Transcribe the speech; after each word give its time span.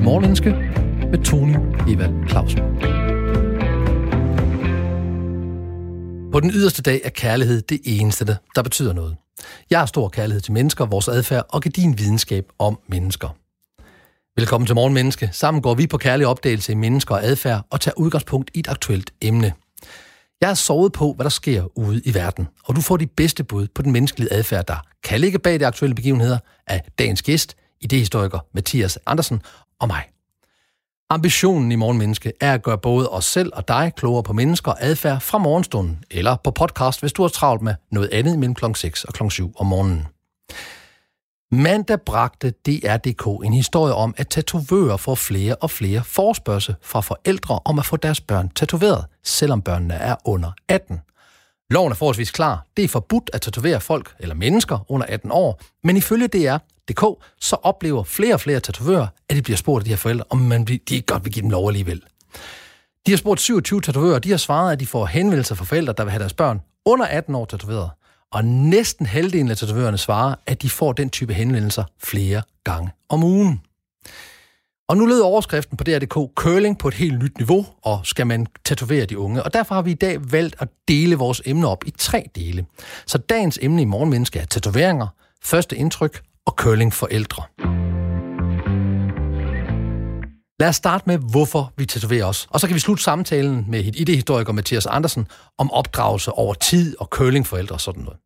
til 0.00 0.54
med 1.10 1.24
Tony 1.24 1.56
Evald 1.88 2.28
Clausen. 2.28 2.58
På 6.32 6.40
den 6.40 6.50
yderste 6.50 6.82
dag 6.82 7.00
er 7.04 7.10
kærlighed 7.10 7.62
det 7.62 7.80
eneste, 7.84 8.36
der 8.54 8.62
betyder 8.62 8.92
noget. 8.92 9.16
Jeg 9.70 9.78
har 9.78 9.86
stor 9.86 10.08
kærlighed 10.08 10.40
til 10.40 10.52
mennesker, 10.52 10.86
vores 10.86 11.08
adfærd 11.08 11.46
og 11.48 11.64
din 11.76 11.98
videnskab 11.98 12.44
om 12.58 12.78
mennesker. 12.88 13.28
Velkommen 14.36 14.66
til 14.66 14.74
Morgenmenneske. 14.74 15.28
Sammen 15.32 15.62
går 15.62 15.74
vi 15.74 15.86
på 15.86 15.98
kærlig 15.98 16.26
opdagelse 16.26 16.72
i 16.72 16.74
mennesker 16.74 17.14
og 17.14 17.24
adfærd 17.24 17.66
og 17.70 17.80
tager 17.80 17.98
udgangspunkt 17.98 18.50
i 18.54 18.58
et 18.58 18.68
aktuelt 18.68 19.10
emne. 19.22 19.52
Jeg 20.40 20.48
har 20.48 20.54
sovet 20.54 20.92
på, 20.92 21.12
hvad 21.12 21.24
der 21.24 21.30
sker 21.30 21.78
ude 21.78 22.02
i 22.04 22.14
verden, 22.14 22.48
og 22.64 22.76
du 22.76 22.80
får 22.80 22.96
de 22.96 23.06
bedste 23.06 23.44
bud 23.44 23.66
på 23.74 23.82
den 23.82 23.92
menneskelige 23.92 24.32
adfærd, 24.32 24.66
der 24.66 24.86
kan 25.04 25.20
ligge 25.20 25.38
bag 25.38 25.60
de 25.60 25.66
aktuelle 25.66 25.94
begivenheder 25.94 26.38
af 26.66 26.82
dagens 26.98 27.22
gæst, 27.22 27.56
idehistoriker 27.80 28.38
Mathias 28.54 28.98
Andersen 29.06 29.42
og 29.80 29.88
mig. 29.88 30.04
Ambitionen 31.12 31.72
i 31.72 31.76
Morgenmenneske 31.76 32.32
er 32.40 32.54
at 32.54 32.62
gøre 32.62 32.78
både 32.78 33.08
os 33.08 33.24
selv 33.24 33.52
og 33.54 33.68
dig 33.68 33.92
klogere 33.96 34.22
på 34.22 34.32
mennesker 34.32 34.70
og 34.70 34.78
adfærd 34.80 35.20
fra 35.20 35.38
morgenstunden, 35.38 36.04
eller 36.10 36.36
på 36.44 36.50
podcast, 36.50 37.00
hvis 37.00 37.12
du 37.12 37.22
har 37.22 37.28
travlt 37.28 37.62
med 37.62 37.74
noget 37.90 38.08
andet 38.12 38.38
mellem 38.38 38.54
kl. 38.54 38.64
6 38.74 39.04
og 39.04 39.14
kl. 39.14 39.28
7 39.28 39.52
om 39.56 39.66
morgenen. 39.66 40.06
Mandag 41.52 42.00
bragte 42.00 42.50
DR.dk 42.50 43.26
en 43.44 43.52
historie 43.52 43.94
om, 43.94 44.14
at 44.16 44.28
tatovører 44.28 44.96
får 44.96 45.14
flere 45.14 45.54
og 45.54 45.70
flere 45.70 46.04
forspørgsel 46.04 46.74
fra 46.82 47.00
forældre 47.00 47.60
om 47.64 47.78
at 47.78 47.86
få 47.86 47.96
deres 47.96 48.20
børn 48.20 48.48
tatoveret, 48.48 49.04
selvom 49.24 49.62
børnene 49.62 49.94
er 49.94 50.16
under 50.24 50.52
18. 50.68 51.00
Loven 51.70 51.92
er 51.92 51.96
forholdsvis 51.96 52.30
klar. 52.30 52.66
Det 52.76 52.84
er 52.84 52.88
forbudt 52.88 53.30
at 53.32 53.40
tatovere 53.40 53.80
folk 53.80 54.14
eller 54.18 54.34
mennesker 54.34 54.78
under 54.88 55.06
18 55.06 55.30
år, 55.32 55.60
men 55.84 55.96
ifølge 55.96 56.26
DR.dk 56.90 57.24
så 57.40 57.56
oplever 57.62 58.04
flere 58.04 58.34
og 58.34 58.40
flere 58.40 58.60
tatovører, 58.60 59.06
at 59.28 59.36
de 59.36 59.42
bliver 59.42 59.56
spurgt 59.56 59.80
af 59.80 59.84
de 59.84 59.90
her 59.90 59.96
forældre, 59.96 60.24
om 60.30 60.38
man, 60.38 60.64
de 60.64 60.72
ikke 60.90 61.06
godt 61.06 61.24
vil 61.24 61.32
give 61.32 61.42
dem 61.42 61.50
lov 61.50 61.68
alligevel. 61.68 62.02
De 63.06 63.12
har 63.12 63.16
spurgt 63.16 63.40
27 63.40 63.80
tatovører, 63.80 64.14
og 64.14 64.24
de 64.24 64.30
har 64.30 64.36
svaret, 64.36 64.72
at 64.72 64.80
de 64.80 64.86
får 64.86 65.06
henvendelser 65.06 65.54
fra 65.54 65.64
forældre, 65.64 65.94
der 65.96 66.04
vil 66.04 66.10
have 66.10 66.20
deres 66.20 66.34
børn 66.34 66.60
under 66.84 67.06
18 67.06 67.34
år 67.34 67.44
tatoveret. 67.44 67.90
Og 68.32 68.44
næsten 68.44 69.06
halvdelen 69.06 69.50
af 69.50 69.56
tatovørerne 69.56 69.98
svarer, 69.98 70.34
at 70.46 70.62
de 70.62 70.70
får 70.70 70.92
den 70.92 71.10
type 71.10 71.34
henvendelser 71.34 71.84
flere 72.02 72.42
gange 72.64 72.90
om 73.08 73.24
ugen. 73.24 73.60
Og 74.88 74.96
nu 74.96 75.06
lød 75.06 75.20
overskriften 75.20 75.76
på 75.76 75.84
DR.dk 75.84 76.34
curling 76.34 76.78
på 76.78 76.88
et 76.88 76.94
helt 76.94 77.22
nyt 77.22 77.38
niveau, 77.38 77.66
og 77.82 78.00
skal 78.04 78.26
man 78.26 78.46
tatovere 78.64 79.06
de 79.06 79.18
unge. 79.18 79.42
Og 79.42 79.54
derfor 79.54 79.74
har 79.74 79.82
vi 79.82 79.90
i 79.90 79.94
dag 79.94 80.32
valgt 80.32 80.56
at 80.58 80.68
dele 80.88 81.16
vores 81.16 81.42
emne 81.44 81.68
op 81.68 81.84
i 81.86 81.90
tre 81.90 82.30
dele. 82.34 82.66
Så 83.06 83.18
dagens 83.18 83.58
emne 83.62 83.82
i 83.82 83.84
Morgenmenneske 83.84 84.38
er 84.38 84.44
tatoveringer, 84.44 85.06
første 85.42 85.76
indtryk 85.76 86.22
og 86.50 86.56
curling 86.56 86.92
forældre. 86.92 87.42
Lad 90.60 90.68
os 90.68 90.76
starte 90.76 91.04
med, 91.06 91.18
hvorfor 91.30 91.72
vi 91.76 91.86
tatoverer 91.86 92.24
os. 92.24 92.46
Og 92.50 92.60
så 92.60 92.66
kan 92.66 92.74
vi 92.74 92.80
slutte 92.80 93.02
samtalen 93.02 93.64
med 93.68 93.84
idehistoriker 93.84 94.52
Mathias 94.52 94.86
Andersen 94.86 95.26
om 95.58 95.70
opdragelse 95.70 96.32
over 96.32 96.54
tid 96.54 96.96
og 97.00 97.06
curlingforældre 97.06 97.74
og 97.74 97.80
sådan 97.80 98.02
noget. 98.02 98.18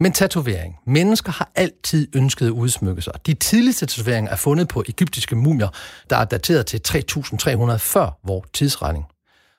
Men 0.00 0.12
tatovering. 0.12 0.76
Mennesker 0.86 1.32
har 1.32 1.50
altid 1.54 2.08
ønsket 2.16 2.46
at 2.46 2.50
udsmykke 2.50 3.02
sig. 3.02 3.12
De 3.26 3.34
tidligste 3.34 3.86
tatoveringer 3.86 4.30
er 4.32 4.36
fundet 4.36 4.68
på 4.68 4.84
egyptiske 4.88 5.36
mumier, 5.36 5.68
der 6.10 6.16
er 6.16 6.24
dateret 6.24 6.66
til 6.66 6.80
3300 6.80 7.78
før 7.78 8.18
vores 8.26 8.48
tidsregning. 8.52 9.04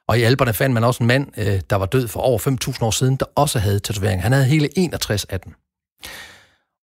Og 0.07 0.19
i 0.19 0.23
alberne 0.23 0.53
fandt 0.53 0.73
man 0.73 0.83
også 0.83 1.03
en 1.03 1.07
mand, 1.07 1.27
øh, 1.37 1.61
der 1.69 1.75
var 1.75 1.85
død 1.85 2.07
for 2.07 2.19
over 2.19 2.39
5.000 2.39 2.85
år 2.85 2.91
siden, 2.91 3.15
der 3.15 3.25
også 3.35 3.59
havde 3.59 3.79
tatovering. 3.79 4.21
Han 4.21 4.31
havde 4.31 4.45
hele 4.45 4.69
61 4.77 5.25
af 5.25 5.39
dem. 5.39 5.53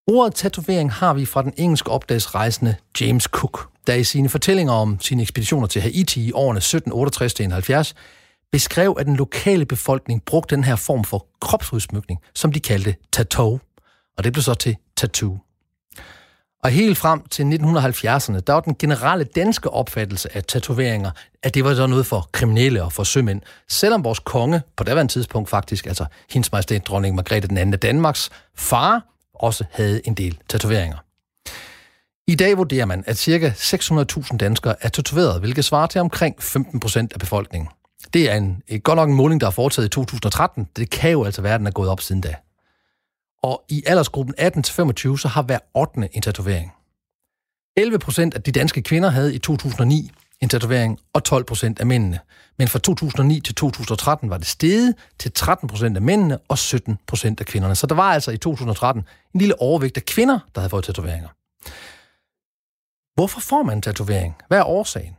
Ordet 0.06 0.34
tatovering 0.34 0.92
har 0.92 1.14
vi 1.14 1.27
fra 1.27 1.42
den 1.42 1.53
engelske 1.56 1.91
opdagsrejsende 1.91 2.75
James 3.00 3.25
Cook, 3.25 3.69
der 3.86 3.95
i 3.95 4.05
sine 4.05 4.28
fortællinger 4.28 4.72
om 4.72 5.00
sine 5.00 5.22
ekspeditioner 5.22 5.67
til 5.67 5.83
Haiti 5.83 6.27
i 6.27 6.33
årene 6.33 6.61
1768-71 6.61 7.92
beskrev, 8.53 8.97
at 8.98 9.06
den 9.06 9.17
lokale 9.17 9.64
befolkning 9.64 10.23
brugte 10.24 10.57
den 10.57 10.64
her 10.64 10.77
form 10.77 11.05
for 11.05 11.27
kropsudsmykning, 11.41 12.20
som 12.35 12.52
de 12.52 12.61
kaldte 12.61 12.95
tattoo, 13.12 13.61
og 14.18 14.24
det 14.24 14.33
blev 14.33 14.42
så 14.42 14.55
til 14.55 14.77
tattoo. 14.96 15.39
Og 16.62 16.70
helt 16.70 16.98
frem 16.98 17.23
til 17.29 17.42
1970'erne, 17.42 18.41
der 18.41 18.52
var 18.52 18.61
den 18.61 18.74
generelle 18.79 19.24
danske 19.24 19.70
opfattelse 19.70 20.36
af 20.36 20.45
tatoveringer, 20.45 21.11
at 21.42 21.55
det 21.55 21.64
var 21.64 21.74
så 21.74 21.86
noget 21.86 22.07
for 22.07 22.29
kriminelle 22.33 22.85
og 22.85 22.92
for 22.92 23.05
sømænd. 23.05 23.41
Selvom 23.68 24.05
vores 24.05 24.18
konge, 24.18 24.62
på 24.77 24.85
daværende 24.85 25.12
tidspunkt 25.12 25.48
faktisk, 25.48 25.86
altså 25.86 26.05
hendes 26.30 26.52
majestæt 26.52 26.86
dronning 26.86 27.14
Margrethe 27.17 27.48
den 27.48 27.57
anden 27.57 27.73
af 27.73 27.80
Danmarks 27.80 28.30
far, 28.57 29.11
også 29.42 29.64
havde 29.70 30.07
en 30.07 30.14
del 30.14 30.39
tatoveringer. 30.48 30.98
I 32.27 32.35
dag 32.35 32.58
vurderer 32.58 32.85
man, 32.85 33.05
at 33.07 33.19
ca. 33.19 33.48
600.000 33.48 34.36
danskere 34.36 34.75
er 34.80 34.89
tatoveret, 34.89 35.41
hvilket 35.41 35.64
svarer 35.64 35.86
til 35.86 36.01
omkring 36.01 36.36
15% 36.41 36.98
af 36.98 37.20
befolkningen. 37.20 37.69
Det 38.13 38.30
er 38.30 38.35
en, 38.36 38.63
et, 38.69 38.83
godt 38.83 38.97
nok 38.97 39.08
en 39.08 39.14
måling, 39.14 39.41
der 39.41 39.47
er 39.47 39.51
foretaget 39.51 39.86
i 39.86 39.91
2013. 39.91 40.69
Det 40.77 40.91
kan 40.91 41.11
jo 41.11 41.25
altså 41.25 41.42
være, 41.42 41.55
at 41.55 41.61
den 41.61 41.67
er 41.67 41.70
gået 41.70 41.89
op 41.89 42.01
siden 42.01 42.20
da. 42.20 42.35
Og 43.42 43.64
i 43.69 43.83
aldersgruppen 43.86 44.35
18-25, 44.39 45.17
så 45.17 45.29
har 45.33 45.42
hver 45.42 45.59
8. 45.74 46.09
en 46.13 46.23
tatovering. 46.23 46.73
11 47.77 47.98
procent 47.98 48.35
af 48.35 48.42
de 48.42 48.53
danske 48.53 48.83
kvinder 48.83 49.09
havde 49.09 49.35
i 49.35 49.39
2009 49.39 50.11
en 50.42 50.48
tatovering, 50.48 50.98
og 51.13 51.25
12 51.25 51.45
procent 51.45 51.80
af 51.80 51.86
mændene. 51.86 52.19
Men 52.58 52.69
fra 52.69 52.79
2009 52.79 53.41
til 53.41 53.55
2013 53.55 54.30
var 54.30 54.39
det 54.39 54.47
steget 54.47 54.95
til 55.19 55.33
13 55.33 55.69
procent 55.69 55.97
af 55.97 56.03
mændene 56.03 56.39
og 56.48 56.58
17 56.58 56.98
procent 57.07 57.41
af 57.41 57.47
kvinderne. 57.47 57.75
Så 57.75 57.86
der 57.86 57.95
var 57.95 58.13
altså 58.13 58.30
i 58.30 58.36
2013 58.36 59.05
en 59.35 59.41
lille 59.41 59.61
overvægt 59.61 59.97
af 59.97 60.05
kvinder, 60.05 60.39
der 60.55 60.61
havde 60.61 60.70
fået 60.70 60.85
tatoveringer. 60.85 61.29
Hvorfor 63.14 63.41
får 63.41 63.63
man 63.63 63.79
en 63.79 63.83
tatovering? 63.83 64.36
Hvad 64.48 64.58
er 64.58 64.64
årsagen? 64.64 65.17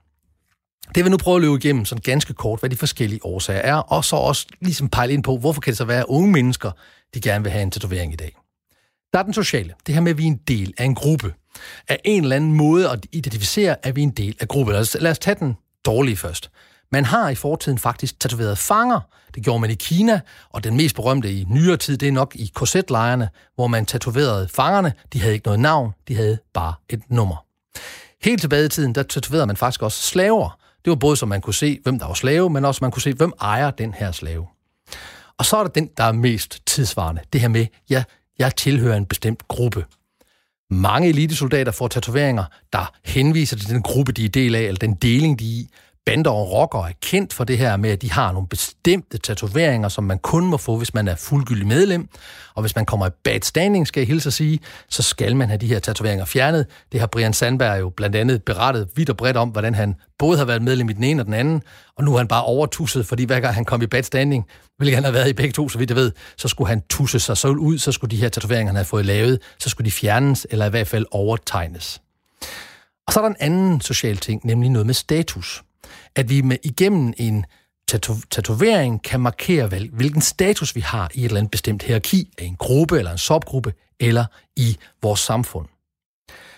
Det 0.95 1.03
vil 1.03 1.11
nu 1.11 1.17
prøve 1.17 1.35
at 1.35 1.41
løbe 1.41 1.55
igennem 1.55 1.85
sådan 1.85 2.01
ganske 2.01 2.33
kort, 2.33 2.59
hvad 2.59 2.69
de 2.69 2.77
forskellige 2.77 3.25
årsager 3.25 3.61
er, 3.61 3.75
og 3.75 4.05
så 4.05 4.15
også 4.15 4.47
ligesom 4.61 4.89
pejle 4.89 5.13
ind 5.13 5.23
på, 5.23 5.37
hvorfor 5.37 5.61
kan 5.61 5.71
det 5.71 5.77
så 5.77 5.85
være, 5.85 5.99
at 5.99 6.05
unge 6.05 6.31
mennesker, 6.31 6.71
de 7.13 7.21
gerne 7.21 7.43
vil 7.43 7.51
have 7.51 7.63
en 7.63 7.71
tatovering 7.71 8.13
i 8.13 8.15
dag. 8.15 8.35
Der 9.13 9.19
er 9.19 9.23
den 9.23 9.33
sociale. 9.33 9.73
Det 9.87 9.93
her 9.93 10.01
med, 10.01 10.11
at 10.11 10.17
vi 10.17 10.23
er 10.23 10.27
en 10.27 10.39
del 10.47 10.73
af 10.77 10.85
en 10.85 10.95
gruppe. 10.95 11.33
Af 11.87 11.99
en 12.05 12.23
eller 12.23 12.35
anden 12.35 12.53
måde 12.53 12.89
at 12.89 13.05
identificere, 13.11 13.85
at 13.85 13.95
vi 13.95 14.01
er 14.01 14.03
en 14.03 14.11
del 14.11 14.35
af 14.39 14.47
gruppen. 14.47 14.73
Lad 14.73 14.81
os, 14.81 14.97
lad 14.99 15.11
os 15.11 15.19
tage 15.19 15.35
den 15.39 15.57
dårlige 15.85 16.17
først. 16.17 16.51
Man 16.91 17.05
har 17.05 17.29
i 17.29 17.35
fortiden 17.35 17.77
faktisk 17.77 18.19
tatoveret 18.19 18.57
fanger. 18.57 18.99
Det 19.35 19.43
gjorde 19.43 19.59
man 19.59 19.69
i 19.69 19.73
Kina, 19.73 20.21
og 20.49 20.63
den 20.63 20.77
mest 20.77 20.95
berømte 20.95 21.33
i 21.33 21.45
nyere 21.49 21.77
tid, 21.77 21.97
det 21.97 22.07
er 22.07 22.11
nok 22.11 22.35
i 22.35 22.51
korsetlejrene, 22.53 23.29
hvor 23.55 23.67
man 23.67 23.85
tatoverede 23.85 24.47
fangerne. 24.47 24.93
De 25.13 25.21
havde 25.21 25.33
ikke 25.33 25.45
noget 25.45 25.59
navn, 25.59 25.91
de 26.07 26.15
havde 26.15 26.37
bare 26.53 26.73
et 26.89 27.01
nummer. 27.09 27.45
Helt 28.23 28.41
tilbage 28.41 28.65
i 28.65 28.69
tiden, 28.69 28.95
der 28.95 29.03
tatoverede 29.03 29.47
man 29.47 29.57
faktisk 29.57 29.81
også 29.81 30.01
slaver. 30.01 30.59
Det 30.85 30.91
var 30.91 30.95
både 30.95 31.17
så 31.17 31.25
man 31.25 31.41
kunne 31.41 31.53
se, 31.53 31.79
hvem 31.83 31.99
der 31.99 32.07
var 32.07 32.13
slave, 32.13 32.49
men 32.49 32.65
også 32.65 32.79
man 32.81 32.91
kunne 32.91 33.01
se, 33.01 33.13
hvem 33.13 33.31
ejer 33.41 33.71
den 33.71 33.93
her 33.93 34.11
slave. 34.11 34.47
Og 35.37 35.45
så 35.45 35.57
er 35.57 35.63
der 35.63 35.69
den, 35.69 35.89
der 35.97 36.03
er 36.03 36.11
mest 36.11 36.61
tidsvarende. 36.65 37.21
Det 37.33 37.41
her 37.41 37.47
med, 37.47 37.65
ja, 37.89 38.03
jeg 38.39 38.55
tilhører 38.55 38.97
en 38.97 39.05
bestemt 39.05 39.47
gruppe. 39.47 39.85
Mange 40.69 41.09
elitesoldater 41.09 41.71
får 41.71 41.87
tatoveringer, 41.87 42.43
der 42.73 42.93
henviser 43.05 43.57
til 43.57 43.69
den 43.69 43.81
gruppe, 43.81 44.11
de 44.11 44.25
er 44.25 44.29
del 44.29 44.55
af, 44.55 44.61
eller 44.61 44.79
den 44.79 44.93
deling, 44.93 45.39
de 45.39 45.45
er 45.45 45.49
i. 45.49 45.69
Bander 46.05 46.31
og 46.31 46.51
rockere 46.51 46.89
er 46.89 46.93
kendt 47.01 47.33
for 47.33 47.43
det 47.43 47.57
her 47.57 47.77
med, 47.77 47.89
at 47.89 48.01
de 48.01 48.11
har 48.11 48.31
nogle 48.31 48.47
bestemte 48.47 49.17
tatoveringer, 49.17 49.89
som 49.89 50.03
man 50.03 50.19
kun 50.19 50.45
må 50.45 50.57
få, 50.57 50.77
hvis 50.77 50.93
man 50.93 51.07
er 51.07 51.15
fuldgyldig 51.15 51.67
medlem. 51.67 52.09
Og 52.55 52.61
hvis 52.61 52.75
man 52.75 52.85
kommer 52.85 53.07
i 53.07 53.09
bad 53.23 53.41
standing, 53.41 53.87
skal 53.87 54.01
jeg 54.01 54.07
hilse 54.07 54.29
at 54.29 54.33
sige, 54.33 54.59
så 54.89 55.03
skal 55.03 55.35
man 55.35 55.47
have 55.47 55.57
de 55.57 55.67
her 55.67 55.79
tatoveringer 55.79 56.25
fjernet. 56.25 56.65
Det 56.91 56.99
har 56.99 57.07
Brian 57.07 57.33
Sandberg 57.33 57.79
jo 57.79 57.89
blandt 57.89 58.15
andet 58.15 58.43
berettet 58.43 58.89
vidt 58.95 59.09
og 59.09 59.17
bredt 59.17 59.37
om, 59.37 59.49
hvordan 59.49 59.75
han 59.75 59.95
både 60.19 60.37
har 60.37 60.45
været 60.45 60.61
medlem 60.61 60.89
i 60.89 60.93
den 60.93 61.03
ene 61.03 61.21
og 61.21 61.25
den 61.25 61.33
anden, 61.33 61.61
og 61.97 62.03
nu 62.03 62.13
er 62.13 62.17
han 62.17 62.27
bare 62.27 62.43
overtusset, 62.43 63.05
fordi 63.05 63.23
hver 63.23 63.39
gang 63.39 63.55
han 63.55 63.65
kom 63.65 63.81
i 63.81 63.87
bad 63.87 64.03
standing, 64.03 64.45
hvilket 64.77 64.95
han 64.95 65.03
har 65.03 65.11
været 65.11 65.29
i 65.29 65.33
begge 65.33 65.51
to, 65.51 65.69
så 65.69 65.77
vidt 65.77 65.89
jeg 65.89 65.97
ved, 65.97 66.11
så 66.37 66.47
skulle 66.47 66.67
han 66.67 66.81
tusse 66.89 67.19
sig 67.19 67.37
så 67.37 67.47
ud, 67.47 67.77
så 67.77 67.91
skulle 67.91 68.11
de 68.11 68.21
her 68.21 68.29
tatoveringer, 68.29 68.69
han 68.69 68.75
havde 68.75 68.87
fået 68.87 69.05
lavet, 69.05 69.39
så 69.59 69.69
skulle 69.69 69.85
de 69.85 69.91
fjernes, 69.91 70.47
eller 70.49 70.65
i 70.65 70.69
hvert 70.69 70.87
fald 70.87 71.05
overtegnes. 71.11 72.01
Og 73.07 73.13
så 73.13 73.19
er 73.19 73.23
der 73.23 73.29
en 73.29 73.35
anden 73.39 73.81
social 73.81 74.17
ting, 74.17 74.41
nemlig 74.45 74.69
noget 74.69 74.85
med 74.85 74.93
status 74.93 75.63
at 76.15 76.29
vi 76.29 76.41
med 76.41 76.57
igennem 76.63 77.13
en 77.17 77.45
tato- 77.91 78.21
tatovering 78.31 79.03
kan 79.03 79.19
markere, 79.19 79.71
vel, 79.71 79.89
hvilken 79.93 80.21
status 80.21 80.75
vi 80.75 80.81
har 80.81 81.11
i 81.13 81.19
et 81.19 81.25
eller 81.25 81.37
andet 81.37 81.51
bestemt 81.51 81.83
hierarki 81.83 82.29
af 82.37 82.45
en 82.45 82.55
gruppe 82.55 82.97
eller 82.97 83.11
en 83.11 83.17
subgruppe 83.17 83.73
eller 83.99 84.25
i 84.55 84.77
vores 85.01 85.19
samfund. 85.19 85.67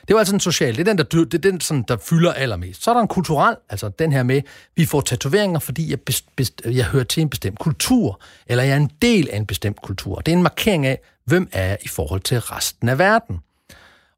Det 0.07 0.13
var 0.13 0.19
altså 0.19 0.36
en 0.36 0.40
social, 0.40 0.78
det 0.78 0.80
er 0.80 0.94
den, 0.94 0.98
der, 0.98 1.04
det 1.04 1.34
er 1.34 1.52
den 1.52 1.62
sådan, 1.62 1.84
der 1.88 1.98
fylder 1.98 2.34
allermest. 2.34 2.84
Så 2.84 2.90
er 2.92 2.94
der 2.94 3.02
en 3.02 3.07
kulturel, 3.07 3.56
altså 3.69 3.90
den 3.90 4.12
her 4.12 4.24
med, 4.24 4.42
vi 4.75 4.86
får 4.86 5.02
tatoveringer, 5.02 5.60
fordi 5.60 5.90
jeg, 5.90 6.01
best, 6.01 6.36
best, 6.36 6.62
jeg 6.66 6.86
hører 6.86 7.04
til 7.04 7.22
en 7.22 7.30
bestemt 7.30 7.60
kultur, 7.60 8.22
eller 8.48 8.63
jeg 8.63 8.74
er 8.74 8.78
en 8.78 8.92
del 9.01 9.30
af 9.30 9.38
en 9.38 9.46
bestemt 9.46 9.81
kultur. 9.81 10.19
Det 10.19 10.31
er 10.31 10.36
en 10.36 10.44
markering 10.44 10.86
af, 10.86 11.00
hvem 11.25 11.50
er 11.51 11.66
jeg 11.66 11.78
i 11.81 11.88
forhold 11.88 12.22
til 12.22 12.40
resten 12.40 12.90
af 12.90 13.00
verden. 13.00 13.40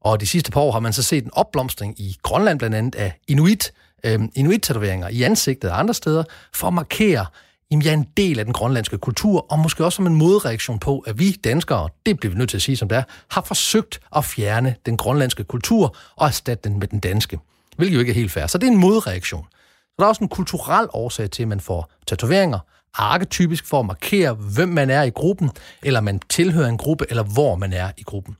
Og 0.00 0.20
de 0.20 0.26
sidste 0.26 0.50
par 0.50 0.60
år 0.60 0.72
har 0.72 0.80
man 0.80 0.92
så 0.92 1.02
set 1.02 1.24
en 1.24 1.30
opblomstring 1.32 2.00
i 2.00 2.16
Grønland 2.22 2.58
blandt 2.58 2.76
andet 2.76 2.94
af 2.94 3.12
inuit, 3.28 3.72
øh, 4.04 4.20
inuit-tatoveringer 4.34 5.08
i 5.08 5.22
ansigtet 5.22 5.70
og 5.70 5.78
andre 5.78 5.94
steder, 5.94 6.24
for 6.54 6.66
at 6.66 6.74
markere, 6.74 7.26
at 7.70 7.84
jeg 7.84 7.90
er 7.90 7.94
en 7.94 8.06
del 8.16 8.38
af 8.38 8.44
den 8.44 8.54
grønlandske 8.54 8.98
kultur, 8.98 9.52
og 9.52 9.58
måske 9.58 9.84
også 9.84 9.96
som 9.96 10.06
en 10.06 10.14
modreaktion 10.14 10.78
på, 10.78 10.98
at 10.98 11.18
vi 11.18 11.32
danskere, 11.32 11.88
det 12.06 12.20
bliver 12.20 12.32
vi 12.32 12.38
nødt 12.38 12.50
til 12.50 12.56
at 12.56 12.62
sige 12.62 12.76
som 12.76 12.88
det 12.88 12.98
er, 12.98 13.02
har 13.30 13.42
forsøgt 13.42 14.00
at 14.16 14.24
fjerne 14.24 14.74
den 14.86 14.96
grønlandske 14.96 15.44
kultur 15.44 15.96
og 16.16 16.26
erstatte 16.26 16.68
den 16.68 16.78
med 16.78 16.88
den 16.88 16.98
danske. 16.98 17.38
hvilket 17.76 17.94
jo 17.94 18.00
ikke 18.00 18.10
er 18.10 18.14
helt 18.14 18.32
fair. 18.32 18.46
Så 18.46 18.58
det 18.58 18.66
er 18.66 18.70
en 18.70 18.78
modreaktion. 18.78 19.46
Så 19.52 19.94
der 19.98 20.04
er 20.04 20.08
også 20.08 20.24
en 20.24 20.28
kulturel 20.28 20.88
årsag 20.92 21.30
til, 21.30 21.42
at 21.42 21.48
man 21.48 21.60
får 21.60 21.92
tatoveringer, 22.06 22.58
arketypisk 22.94 23.66
for 23.66 23.80
at 23.80 23.86
markere, 23.86 24.34
hvem 24.34 24.68
man 24.68 24.90
er 24.90 25.02
i 25.02 25.10
gruppen, 25.10 25.50
eller 25.82 26.00
man 26.00 26.20
tilhører 26.28 26.68
en 26.68 26.78
gruppe, 26.78 27.06
eller 27.08 27.22
hvor 27.22 27.54
man 27.54 27.72
er 27.72 27.90
i 27.96 28.02
gruppen. 28.02 28.36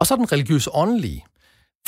Og 0.00 0.06
så 0.06 0.16
den 0.16 0.32
religiøse 0.32 0.74
åndelige. 0.74 1.24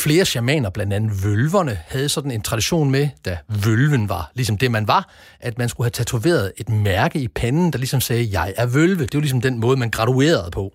Flere 0.00 0.25
shamaner, 0.25 0.71
blandt 0.71 0.93
andet 0.93 1.25
vølverne, 1.25 1.79
havde 1.89 2.09
sådan 2.09 2.31
en 2.31 2.43
tradition 2.43 2.91
med, 2.91 3.09
da 3.25 3.39
vølven 3.65 4.09
var 4.09 4.31
ligesom 4.35 4.59
det, 4.59 4.71
man 4.71 4.89
var, 4.89 5.12
at 5.41 5.59
man 5.59 5.69
skulle 5.69 5.85
have 5.85 5.91
tatoveret 5.91 6.53
et 6.56 6.69
mærke 6.69 7.19
i 7.19 7.29
panden, 7.29 7.73
der 7.73 7.79
ligesom 7.79 8.00
sagde, 8.00 8.29
jeg 8.33 8.55
er 8.56 8.67
vølve. 8.67 9.06
Det 9.06 9.15
var 9.15 9.21
ligesom 9.21 9.41
den 9.41 9.61
måde, 9.61 9.77
man 9.77 9.91
graduerede 9.91 10.50
på. 10.50 10.73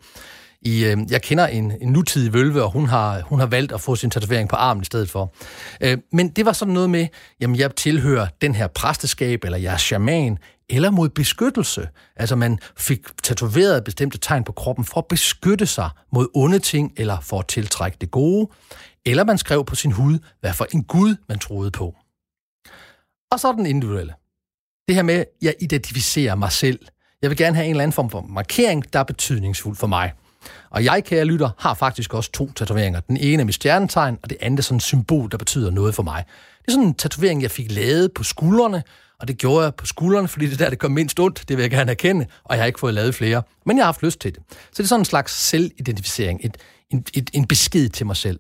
I, 0.62 0.86
øh, 0.86 0.98
jeg 1.10 1.22
kender 1.22 1.48
en, 1.48 1.74
en 1.82 1.90
nutidig 1.90 2.34
vølve, 2.34 2.64
og 2.64 2.72
hun 2.72 2.86
har, 2.86 3.22
hun 3.22 3.40
har 3.40 3.46
valgt 3.46 3.72
at 3.72 3.82
få 3.82 3.96
sin 3.96 4.10
tatovering 4.10 4.50
på 4.50 4.56
armen 4.56 4.82
i 4.82 4.86
stedet 4.86 5.10
for. 5.10 5.34
Øh, 5.82 5.98
men 6.14 6.30
det 6.30 6.46
var 6.46 6.52
sådan 6.52 6.74
noget 6.74 6.90
med, 6.90 7.08
jamen 7.42 7.56
jeg 7.56 7.76
tilhører 7.76 8.28
den 8.42 8.56
her 8.56 8.68
præsteskab, 8.68 9.44
eller 9.44 9.58
jeg 9.58 9.74
er 9.74 9.78
shaman, 9.78 10.38
eller 10.70 10.92
mod 10.92 11.10
beskyttelse. 11.10 11.88
Altså 12.16 12.36
man 12.36 12.60
fik 12.78 13.00
tatoveret 13.24 13.84
bestemte 13.84 14.18
tegn 14.18 14.44
på 14.44 14.52
kroppen 14.52 14.86
for 14.86 14.98
at 14.98 15.06
beskytte 15.06 15.66
sig 15.66 15.90
mod 16.14 16.28
onde 16.34 16.60
ting, 16.60 16.94
eller 16.98 17.18
for 17.22 17.40
at 17.40 17.48
tiltrække 17.48 17.98
det 18.02 18.12
gode. 18.12 18.50
Eller 19.08 19.24
man 19.24 19.38
skrev 19.38 19.66
på 19.66 19.76
sin 19.76 19.92
hud, 19.92 20.20
hvad 20.40 20.54
for 20.54 20.68
en 20.74 20.84
Gud 20.84 21.16
man 21.30 21.40
troede 21.40 21.72
på. 21.72 21.96
Og 23.32 23.40
så 23.40 23.52
den 23.52 23.66
individuelle. 23.66 24.14
Det 24.88 24.96
her 24.96 25.04
med, 25.04 25.16
at 25.16 25.26
jeg 25.42 25.56
identificerer 25.60 26.36
mig 26.36 26.52
selv. 26.52 26.80
Jeg 27.22 27.30
vil 27.30 27.38
gerne 27.38 27.56
have 27.56 27.66
en 27.66 27.70
eller 27.70 27.84
anden 27.84 27.94
form 27.94 28.10
for 28.10 28.22
markering, 28.22 28.94
der 28.94 29.00
er 29.00 29.04
betydningsfuld 29.04 29.76
for 29.76 29.88
mig. 29.88 30.14
Og 30.70 30.84
jeg, 30.84 31.04
kære 31.04 31.26
lytter, 31.26 31.50
har 31.58 31.74
faktisk 31.74 32.14
også 32.14 32.32
to 32.32 32.52
tatoveringer. 32.52 33.00
Den 33.00 33.18
ene 33.18 33.42
er 33.42 33.46
mit 33.46 33.56
stjernetegn, 33.56 34.18
og 34.24 34.30
det 34.30 34.38
andet 34.42 34.60
er 34.60 34.64
sådan 34.64 34.78
et 34.78 34.84
symbol, 34.84 35.32
der 35.32 35.38
betyder 35.38 35.72
noget 35.72 35.96
for 35.96 36.04
mig. 36.04 36.24
Det 36.62 36.68
er 36.68 36.72
sådan 36.72 36.88
en 36.88 36.94
tatovering, 36.94 37.42
jeg 37.42 37.52
fik 37.52 37.72
lavet 37.72 38.14
på 38.14 38.24
skuldrene, 38.24 38.84
og 39.20 39.28
det 39.28 39.38
gjorde 39.38 39.64
jeg 39.64 39.76
på 39.76 39.86
skuldrene, 39.86 40.28
fordi 40.28 40.46
det 40.46 40.54
er 40.54 40.58
der, 40.58 40.70
det 40.70 40.80
kom 40.80 40.92
mindst 40.92 41.20
ondt, 41.20 41.46
det 41.48 41.58
vil 41.58 41.64
jeg 41.64 41.72
gerne 41.72 41.92
erkende, 41.92 42.26
og 42.44 42.56
jeg 42.56 42.62
har 42.62 42.68
ikke 42.68 42.80
fået 42.80 42.94
lavet 42.94 43.16
flere. 43.16 43.44
Men 43.66 43.78
jeg 43.78 43.84
har 43.84 43.88
haft 43.88 44.04
lyst 44.04 44.20
til 44.20 44.36
det. 44.36 44.42
Så 44.50 44.78
det 44.78 44.80
er 44.80 44.88
sådan 44.88 45.02
en 45.02 45.06
slags 45.06 45.34
selvidentificering, 45.34 46.40
et, 46.44 46.58
en, 46.90 47.06
et, 47.14 47.30
en 47.34 47.48
besked 47.48 47.90
til 47.90 48.06
mig 48.06 48.16
selv. 48.16 48.40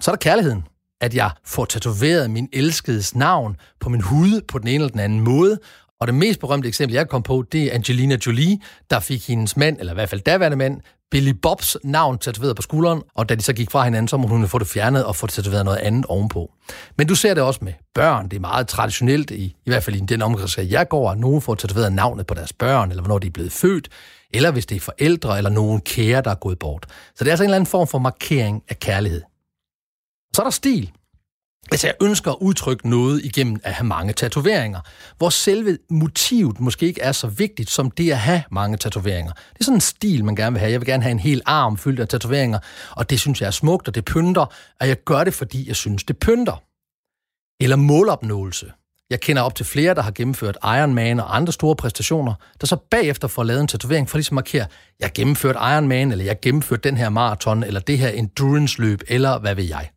Så 0.00 0.10
er 0.10 0.14
der 0.14 0.20
kærligheden. 0.20 0.62
At 1.00 1.14
jeg 1.14 1.30
får 1.46 1.64
tatoveret 1.64 2.30
min 2.30 2.48
elskedes 2.52 3.14
navn 3.14 3.56
på 3.80 3.88
min 3.88 4.00
hud 4.00 4.40
på 4.48 4.58
den 4.58 4.68
ene 4.68 4.74
eller 4.74 4.88
den 4.88 5.00
anden 5.00 5.20
måde. 5.20 5.58
Og 6.00 6.06
det 6.06 6.14
mest 6.14 6.40
berømte 6.40 6.68
eksempel, 6.68 6.94
jeg 6.94 7.08
kom 7.08 7.22
på, 7.22 7.44
det 7.52 7.64
er 7.64 7.74
Angelina 7.74 8.16
Jolie, 8.26 8.58
der 8.90 9.00
fik 9.00 9.28
hendes 9.28 9.56
mand, 9.56 9.76
eller 9.78 9.92
i 9.92 9.94
hvert 9.94 10.08
fald 10.08 10.20
daværende 10.20 10.56
mand, 10.56 10.80
Billy 11.10 11.32
Bobs 11.42 11.76
navn 11.84 12.18
tatoveret 12.18 12.56
på 12.56 12.62
skulderen, 12.62 13.02
og 13.14 13.28
da 13.28 13.34
de 13.34 13.42
så 13.42 13.52
gik 13.52 13.70
fra 13.70 13.84
hinanden, 13.84 14.08
så 14.08 14.16
måtte 14.16 14.36
hun 14.36 14.48
få 14.48 14.58
det 14.58 14.66
fjernet 14.66 15.04
og 15.04 15.16
få 15.16 15.26
det 15.26 15.34
tatoveret 15.34 15.64
noget 15.64 15.78
andet 15.78 16.06
ovenpå. 16.06 16.50
Men 16.98 17.06
du 17.06 17.14
ser 17.14 17.34
det 17.34 17.42
også 17.42 17.60
med 17.62 17.72
børn. 17.94 18.28
Det 18.28 18.36
er 18.36 18.40
meget 18.40 18.68
traditionelt, 18.68 19.30
i, 19.30 19.44
i 19.44 19.70
hvert 19.70 19.82
fald 19.82 19.96
i 19.96 20.00
den 20.00 20.22
omgang, 20.22 20.48
jeg 20.58 20.88
går, 20.88 21.10
at 21.10 21.18
nogen 21.18 21.40
får 21.40 21.54
tatoveret 21.54 21.92
navnet 21.92 22.26
på 22.26 22.34
deres 22.34 22.52
børn, 22.52 22.90
eller 22.90 23.02
hvornår 23.02 23.18
de 23.18 23.26
er 23.26 23.30
blevet 23.30 23.52
født, 23.52 23.88
eller 24.34 24.50
hvis 24.50 24.66
det 24.66 24.76
er 24.76 24.80
forældre 24.80 25.38
eller 25.38 25.50
nogen 25.50 25.80
kære, 25.80 26.22
der 26.22 26.30
er 26.30 26.34
gået 26.34 26.58
bort. 26.58 26.86
Så 27.16 27.24
det 27.24 27.26
er 27.26 27.32
altså 27.32 27.44
en 27.44 27.48
eller 27.48 27.56
anden 27.56 27.70
form 27.70 27.86
for 27.86 27.98
markering 27.98 28.62
af 28.68 28.78
kærlighed. 28.78 29.22
Så 30.34 30.42
er 30.42 30.44
der 30.44 30.50
stil. 30.50 30.90
Altså, 31.72 31.86
jeg 31.86 31.94
ønsker 32.02 32.30
at 32.30 32.36
udtrykke 32.40 32.88
noget 32.88 33.24
igennem 33.24 33.60
at 33.64 33.72
have 33.72 33.86
mange 33.86 34.12
tatoveringer, 34.12 34.80
hvor 35.18 35.28
selve 35.28 35.78
motivet 35.90 36.60
måske 36.60 36.86
ikke 36.86 37.00
er 37.00 37.12
så 37.12 37.26
vigtigt, 37.26 37.70
som 37.70 37.90
det 37.90 38.10
at 38.10 38.18
have 38.18 38.42
mange 38.50 38.76
tatoveringer. 38.76 39.32
Det 39.32 39.60
er 39.60 39.64
sådan 39.64 39.76
en 39.76 39.80
stil, 39.80 40.24
man 40.24 40.36
gerne 40.36 40.52
vil 40.52 40.60
have. 40.60 40.72
Jeg 40.72 40.80
vil 40.80 40.86
gerne 40.86 41.02
have 41.02 41.10
en 41.10 41.18
hel 41.18 41.42
arm 41.46 41.78
fyldt 41.78 42.00
af 42.00 42.08
tatoveringer, 42.08 42.58
og 42.90 43.10
det 43.10 43.20
synes 43.20 43.40
jeg 43.40 43.46
er 43.46 43.50
smukt, 43.50 43.88
og 43.88 43.94
det 43.94 44.04
pynter, 44.04 44.46
og 44.80 44.88
jeg 44.88 45.04
gør 45.04 45.24
det, 45.24 45.34
fordi 45.34 45.68
jeg 45.68 45.76
synes, 45.76 46.04
det 46.04 46.18
pynter. 46.18 46.62
Eller 47.62 47.76
målopnåelse. 47.76 48.72
Jeg 49.10 49.20
kender 49.20 49.42
op 49.42 49.54
til 49.54 49.66
flere, 49.66 49.94
der 49.94 50.02
har 50.02 50.10
gennemført 50.10 50.58
Ironman 50.64 51.20
og 51.20 51.36
andre 51.36 51.52
store 51.52 51.76
præstationer, 51.76 52.34
der 52.60 52.66
så 52.66 52.76
bagefter 52.90 53.28
får 53.28 53.44
lavet 53.44 53.60
en 53.60 53.66
tatovering 53.66 54.10
for 54.10 54.18
ligesom 54.18 54.38
at 54.38 54.42
markere, 54.42 54.66
jeg 55.00 55.06
har 55.06 55.12
gennemført 55.14 55.56
Ironman, 55.56 56.12
eller 56.12 56.24
jeg 56.24 56.30
har 56.30 56.38
gennemført 56.42 56.84
den 56.84 56.96
her 56.96 57.08
maraton, 57.08 57.62
eller 57.62 57.80
det 57.80 57.98
her 57.98 58.08
endurance-løb, 58.08 59.00
eller 59.08 59.38
hvad 59.38 59.54
ved 59.54 59.64
jeg. 59.64 59.90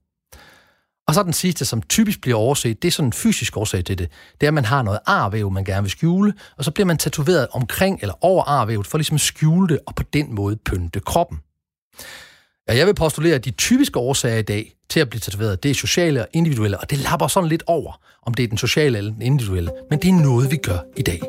Og 1.07 1.13
så 1.13 1.23
den 1.23 1.33
sidste, 1.33 1.65
som 1.65 1.81
typisk 1.81 2.21
bliver 2.21 2.37
overset, 2.37 2.81
det 2.81 2.87
er 2.87 2.91
sådan 2.91 3.07
en 3.07 3.13
fysisk 3.13 3.57
årsag 3.57 3.85
til 3.85 3.97
det. 3.97 4.09
Det 4.41 4.47
er, 4.47 4.49
at 4.49 4.53
man 4.53 4.65
har 4.65 4.81
noget 4.81 4.99
arvæv, 5.05 5.51
man 5.51 5.63
gerne 5.63 5.81
vil 5.81 5.91
skjule, 5.91 6.33
og 6.57 6.63
så 6.63 6.71
bliver 6.71 6.85
man 6.85 6.97
tatoveret 6.97 7.47
omkring 7.51 7.99
eller 8.01 8.25
over 8.25 8.43
arvævet, 8.43 8.87
for 8.87 8.97
ligesom 8.97 9.15
at 9.15 9.21
skjule 9.21 9.67
det, 9.67 9.79
og 9.87 9.95
på 9.95 10.03
den 10.13 10.35
måde 10.35 10.55
pynte 10.55 10.99
kroppen. 10.99 11.39
Ja, 12.67 12.75
jeg 12.75 12.87
vil 12.87 12.95
postulere, 12.95 13.35
at 13.35 13.45
de 13.45 13.51
typiske 13.51 13.99
årsager 13.99 14.37
i 14.37 14.41
dag 14.41 14.73
til 14.89 14.99
at 14.99 15.09
blive 15.09 15.19
tatoveret, 15.19 15.63
det 15.63 15.71
er 15.71 15.75
sociale 15.75 16.21
og 16.21 16.27
individuelle, 16.33 16.79
og 16.79 16.89
det 16.89 16.97
lapper 16.97 17.27
sådan 17.27 17.49
lidt 17.49 17.63
over, 17.67 18.01
om 18.21 18.33
det 18.33 18.43
er 18.43 18.47
den 18.47 18.57
sociale 18.57 18.97
eller 18.97 19.11
den 19.11 19.21
individuelle. 19.21 19.71
Men 19.89 19.99
det 19.99 20.09
er 20.09 20.13
noget, 20.13 20.51
vi 20.51 20.57
gør 20.57 20.77
i 20.97 21.01
dag. 21.01 21.21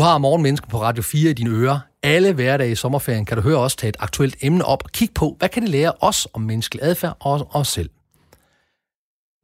Du 0.00 0.04
har 0.04 0.18
Morgenmenneske 0.18 0.68
på 0.68 0.82
Radio 0.82 1.02
4 1.02 1.30
i 1.30 1.32
dine 1.32 1.50
ører. 1.50 1.78
Alle 2.02 2.32
hverdage 2.32 2.72
i 2.72 2.74
sommerferien 2.74 3.24
kan 3.24 3.36
du 3.36 3.42
høre 3.42 3.58
os 3.58 3.76
tage 3.76 3.88
et 3.88 3.96
aktuelt 3.98 4.36
emne 4.40 4.64
op 4.64 4.84
og 4.84 4.90
kigge 4.90 5.14
på, 5.14 5.36
hvad 5.38 5.48
kan 5.48 5.62
det 5.62 5.70
lære 5.70 5.92
os 6.00 6.28
om 6.32 6.42
menneskelig 6.42 6.84
adfærd 6.84 7.16
og 7.20 7.48
os 7.50 7.68
selv. 7.68 7.90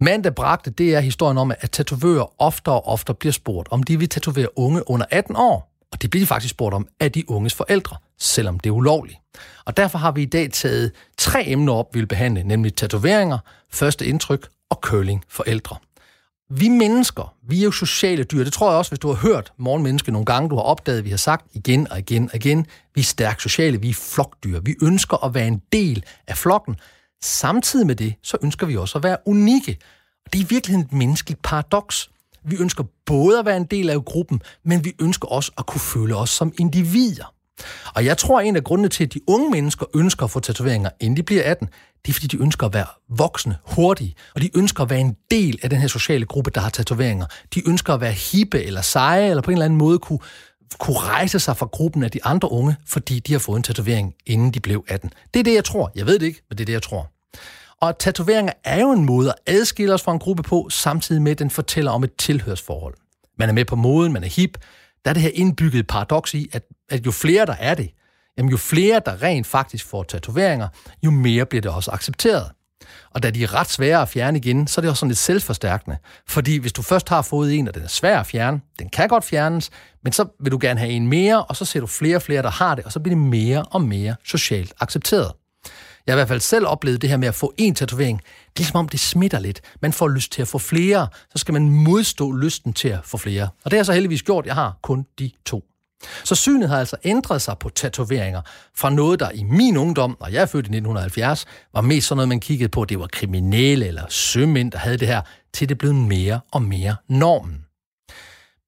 Mandag 0.00 0.34
bragte, 0.34 0.70
det 0.70 0.94
er 0.94 1.00
historien 1.00 1.38
om, 1.38 1.50
at 1.50 1.70
tatovører 1.70 2.42
oftere 2.42 2.74
og 2.74 2.86
oftere 2.86 3.14
bliver 3.14 3.32
spurgt, 3.32 3.68
om 3.70 3.82
de 3.82 3.98
vil 3.98 4.08
tatovere 4.08 4.58
unge 4.58 4.90
under 4.90 5.06
18 5.10 5.36
år. 5.36 5.72
Og 5.92 6.02
det 6.02 6.10
bliver 6.10 6.22
de 6.22 6.26
faktisk 6.26 6.50
spurgt 6.50 6.74
om 6.74 6.88
af 7.00 7.12
de 7.12 7.30
unges 7.30 7.54
forældre, 7.54 7.96
selvom 8.18 8.60
det 8.60 8.70
er 8.70 8.74
ulovligt. 8.74 9.18
Og 9.64 9.76
derfor 9.76 9.98
har 9.98 10.12
vi 10.12 10.22
i 10.22 10.26
dag 10.26 10.52
taget 10.52 10.92
tre 11.18 11.46
emner 11.46 11.72
op, 11.72 11.94
vi 11.94 12.00
vil 12.00 12.06
behandle, 12.06 12.42
nemlig 12.42 12.74
tatoveringer, 12.74 13.38
første 13.70 14.06
indtryk 14.06 14.48
og 14.70 14.78
curling 14.82 15.24
forældre. 15.28 15.76
Vi 16.50 16.68
mennesker, 16.68 17.34
vi 17.48 17.60
er 17.60 17.64
jo 17.64 17.70
sociale 17.70 18.24
dyr. 18.24 18.44
Det 18.44 18.52
tror 18.52 18.70
jeg 18.70 18.78
også, 18.78 18.90
hvis 18.90 18.98
du 18.98 19.08
har 19.08 19.14
hørt 19.14 19.52
morgenmenneske 19.56 20.12
nogle 20.12 20.26
gange, 20.26 20.50
du 20.50 20.54
har 20.54 20.62
opdaget, 20.62 21.04
vi 21.04 21.10
har 21.10 21.16
sagt 21.16 21.46
igen 21.52 21.90
og 21.90 21.98
igen 21.98 22.30
og 22.30 22.36
igen, 22.36 22.66
vi 22.94 23.00
er 23.00 23.04
stærkt 23.04 23.42
sociale, 23.42 23.80
vi 23.80 23.90
er 23.90 23.94
flokdyr. 23.94 24.60
Vi 24.60 24.74
ønsker 24.82 25.24
at 25.24 25.34
være 25.34 25.46
en 25.46 25.62
del 25.72 26.04
af 26.26 26.36
flokken. 26.36 26.76
Samtidig 27.22 27.86
med 27.86 27.96
det, 27.96 28.14
så 28.22 28.36
ønsker 28.42 28.66
vi 28.66 28.76
også 28.76 28.98
at 28.98 29.04
være 29.04 29.16
unikke. 29.26 29.78
Og 30.26 30.32
det 30.32 30.38
er 30.38 30.44
i 30.44 30.46
virkeligheden 30.48 30.86
et 30.86 30.92
menneskeligt 30.92 31.42
paradoks. 31.42 32.10
Vi 32.44 32.56
ønsker 32.56 32.84
både 33.06 33.38
at 33.38 33.46
være 33.46 33.56
en 33.56 33.64
del 33.64 33.90
af 33.90 34.04
gruppen, 34.04 34.42
men 34.64 34.84
vi 34.84 34.92
ønsker 35.00 35.28
også 35.28 35.52
at 35.58 35.66
kunne 35.66 35.80
føle 35.80 36.16
os 36.16 36.30
som 36.30 36.52
individer. 36.58 37.35
Og 37.94 38.04
jeg 38.04 38.18
tror, 38.18 38.40
at 38.40 38.46
en 38.46 38.56
af 38.56 38.64
grundene 38.64 38.88
til, 38.88 39.04
at 39.04 39.14
de 39.14 39.20
unge 39.26 39.50
mennesker 39.50 39.86
ønsker 39.94 40.24
at 40.24 40.30
få 40.30 40.40
tatoveringer, 40.40 40.90
inden 41.00 41.16
de 41.16 41.22
bliver 41.22 41.42
18, 41.50 41.68
det 42.06 42.12
er, 42.12 42.14
fordi 42.14 42.26
de 42.26 42.42
ønsker 42.42 42.66
at 42.66 42.74
være 42.74 42.86
voksne, 43.08 43.56
hurtige, 43.64 44.14
og 44.34 44.42
de 44.42 44.50
ønsker 44.56 44.82
at 44.82 44.90
være 44.90 45.00
en 45.00 45.16
del 45.30 45.58
af 45.62 45.70
den 45.70 45.80
her 45.80 45.88
sociale 45.88 46.26
gruppe, 46.26 46.50
der 46.50 46.60
har 46.60 46.70
tatoveringer. 46.70 47.26
De 47.54 47.68
ønsker 47.68 47.94
at 47.94 48.00
være 48.00 48.12
hippe 48.12 48.62
eller 48.62 48.80
seje, 48.80 49.30
eller 49.30 49.42
på 49.42 49.50
en 49.50 49.54
eller 49.54 49.64
anden 49.64 49.78
måde 49.78 49.98
kunne, 49.98 50.18
kunne 50.78 50.98
rejse 50.98 51.38
sig 51.40 51.56
fra 51.56 51.66
gruppen 51.66 52.02
af 52.02 52.10
de 52.10 52.24
andre 52.24 52.52
unge, 52.52 52.76
fordi 52.86 53.18
de 53.18 53.32
har 53.32 53.38
fået 53.38 53.56
en 53.56 53.62
tatovering, 53.62 54.14
inden 54.26 54.50
de 54.50 54.60
blev 54.60 54.84
18. 54.88 55.10
Det 55.34 55.40
er 55.40 55.44
det, 55.44 55.54
jeg 55.54 55.64
tror. 55.64 55.92
Jeg 55.94 56.06
ved 56.06 56.18
det 56.18 56.26
ikke, 56.26 56.42
men 56.48 56.58
det 56.58 56.64
er 56.64 56.66
det, 56.66 56.72
jeg 56.72 56.82
tror. 56.82 57.10
Og 57.80 57.98
tatoveringer 57.98 58.52
er 58.64 58.80
jo 58.80 58.92
en 58.92 59.04
måde 59.04 59.28
at 59.28 59.54
adskille 59.54 59.94
os 59.94 60.02
fra 60.02 60.12
en 60.12 60.18
gruppe 60.18 60.42
på, 60.42 60.68
samtidig 60.70 61.22
med, 61.22 61.32
at 61.32 61.38
den 61.38 61.50
fortæller 61.50 61.90
om 61.90 62.04
et 62.04 62.16
tilhørsforhold. 62.16 62.94
Man 63.38 63.48
er 63.48 63.52
med 63.52 63.64
på 63.64 63.76
moden, 63.76 64.12
man 64.12 64.24
er 64.24 64.28
hip. 64.28 64.58
Der 65.06 65.10
er 65.10 65.14
det 65.14 65.22
her 65.22 65.30
indbygget 65.34 65.86
paradoks 65.86 66.34
i, 66.34 66.48
at, 66.52 66.62
at 66.88 67.06
jo 67.06 67.10
flere 67.10 67.46
der 67.46 67.54
er 67.58 67.74
det, 67.74 67.90
jamen 68.38 68.50
jo 68.50 68.56
flere 68.56 69.00
der 69.06 69.22
rent 69.22 69.46
faktisk 69.46 69.86
får 69.86 70.02
tatoveringer, 70.02 70.68
jo 71.02 71.10
mere 71.10 71.46
bliver 71.46 71.62
det 71.62 71.70
også 71.70 71.90
accepteret. 71.90 72.50
Og 73.10 73.22
da 73.22 73.30
de 73.30 73.42
er 73.42 73.54
ret 73.54 73.70
svære 73.70 74.02
at 74.02 74.08
fjerne 74.08 74.38
igen, 74.38 74.66
så 74.66 74.80
er 74.80 74.82
det 74.82 74.90
også 74.90 75.00
sådan 75.00 75.10
lidt 75.10 75.18
selvforstærkende. 75.18 75.96
Fordi 76.28 76.56
hvis 76.58 76.72
du 76.72 76.82
først 76.82 77.08
har 77.08 77.22
fået 77.22 77.54
en, 77.54 77.68
og 77.68 77.74
den 77.74 77.82
er 77.82 77.88
svær 77.88 78.20
at 78.20 78.26
fjerne, 78.26 78.60
den 78.78 78.88
kan 78.88 79.08
godt 79.08 79.24
fjernes, 79.24 79.70
men 80.04 80.12
så 80.12 80.24
vil 80.40 80.52
du 80.52 80.58
gerne 80.60 80.80
have 80.80 80.92
en 80.92 81.08
mere, 81.08 81.44
og 81.44 81.56
så 81.56 81.64
ser 81.64 81.80
du 81.80 81.86
flere 81.86 82.16
og 82.16 82.22
flere, 82.22 82.42
der 82.42 82.50
har 82.50 82.74
det, 82.74 82.84
og 82.84 82.92
så 82.92 83.00
bliver 83.00 83.16
det 83.16 83.24
mere 83.24 83.62
og 83.62 83.82
mere 83.82 84.16
socialt 84.24 84.74
accepteret. 84.80 85.32
Jeg 86.06 86.12
har 86.12 86.16
i 86.16 86.20
hvert 86.20 86.28
fald 86.28 86.40
selv 86.40 86.66
oplevet 86.66 87.02
det 87.02 87.10
her 87.10 87.16
med 87.16 87.28
at 87.28 87.34
få 87.34 87.54
en 87.56 87.74
tatovering. 87.74 88.18
Det 88.18 88.26
er 88.28 88.50
ligesom 88.58 88.78
om, 88.78 88.88
det 88.88 89.00
smitter 89.00 89.38
lidt. 89.38 89.60
Man 89.82 89.92
får 89.92 90.08
lyst 90.08 90.32
til 90.32 90.42
at 90.42 90.48
få 90.48 90.58
flere, 90.58 91.08
så 91.30 91.38
skal 91.38 91.52
man 91.52 91.70
modstå 91.70 92.32
lysten 92.32 92.72
til 92.72 92.88
at 92.88 93.00
få 93.04 93.16
flere. 93.16 93.42
Og 93.42 93.70
det 93.70 93.72
har 93.72 93.78
jeg 93.78 93.86
så 93.86 93.92
heldigvis 93.92 94.22
gjort. 94.22 94.46
Jeg 94.46 94.54
har 94.54 94.78
kun 94.82 95.06
de 95.18 95.30
to. 95.44 95.64
Så 96.24 96.34
synet 96.34 96.68
har 96.68 96.78
altså 96.78 96.96
ændret 97.04 97.42
sig 97.42 97.58
på 97.58 97.68
tatoveringer 97.68 98.40
fra 98.76 98.90
noget, 98.90 99.20
der 99.20 99.30
i 99.30 99.42
min 99.42 99.76
ungdom, 99.76 100.16
og 100.20 100.32
jeg 100.32 100.42
er 100.42 100.46
født 100.46 100.66
i 100.66 100.68
1970, 100.68 101.46
var 101.74 101.80
mest 101.80 102.06
sådan 102.06 102.16
noget, 102.16 102.28
man 102.28 102.40
kiggede 102.40 102.68
på, 102.68 102.84
det 102.84 102.98
var 102.98 103.06
kriminelle 103.06 103.86
eller 103.86 104.02
sømænd, 104.08 104.72
der 104.72 104.78
havde 104.78 104.98
det 104.98 105.08
her, 105.08 105.20
til 105.54 105.68
det 105.68 105.78
blev 105.78 105.94
mere 105.94 106.40
og 106.52 106.62
mere 106.62 106.96
normen. 107.08 107.65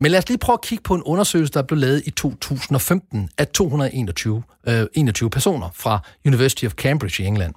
Men 0.00 0.10
lad 0.10 0.18
os 0.18 0.28
lige 0.28 0.38
prøve 0.38 0.54
at 0.54 0.60
kigge 0.60 0.82
på 0.82 0.94
en 0.94 1.02
undersøgelse, 1.02 1.52
der 1.52 1.62
blev 1.62 1.78
lavet 1.78 2.02
i 2.06 2.10
2015 2.10 3.28
af 3.38 3.48
221 3.48 4.42
øh, 4.68 4.86
21 4.94 5.30
personer 5.30 5.68
fra 5.74 6.00
University 6.26 6.64
of 6.64 6.72
Cambridge 6.72 7.22
i 7.22 7.26
England. 7.26 7.54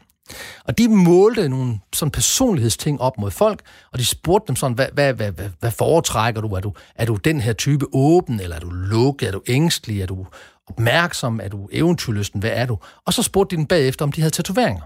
Og 0.65 0.77
de 0.77 0.89
målte 0.89 1.49
nogle 1.49 1.79
sådan 1.93 2.11
personlighedsting 2.11 3.01
op 3.01 3.17
mod 3.17 3.31
folk, 3.31 3.61
og 3.93 3.99
de 3.99 4.05
spurgte 4.05 4.47
dem 4.47 4.55
sådan, 4.55 4.75
hvad, 4.75 4.87
hvad, 4.93 5.13
hvad, 5.13 5.31
hvad, 5.31 5.49
hvad 5.59 5.71
foretrækker 5.71 6.41
du? 6.41 6.47
Er, 6.47 6.59
du? 6.59 6.73
er 6.95 7.05
du 7.05 7.15
den 7.15 7.41
her 7.41 7.53
type 7.53 7.85
åben, 7.93 8.39
eller 8.39 8.55
er 8.55 8.59
du 8.59 8.69
lukket? 8.69 9.27
Er 9.27 9.31
du 9.31 9.41
ængstelig? 9.47 10.01
Er 10.01 10.05
du 10.05 10.25
opmærksom? 10.67 11.39
Er 11.43 11.47
du 11.47 11.69
eventyrlysten? 11.71 12.39
Hvad 12.39 12.51
er 12.53 12.65
du? 12.65 12.77
Og 13.05 13.13
så 13.13 13.23
spurgte 13.23 13.55
de 13.55 13.57
den 13.57 13.67
bagefter, 13.67 14.05
om 14.05 14.11
de 14.11 14.21
havde 14.21 14.33
tatoveringer. 14.33 14.81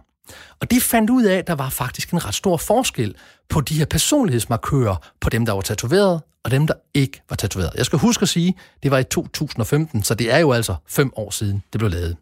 Og 0.60 0.72
de 0.72 0.82
fandt 0.82 1.10
ud 1.10 1.24
af, 1.24 1.38
at 1.38 1.48
der 1.48 1.56
var 1.56 1.70
faktisk 1.70 2.12
en 2.12 2.26
ret 2.26 2.36
stor 2.36 2.58
forskel 2.58 3.16
på 3.50 3.62
de 3.62 3.78
her 3.78 3.86
personlighedsmarkører 3.86 4.96
på 5.22 5.30
dem, 5.30 5.46
der 5.46 5.54
var 5.54 5.62
tatoveret, 5.62 6.22
og 6.44 6.52
dem, 6.52 6.68
der 6.68 6.74
ikke 6.94 7.22
var 7.30 7.36
tatoveret. 7.36 7.72
Jeg 7.76 7.86
skal 7.86 8.00
huske 8.00 8.22
at 8.22 8.30
sige, 8.30 8.56
det 8.84 8.92
var 8.92 8.98
i 8.98 9.04
2015, 9.04 10.04
så 10.04 10.16
det 10.16 10.32
er 10.32 10.38
jo 10.38 10.52
altså 10.52 10.76
fem 10.88 11.12
år 11.16 11.30
siden, 11.30 11.64
det 11.74 11.80
blev 11.80 11.92
lavet. 11.92 12.18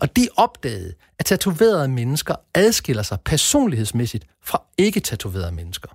Og 0.00 0.16
de 0.16 0.28
opdagede, 0.36 0.92
at 1.18 1.26
tatoverede 1.26 1.88
mennesker 1.88 2.34
adskiller 2.54 3.02
sig 3.02 3.18
personlighedsmæssigt 3.24 4.24
fra 4.44 4.62
ikke-tatoverede 4.78 5.52
mennesker. 5.52 5.88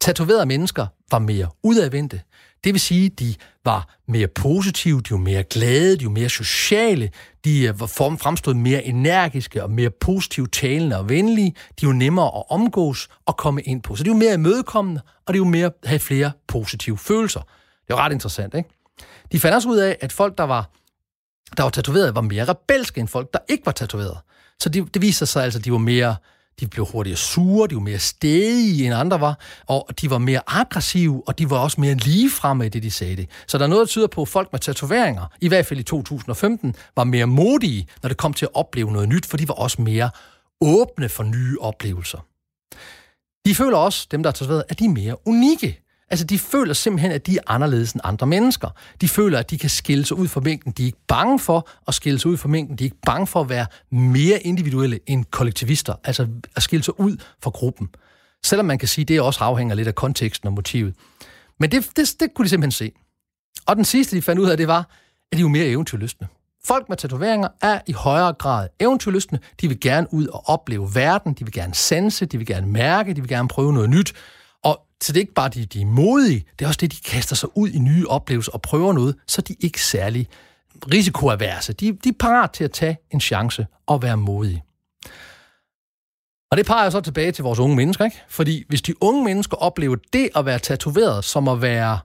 Tatoverede 0.00 0.46
mennesker 0.46 0.86
var 1.10 1.18
mere 1.18 1.48
udadvendte, 1.62 2.20
det 2.64 2.74
vil 2.74 2.80
sige, 2.80 3.08
de 3.08 3.34
var 3.64 3.96
mere 4.08 4.26
positive, 4.26 5.00
de 5.00 5.10
var 5.10 5.18
mere 5.18 5.42
glade, 5.42 5.96
de 5.96 6.04
var 6.04 6.10
mere 6.10 6.28
sociale, 6.28 7.10
de 7.44 7.62
øh, 7.62 7.80
var 7.80 7.86
fremstod 7.86 8.54
mere 8.54 8.84
energiske 8.84 9.62
og 9.62 9.70
mere 9.70 9.90
positivt 9.90 10.52
talende 10.52 10.98
og 10.98 11.08
venlige. 11.08 11.54
De 11.80 11.86
var 11.86 11.92
nemmere 11.92 12.26
at 12.26 12.42
omgås 12.50 13.08
og 13.26 13.36
komme 13.36 13.62
ind 13.62 13.82
på. 13.82 13.96
Så 13.96 14.04
de 14.04 14.10
var 14.10 14.16
mere 14.16 14.34
imødekommende, 14.34 15.00
og 15.26 15.34
de 15.34 15.38
var 15.38 15.46
mere 15.46 15.70
have 15.84 15.98
flere 15.98 16.32
positive 16.48 16.98
følelser. 16.98 17.40
Det 17.86 17.96
var 17.96 17.96
ret 17.96 18.12
interessant, 18.12 18.54
ikke? 18.54 18.68
De 19.32 19.40
fandt 19.40 19.54
også 19.54 19.68
ud 19.68 19.76
af, 19.76 19.96
at 20.00 20.12
folk, 20.12 20.38
der 20.38 20.44
var, 20.44 20.70
der 21.56 21.62
var 21.62 21.70
tatoveret, 21.70 22.14
var 22.14 22.20
mere 22.20 22.44
rebelske 22.44 23.00
end 23.00 23.08
folk, 23.08 23.32
der 23.32 23.38
ikke 23.48 23.66
var 23.66 23.72
tatoveret. 23.72 24.18
Så 24.60 24.68
det, 24.68 24.94
det 24.94 25.02
viser 25.02 25.26
sig 25.26 25.44
altså, 25.44 25.58
at 25.58 25.64
de 25.64 25.72
var 25.72 25.78
mere 25.78 26.16
de 26.60 26.66
blev 26.66 26.86
hurtigere 26.86 27.16
sure, 27.16 27.68
de 27.68 27.74
var 27.74 27.80
mere 27.80 27.98
stedige 27.98 28.86
end 28.86 28.94
andre 28.94 29.20
var, 29.20 29.38
og 29.66 29.88
de 30.00 30.10
var 30.10 30.18
mere 30.18 30.40
aggressive, 30.46 31.22
og 31.26 31.38
de 31.38 31.50
var 31.50 31.58
også 31.58 31.80
mere 31.80 31.94
ligefremme 31.94 32.66
i 32.66 32.68
det, 32.68 32.82
de 32.82 32.90
sagde 32.90 33.16
det. 33.16 33.28
Så 33.46 33.58
der 33.58 33.64
er 33.64 33.68
noget, 33.68 33.80
der 33.80 33.86
tyder 33.86 34.06
på, 34.06 34.22
at 34.22 34.28
folk 34.28 34.48
med 34.52 34.60
tatoveringer, 34.60 35.26
i 35.40 35.48
hvert 35.48 35.66
fald 35.66 35.80
i 35.80 35.82
2015, 35.82 36.74
var 36.96 37.04
mere 37.04 37.26
modige, 37.26 37.86
når 38.02 38.08
det 38.08 38.16
kom 38.16 38.32
til 38.32 38.44
at 38.44 38.50
opleve 38.54 38.92
noget 38.92 39.08
nyt, 39.08 39.26
for 39.26 39.36
de 39.36 39.48
var 39.48 39.54
også 39.54 39.82
mere 39.82 40.10
åbne 40.60 41.08
for 41.08 41.22
nye 41.22 41.56
oplevelser. 41.60 42.18
De 43.46 43.54
føler 43.54 43.76
også, 43.76 44.06
dem 44.10 44.22
der 44.22 44.30
er 44.30 44.32
tatoveret, 44.32 44.64
at 44.68 44.78
de 44.78 44.84
er 44.84 44.88
mere 44.88 45.28
unikke. 45.28 45.87
Altså, 46.10 46.26
de 46.26 46.38
føler 46.38 46.74
simpelthen, 46.74 47.12
at 47.12 47.26
de 47.26 47.36
er 47.36 47.40
anderledes 47.46 47.92
end 47.92 48.00
andre 48.04 48.26
mennesker. 48.26 48.68
De 49.00 49.08
føler, 49.08 49.38
at 49.38 49.50
de 49.50 49.58
kan 49.58 49.70
skille 49.70 50.04
sig 50.04 50.16
ud 50.16 50.28
fra 50.28 50.40
mængden. 50.40 50.72
De 50.72 50.82
er 50.82 50.86
ikke 50.86 51.06
bange 51.08 51.38
for 51.38 51.68
at 51.88 51.94
skille 51.94 52.18
sig 52.18 52.30
ud 52.30 52.36
fra 52.36 52.48
mængden. 52.48 52.76
De 52.76 52.84
er 52.84 52.86
ikke 52.86 53.00
bange 53.06 53.26
for 53.26 53.40
at 53.40 53.48
være 53.48 53.66
mere 53.90 54.40
individuelle 54.40 55.00
end 55.06 55.24
kollektivister. 55.24 55.94
Altså, 56.04 56.28
at 56.56 56.62
skille 56.62 56.82
sig 56.82 57.00
ud 57.00 57.16
fra 57.42 57.50
gruppen. 57.50 57.88
Selvom 58.44 58.66
man 58.66 58.78
kan 58.78 58.88
sige, 58.88 59.02
at 59.02 59.08
det 59.08 59.20
også 59.20 59.44
afhænger 59.44 59.74
lidt 59.74 59.88
af 59.88 59.94
konteksten 59.94 60.46
og 60.46 60.52
motivet. 60.52 60.94
Men 61.60 61.70
det, 61.70 61.90
det, 61.96 62.16
det 62.20 62.34
kunne 62.34 62.44
de 62.44 62.48
simpelthen 62.48 62.72
se. 62.72 62.92
Og 63.66 63.76
den 63.76 63.84
sidste, 63.84 64.16
de 64.16 64.22
fandt 64.22 64.40
ud 64.40 64.48
af, 64.48 64.56
det 64.56 64.68
var, 64.68 64.78
at 65.32 65.32
de 65.32 65.36
er 65.36 65.40
jo 65.40 65.48
mere 65.48 65.66
eventyrlystne. 65.66 66.28
Folk 66.64 66.88
med 66.88 66.96
tatoveringer 66.96 67.48
er 67.62 67.80
i 67.86 67.92
højere 67.92 68.32
grad 68.32 68.68
eventyrlystne. 68.80 69.38
De 69.60 69.68
vil 69.68 69.80
gerne 69.80 70.06
ud 70.10 70.26
og 70.26 70.48
opleve 70.48 70.94
verden. 70.94 71.32
De 71.32 71.44
vil 71.44 71.52
gerne 71.52 71.74
sanse. 71.74 72.26
De 72.26 72.38
vil 72.38 72.46
gerne 72.46 72.66
mærke. 72.66 73.14
De 73.14 73.20
vil 73.20 73.28
gerne 73.28 73.48
prøve 73.48 73.72
noget 73.72 73.90
nyt. 73.90 74.12
Så 75.00 75.12
det 75.12 75.16
er 75.16 75.20
ikke 75.20 75.34
bare, 75.34 75.48
de, 75.48 75.64
de 75.64 75.80
er 75.80 75.86
modige, 75.86 76.44
det 76.58 76.64
er 76.64 76.68
også 76.68 76.78
det, 76.80 76.92
de 76.92 76.96
kaster 76.96 77.36
sig 77.36 77.48
ud 77.56 77.68
i 77.68 77.78
nye 77.78 78.08
oplevelser 78.08 78.52
og 78.52 78.62
prøver 78.62 78.92
noget, 78.92 79.16
så 79.26 79.40
de 79.40 79.52
er 79.52 79.56
ikke 79.60 79.82
særlig 79.82 80.28
risikoaverse. 80.92 81.72
De, 81.72 81.92
de 82.04 82.08
er 82.08 82.12
parat 82.20 82.50
til 82.50 82.64
at 82.64 82.72
tage 82.72 82.96
en 83.10 83.20
chance 83.20 83.66
og 83.86 84.02
være 84.02 84.16
modige. 84.16 84.62
Og 86.50 86.56
det 86.56 86.66
peger 86.66 86.90
så 86.90 87.00
tilbage 87.00 87.32
til 87.32 87.44
vores 87.44 87.58
unge 87.58 87.76
mennesker, 87.76 88.04
ikke? 88.04 88.22
Fordi 88.28 88.64
hvis 88.68 88.82
de 88.82 89.02
unge 89.02 89.24
mennesker 89.24 89.56
oplever 89.56 89.96
det 90.12 90.28
at 90.36 90.46
være 90.46 90.58
tatoveret 90.58 91.24
som 91.24 91.48
at 91.48 91.62
være 91.62 91.98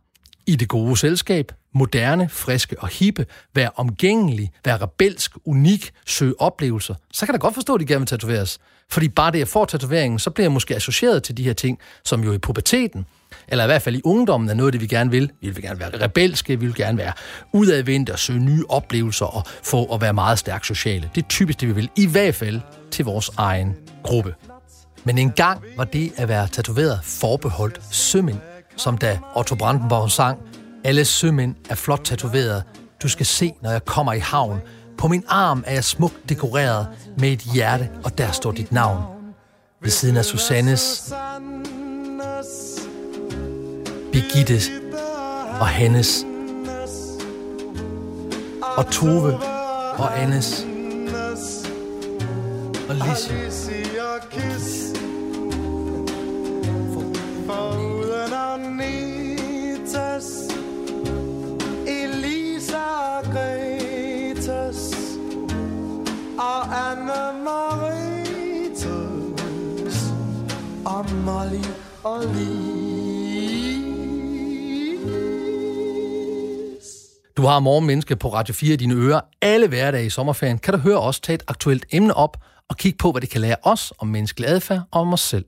i 0.46 0.56
det 0.56 0.68
gode 0.68 0.98
selskab, 0.98 1.52
moderne, 1.74 2.30
friske 2.30 2.80
og 2.80 2.88
hippe, 2.88 3.26
være 3.54 3.70
omgængelig, 3.76 4.52
være 4.66 4.78
rebelsk, 4.78 5.32
unik, 5.46 5.92
søge 6.06 6.42
oplevelser, 6.42 6.96
så 7.12 7.26
kan 7.26 7.34
der 7.34 7.40
godt 7.40 7.54
forstå, 7.54 7.74
at 7.74 7.82
de 7.82 7.86
gerne 7.86 8.00
vil 8.00 8.08
tatoveres. 8.08 8.60
Fordi 8.90 9.10
bare 9.10 9.32
det, 9.32 9.40
jeg 9.40 9.48
får 9.48 9.66
tatoveringen, 9.66 10.20
så 10.20 10.30
bliver 10.30 10.46
jeg 10.46 10.52
måske 10.52 10.76
associeret 10.76 11.24
til 11.24 11.38
de 11.38 11.44
her 11.44 11.54
ting, 11.54 11.80
som 12.06 12.24
jo 12.24 12.34
i 12.34 12.38
puberteten, 12.38 13.06
eller 13.48 13.64
i 13.64 13.68
hvert 13.68 13.82
fald 13.82 13.96
i 13.96 14.02
ungdommen, 14.04 14.50
er 14.50 14.54
noget 14.54 14.68
af 14.68 14.72
det, 14.72 14.82
vi 14.82 14.88
gerne 14.88 15.12
vil. 15.12 15.32
Vi 15.42 15.50
vil 15.50 15.64
gerne 15.64 15.80
være 15.80 16.04
rebelske, 16.04 16.60
vi 16.60 16.66
vil 16.66 16.76
gerne 16.76 16.98
være 16.98 17.14
udadvendte 17.52 18.12
og 18.12 18.20
søge 18.20 18.40
nye 18.40 18.64
oplevelser 18.70 19.26
og 19.26 19.44
få 19.64 19.86
at 19.86 20.02
være 20.02 20.14
meget 20.14 20.40
stærkt 20.40 20.66
sociale. 20.66 21.10
Det 21.16 21.24
er 21.24 21.28
typisk 21.28 21.62
det, 21.62 21.68
vi 21.68 21.74
vil. 21.74 21.90
I 21.98 22.08
hvert 22.08 22.36
fald 22.36 22.62
til 22.92 23.06
vores 23.06 23.32
egen 23.38 23.76
gruppe. 24.04 24.36
Men 25.04 25.18
engang 25.18 25.64
var 25.78 25.84
det 25.84 26.14
at 26.18 26.28
være 26.28 26.48
tatoveret 26.48 27.00
forbeholdt 27.04 27.82
sømænd, 27.92 28.38
som 28.78 28.98
da 28.98 29.20
Otto 29.36 29.56
Brandenborg 29.56 30.12
sang, 30.12 30.40
alle 30.84 31.06
sømænd 31.06 31.56
er 31.70 31.76
flot 31.76 32.02
tatoveret. 32.04 32.64
Du 33.04 33.10
skal 33.10 33.26
se, 33.26 33.52
når 33.62 33.72
jeg 33.72 33.86
kommer 33.86 34.14
i 34.14 34.20
havn. 34.20 34.60
På 34.98 35.08
min 35.08 35.24
arm 35.28 35.64
er 35.68 35.74
jeg 35.74 35.84
smukt 35.84 36.30
dekoreret 36.30 36.88
med 37.18 37.32
et 37.32 37.40
hjerte, 37.40 37.90
og 38.04 38.18
der 38.18 38.32
står 38.32 38.52
dit 38.52 38.72
navn. 38.72 39.04
Ved 39.82 39.92
siden 39.92 40.18
af 40.18 40.26
Susannes, 40.26 41.14
Birgitte 44.12 44.60
og 45.60 45.68
Hannes, 45.68 46.26
og 48.78 48.92
Tove 48.92 49.40
og 49.98 50.22
Annes, 50.22 50.66
og 52.90 52.96
Lise. 52.96 53.34
Molly 71.26 71.64
og 72.04 72.24
Du 77.38 77.42
har 77.46 77.60
morgenmenneske 77.60 78.16
på 78.16 78.34
Radio 78.34 78.54
4 78.54 78.74
i 78.74 78.76
dine 78.76 78.94
ører 78.94 79.22
alle 79.42 79.68
hverdage 79.68 80.06
i 80.06 80.10
sommerferien. 80.10 80.60
Kan 80.60 80.74
du 80.74 80.80
høre 80.80 81.00
os 81.00 81.20
tage 81.20 81.36
et 81.36 81.44
aktuelt 81.48 81.86
emne 81.92 82.14
op 82.14 82.38
og 82.70 82.78
kigge 82.78 82.98
på, 82.98 83.12
hvad 83.12 83.22
det 83.22 83.30
kan 83.30 83.42
lære 83.42 83.56
os 83.64 83.94
om 84.00 84.08
menneskelig 84.08 84.50
adfærd 84.50 84.82
og 84.92 85.02
om 85.02 85.14
os 85.14 85.22
selv. 85.22 85.46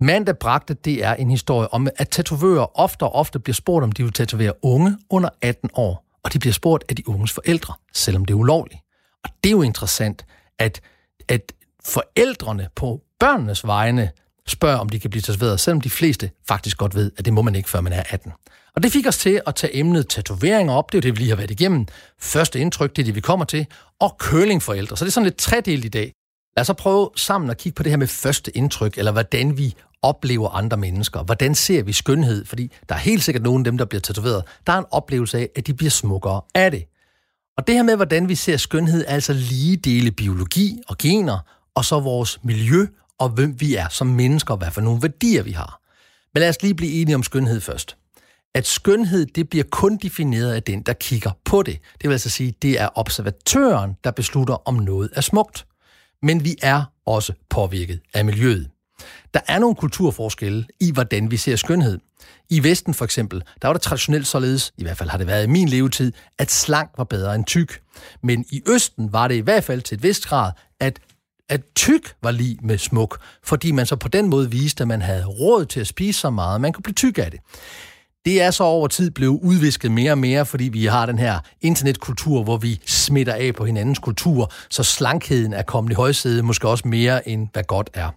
Mandag 0.00 0.38
bragte 0.38 0.74
det 0.74 1.04
er 1.04 1.14
en 1.14 1.30
historie 1.30 1.68
om, 1.72 1.88
at 1.96 2.08
tatovører 2.08 2.80
ofte 2.80 3.02
og 3.02 3.14
ofte 3.14 3.38
bliver 3.38 3.54
spurgt, 3.54 3.84
om 3.84 3.92
de 3.92 4.02
vil 4.02 4.12
tatovere 4.12 4.52
unge 4.62 4.98
under 5.10 5.28
18 5.42 5.70
år. 5.74 6.04
Og 6.24 6.32
de 6.32 6.38
bliver 6.38 6.52
spurgt 6.52 6.84
af 6.88 6.96
de 6.96 7.08
unges 7.08 7.32
forældre, 7.32 7.74
selvom 7.92 8.24
det 8.24 8.34
er 8.34 8.38
ulovligt. 8.38 8.80
Og 9.24 9.30
det 9.44 9.48
er 9.48 9.52
jo 9.52 9.62
interessant, 9.62 10.26
at, 10.58 10.80
at 11.28 11.52
forældrene 11.84 12.68
på 12.76 13.00
børnenes 13.20 13.66
vegne 13.66 14.10
spørger, 14.48 14.78
om 14.78 14.88
de 14.88 15.00
kan 15.00 15.10
blive 15.10 15.22
tatoveret, 15.22 15.60
selvom 15.60 15.80
de 15.80 15.90
fleste 15.90 16.30
faktisk 16.48 16.76
godt 16.76 16.94
ved, 16.94 17.10
at 17.18 17.24
det 17.24 17.32
må 17.32 17.42
man 17.42 17.54
ikke, 17.54 17.70
før 17.70 17.80
man 17.80 17.92
er 17.92 18.02
18. 18.10 18.32
Og 18.76 18.82
det 18.82 18.92
fik 18.92 19.06
os 19.06 19.18
til 19.18 19.40
at 19.46 19.54
tage 19.54 19.76
emnet 19.76 20.08
tatoveringer 20.08 20.74
op. 20.74 20.92
Det 20.92 20.98
er 20.98 21.02
jo 21.02 21.10
det, 21.10 21.12
vi 21.12 21.18
lige 21.18 21.28
har 21.28 21.36
været 21.36 21.50
igennem. 21.50 21.86
Første 22.20 22.60
indtryk, 22.60 22.96
det 22.96 23.02
er 23.02 23.06
det, 23.06 23.14
vi 23.14 23.20
kommer 23.20 23.44
til. 23.44 23.66
Og 24.00 24.16
curlingforældre. 24.18 24.96
Så 24.96 25.04
det 25.04 25.10
er 25.10 25.12
sådan 25.12 25.24
lidt 25.24 25.36
tredelt 25.36 25.84
i 25.84 25.88
dag. 25.88 26.12
Lad 26.56 26.60
os 26.60 26.66
så 26.66 26.72
prøve 26.72 27.10
sammen 27.16 27.50
at 27.50 27.56
kigge 27.56 27.76
på 27.76 27.82
det 27.82 27.92
her 27.92 27.96
med 27.96 28.06
første 28.06 28.56
indtryk, 28.56 28.98
eller 28.98 29.12
hvordan 29.12 29.58
vi 29.58 29.74
oplever 30.02 30.48
andre 30.48 30.76
mennesker. 30.76 31.22
Hvordan 31.22 31.54
ser 31.54 31.82
vi 31.82 31.92
skønhed? 31.92 32.44
Fordi 32.44 32.72
der 32.88 32.94
er 32.94 32.98
helt 32.98 33.24
sikkert 33.24 33.42
nogen 33.42 33.60
af 33.60 33.64
dem, 33.64 33.78
der 33.78 33.84
bliver 33.84 34.00
tatoveret. 34.00 34.44
Der 34.66 34.72
er 34.72 34.78
en 34.78 34.84
oplevelse 34.90 35.38
af, 35.38 35.48
at 35.56 35.66
de 35.66 35.74
bliver 35.74 35.90
smukkere 35.90 36.40
af 36.54 36.70
det. 36.70 36.84
Og 37.56 37.66
det 37.66 37.74
her 37.74 37.82
med, 37.82 37.96
hvordan 37.96 38.28
vi 38.28 38.34
ser 38.34 38.56
skønhed, 38.56 39.04
er 39.08 39.14
altså 39.14 39.32
lige 39.32 39.76
dele 39.76 40.10
biologi 40.10 40.78
og 40.88 40.98
gener, 40.98 41.38
og 41.74 41.84
så 41.84 42.00
vores 42.00 42.38
miljø 42.42 42.86
og 43.18 43.28
hvem 43.28 43.60
vi 43.60 43.74
er 43.74 43.88
som 43.88 44.06
mennesker, 44.06 44.54
og 44.54 44.58
hvad 44.58 44.70
for 44.70 44.80
nogle 44.80 45.02
værdier 45.02 45.42
vi 45.42 45.52
har. 45.52 45.80
Men 46.34 46.40
lad 46.40 46.48
os 46.48 46.62
lige 46.62 46.74
blive 46.74 46.92
enige 46.92 47.14
om 47.14 47.22
skønhed 47.22 47.60
først. 47.60 47.96
At 48.54 48.66
skønhed, 48.66 49.26
det 49.26 49.48
bliver 49.48 49.64
kun 49.70 49.96
defineret 49.96 50.52
af 50.52 50.62
den, 50.62 50.82
der 50.82 50.92
kigger 50.92 51.30
på 51.44 51.62
det. 51.62 51.78
Det 52.02 52.08
vil 52.08 52.14
altså 52.14 52.30
sige, 52.30 52.54
det 52.62 52.80
er 52.80 52.88
observatøren, 52.94 53.96
der 54.04 54.10
beslutter, 54.10 54.68
om 54.68 54.74
noget 54.74 55.10
er 55.12 55.20
smukt. 55.20 55.66
Men 56.22 56.44
vi 56.44 56.56
er 56.62 56.84
også 57.06 57.32
påvirket 57.50 58.00
af 58.14 58.24
miljøet. 58.24 58.70
Der 59.34 59.40
er 59.48 59.58
nogle 59.58 59.76
kulturforskelle 59.76 60.66
i, 60.80 60.92
hvordan 60.92 61.30
vi 61.30 61.36
ser 61.36 61.56
skønhed. 61.56 61.98
I 62.50 62.62
Vesten 62.62 62.94
for 62.94 63.04
eksempel, 63.04 63.42
der 63.62 63.68
var 63.68 63.72
det 63.72 63.82
traditionelt 63.82 64.26
således, 64.26 64.72
i 64.78 64.82
hvert 64.82 64.98
fald 64.98 65.10
har 65.10 65.18
det 65.18 65.26
været 65.26 65.44
i 65.44 65.48
min 65.48 65.68
levetid, 65.68 66.12
at 66.38 66.50
slank 66.50 66.90
var 66.96 67.04
bedre 67.04 67.34
end 67.34 67.44
tyk. 67.44 67.80
Men 68.22 68.44
i 68.50 68.62
Østen 68.68 69.12
var 69.12 69.28
det 69.28 69.34
i 69.34 69.40
hvert 69.40 69.64
fald 69.64 69.82
til 69.82 69.96
et 69.96 70.02
vist 70.02 70.26
grad, 70.26 70.52
at 70.80 71.00
at 71.48 71.60
tyk 71.76 72.14
var 72.22 72.30
lige 72.30 72.58
med 72.62 72.78
smuk, 72.78 73.18
fordi 73.42 73.72
man 73.72 73.86
så 73.86 73.96
på 73.96 74.08
den 74.08 74.28
måde 74.28 74.50
viste, 74.50 74.82
at 74.82 74.88
man 74.88 75.02
havde 75.02 75.26
råd 75.26 75.64
til 75.66 75.80
at 75.80 75.86
spise 75.86 76.20
så 76.20 76.30
meget, 76.30 76.54
at 76.54 76.60
man 76.60 76.72
kunne 76.72 76.82
blive 76.82 76.94
tyk 76.94 77.18
af 77.18 77.30
det. 77.30 77.40
Det 78.24 78.42
er 78.42 78.50
så 78.50 78.64
over 78.64 78.88
tid 78.88 79.10
blevet 79.10 79.40
udvisket 79.42 79.90
mere 79.90 80.12
og 80.12 80.18
mere, 80.18 80.46
fordi 80.46 80.64
vi 80.64 80.84
har 80.84 81.06
den 81.06 81.18
her 81.18 81.38
internetkultur, 81.60 82.42
hvor 82.42 82.56
vi 82.56 82.80
smitter 82.86 83.34
af 83.34 83.54
på 83.54 83.64
hinandens 83.64 83.98
kultur, 83.98 84.52
så 84.70 84.82
slankheden 84.82 85.52
er 85.52 85.62
kommet 85.62 85.92
i 85.92 85.94
højsæde, 85.94 86.42
måske 86.42 86.68
også 86.68 86.88
mere 86.88 87.28
end 87.28 87.48
hvad 87.52 87.62
godt 87.62 87.90
er. 87.94 88.10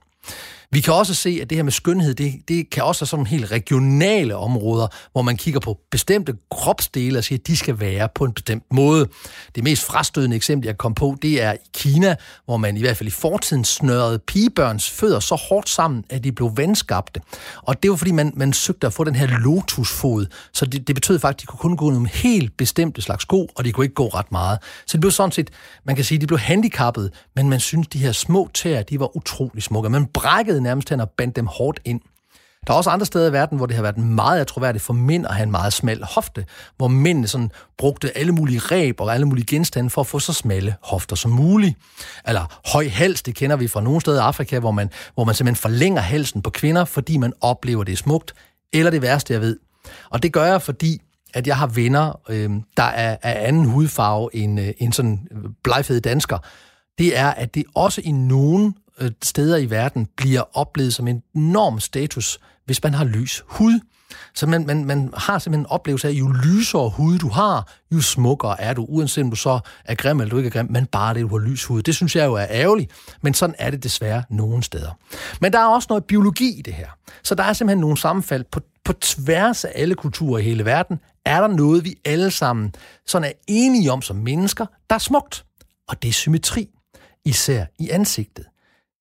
Vi 0.71 0.81
kan 0.81 0.93
også 0.93 1.13
se, 1.13 1.39
at 1.41 1.49
det 1.49 1.55
her 1.55 1.63
med 1.63 1.71
skønhed, 1.71 2.13
det, 2.13 2.33
det 2.47 2.69
kan 2.69 2.83
også 2.83 3.01
være 3.01 3.07
sådan 3.07 3.27
helt 3.27 3.51
regionale 3.51 4.35
områder, 4.35 4.87
hvor 5.11 5.21
man 5.21 5.37
kigger 5.37 5.59
på 5.59 5.77
bestemte 5.91 6.33
kropsdele 6.51 7.17
og 7.17 7.23
siger, 7.23 7.39
at 7.39 7.47
de 7.47 7.57
skal 7.57 7.79
være 7.79 8.09
på 8.15 8.23
en 8.25 8.33
bestemt 8.33 8.63
måde. 8.71 9.07
Det 9.55 9.63
mest 9.63 9.83
frastødende 9.83 10.35
eksempel, 10.35 10.67
jeg 10.67 10.77
kom 10.77 10.93
på, 10.93 11.17
det 11.21 11.41
er 11.41 11.53
i 11.53 11.57
Kina, 11.73 12.15
hvor 12.45 12.57
man 12.57 12.77
i 12.77 12.79
hvert 12.79 12.97
fald 12.97 13.07
i 13.07 13.11
fortiden 13.11 13.65
snørrede 13.65 14.19
pigebørns 14.19 14.89
fødder 14.89 15.19
så 15.19 15.35
hårdt 15.35 15.69
sammen, 15.69 16.03
at 16.09 16.23
de 16.23 16.31
blev 16.31 16.51
vandskabte. 16.55 17.21
Og 17.63 17.83
det 17.83 17.91
var 17.91 17.97
fordi, 17.97 18.11
man, 18.11 18.33
man 18.35 18.53
søgte 18.53 18.87
at 18.87 18.93
få 18.93 19.03
den 19.03 19.15
her 19.15 19.27
lotusfod, 19.27 20.25
så 20.53 20.65
det, 20.65 20.87
det 20.87 20.95
betød 20.95 21.19
faktisk, 21.19 21.37
at 21.37 21.41
de 21.41 21.45
kunne 21.45 21.59
kun 21.59 21.77
gå 21.77 21.89
nogle 21.89 22.09
helt 22.09 22.57
bestemte 22.57 23.01
slags 23.01 23.21
sko, 23.21 23.49
og 23.55 23.65
de 23.65 23.71
kunne 23.71 23.85
ikke 23.85 23.95
gå 23.95 24.07
ret 24.07 24.31
meget. 24.31 24.59
Så 24.85 24.91
det 24.91 25.01
blev 25.01 25.11
sådan 25.11 25.31
set, 25.31 25.49
man 25.83 25.95
kan 25.95 26.05
sige, 26.05 26.17
de 26.17 26.27
blev 26.27 26.39
handicappet, 26.39 27.13
men 27.35 27.49
man 27.49 27.59
synes, 27.59 27.87
de 27.87 27.99
her 27.99 28.11
små 28.11 28.49
tæer, 28.53 28.83
de 28.83 28.99
var 28.99 29.17
utrolig 29.17 29.63
smukke. 29.63 29.89
Man 29.89 30.05
brækkede 30.05 30.56
nærmest 30.63 30.89
hen 30.89 30.99
og 30.99 31.09
bandt 31.09 31.35
dem 31.35 31.47
hårdt 31.47 31.79
ind. 31.85 32.01
Der 32.67 32.73
er 32.73 32.77
også 32.77 32.89
andre 32.89 33.05
steder 33.05 33.29
i 33.29 33.33
verden, 33.33 33.57
hvor 33.57 33.65
det 33.65 33.75
har 33.75 33.83
været 33.83 33.97
meget 33.97 34.41
atroværdigt 34.41 34.83
for 34.83 34.93
mænd 34.93 35.25
at 35.25 35.35
have 35.35 35.43
en 35.43 35.51
meget 35.51 35.73
smal 35.73 36.03
hofte, 36.03 36.45
hvor 36.77 36.87
mændene 36.87 37.27
sådan 37.27 37.51
brugte 37.77 38.17
alle 38.17 38.31
mulige 38.31 38.59
ræb 38.59 39.01
og 39.01 39.13
alle 39.13 39.25
mulige 39.25 39.45
genstande 39.45 39.89
for 39.89 40.01
at 40.01 40.07
få 40.07 40.19
så 40.19 40.33
smalle 40.33 40.75
hofter 40.81 41.15
som 41.15 41.31
muligt. 41.31 41.77
Eller 42.27 42.59
høj 42.73 42.87
hals, 42.87 43.21
det 43.21 43.35
kender 43.35 43.55
vi 43.55 43.67
fra 43.67 43.81
nogle 43.81 44.01
steder 44.01 44.17
i 44.17 44.25
Afrika, 44.25 44.59
hvor 44.59 44.71
man, 44.71 44.89
hvor 45.13 45.23
man 45.23 45.35
simpelthen 45.35 45.61
forlænger 45.61 46.01
halsen 46.01 46.41
på 46.41 46.49
kvinder, 46.49 46.85
fordi 46.85 47.17
man 47.17 47.33
oplever, 47.41 47.83
det 47.83 47.91
er 47.91 47.97
smukt. 47.97 48.33
Eller 48.73 48.91
det 48.91 49.01
værste, 49.01 49.33
jeg 49.33 49.41
ved. 49.41 49.59
Og 50.09 50.23
det 50.23 50.33
gør 50.33 50.45
jeg, 50.45 50.61
fordi 50.61 51.01
at 51.33 51.47
jeg 51.47 51.57
har 51.57 51.67
venner, 51.67 52.19
øh, 52.29 52.49
der 52.77 52.83
er 52.83 53.17
af 53.23 53.47
anden 53.47 53.65
hudfarve 53.65 54.29
end, 54.33 54.59
øh, 54.59 54.73
end 54.77 54.93
sådan 54.93 55.27
øh, 55.31 55.37
blegfede 55.63 55.99
dansker, 55.99 56.37
det 56.97 57.17
er, 57.17 57.29
at 57.29 57.55
det 57.55 57.63
også 57.75 58.01
i 58.03 58.11
nogle 58.11 58.73
Øh, 59.01 59.11
steder 59.23 59.57
i 59.57 59.69
verden 59.69 60.07
bliver 60.17 60.57
oplevet 60.57 60.93
som 60.93 61.07
en 61.07 61.23
enorm 61.35 61.79
status, 61.79 62.39
hvis 62.65 62.83
man 62.83 62.93
har 62.93 63.05
lys 63.05 63.43
hud. 63.47 63.79
Så 64.35 64.47
man, 64.47 64.65
man, 64.65 64.85
man 64.85 65.13
har 65.17 65.39
simpelthen 65.39 65.65
en 65.65 65.69
oplevelse 65.69 66.07
af, 66.07 66.11
at 66.11 66.17
jo 66.17 66.27
lysere 66.27 66.89
hud 66.89 67.17
du 67.17 67.29
har, 67.29 67.73
jo 67.91 68.01
smukkere 68.01 68.61
er 68.61 68.73
du, 68.73 68.85
uanset 68.89 69.23
om 69.23 69.29
du 69.29 69.35
så 69.35 69.59
er 69.85 69.95
grim 69.95 70.19
eller 70.19 70.29
du 70.29 70.37
ikke 70.37 70.47
er 70.47 70.51
grim, 70.51 70.67
men 70.69 70.85
bare 70.85 71.13
det, 71.13 71.21
du 71.21 71.27
har 71.27 71.37
lys 71.37 71.65
hud. 71.65 71.81
Det 71.81 71.95
synes 71.95 72.15
jeg 72.15 72.25
jo 72.25 72.33
er 72.33 72.45
ærgerligt, 72.49 72.91
men 73.21 73.33
sådan 73.33 73.55
er 73.59 73.71
det 73.71 73.83
desværre 73.83 74.23
nogle 74.29 74.63
steder. 74.63 74.91
Men 75.41 75.53
der 75.53 75.59
er 75.59 75.65
også 75.65 75.87
noget 75.89 76.05
biologi 76.05 76.59
i 76.59 76.61
det 76.61 76.73
her. 76.73 76.87
Så 77.23 77.35
der 77.35 77.43
er 77.43 77.53
simpelthen 77.53 77.81
nogle 77.81 77.97
sammenfald 77.97 78.45
på, 78.51 78.59
på 78.85 78.93
tværs 78.93 79.65
af 79.65 79.71
alle 79.75 79.95
kulturer 79.95 80.39
i 80.39 80.43
hele 80.43 80.65
verden, 80.65 80.99
er 81.25 81.41
der 81.41 81.47
noget, 81.47 81.85
vi 81.85 81.95
alle 82.05 82.31
sammen 82.31 82.75
sådan 83.05 83.27
er 83.27 83.33
enige 83.47 83.91
om 83.91 84.01
som 84.01 84.15
mennesker, 84.15 84.65
der 84.89 84.95
er 84.95 84.99
smukt. 84.99 85.45
Og 85.87 86.01
det 86.01 86.07
er 86.07 86.13
symmetri, 86.13 86.69
især 87.25 87.65
i 87.79 87.89
ansigtet 87.89 88.45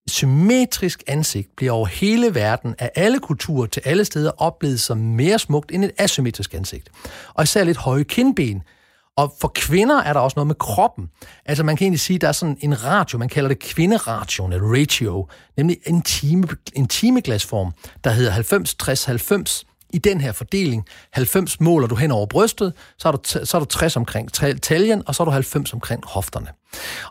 symmetrisk 0.08 1.02
ansigt 1.06 1.56
bliver 1.56 1.72
over 1.72 1.86
hele 1.86 2.34
verden 2.34 2.74
af 2.78 2.90
alle 2.94 3.18
kulturer 3.18 3.66
til 3.66 3.82
alle 3.84 4.04
steder 4.04 4.30
oplevet 4.36 4.80
som 4.80 4.98
mere 4.98 5.38
smukt 5.38 5.72
end 5.72 5.84
et 5.84 5.90
asymmetrisk 5.98 6.54
ansigt. 6.54 6.90
Og 7.34 7.44
især 7.44 7.64
lidt 7.64 7.76
høje 7.76 8.02
kindben. 8.02 8.62
Og 9.16 9.34
for 9.40 9.52
kvinder 9.54 10.02
er 10.02 10.12
der 10.12 10.20
også 10.20 10.34
noget 10.36 10.46
med 10.46 10.54
kroppen. 10.54 11.10
Altså 11.44 11.64
man 11.64 11.76
kan 11.76 11.84
egentlig 11.84 12.00
sige, 12.00 12.14
at 12.14 12.20
der 12.20 12.28
er 12.28 12.32
sådan 12.32 12.58
en 12.60 12.84
ratio, 12.84 13.18
man 13.18 13.28
kalder 13.28 13.48
det 13.48 13.58
kvinderation, 13.58 14.52
eller 14.52 14.72
ratio, 14.72 15.28
nemlig 15.56 15.78
en, 15.86 16.02
time, 16.02 16.48
en 16.72 16.88
timeglasform, 16.88 17.72
der 18.04 18.10
hedder 18.10 18.32
90-60-90 19.62 19.75
i 19.90 19.98
den 19.98 20.20
her 20.20 20.32
fordeling. 20.32 20.84
90 21.12 21.60
måler 21.60 21.86
du 21.86 21.94
hen 21.94 22.10
over 22.10 22.26
brystet, 22.26 22.72
så 22.98 23.08
er 23.08 23.12
du, 23.12 23.18
så 23.44 23.56
er 23.56 23.58
du 23.58 23.64
60 23.64 23.96
omkring 23.96 24.32
taljen, 24.62 25.02
og 25.06 25.14
så 25.14 25.22
er 25.22 25.24
du 25.24 25.30
90 25.30 25.72
omkring 25.72 26.02
hofterne. 26.06 26.48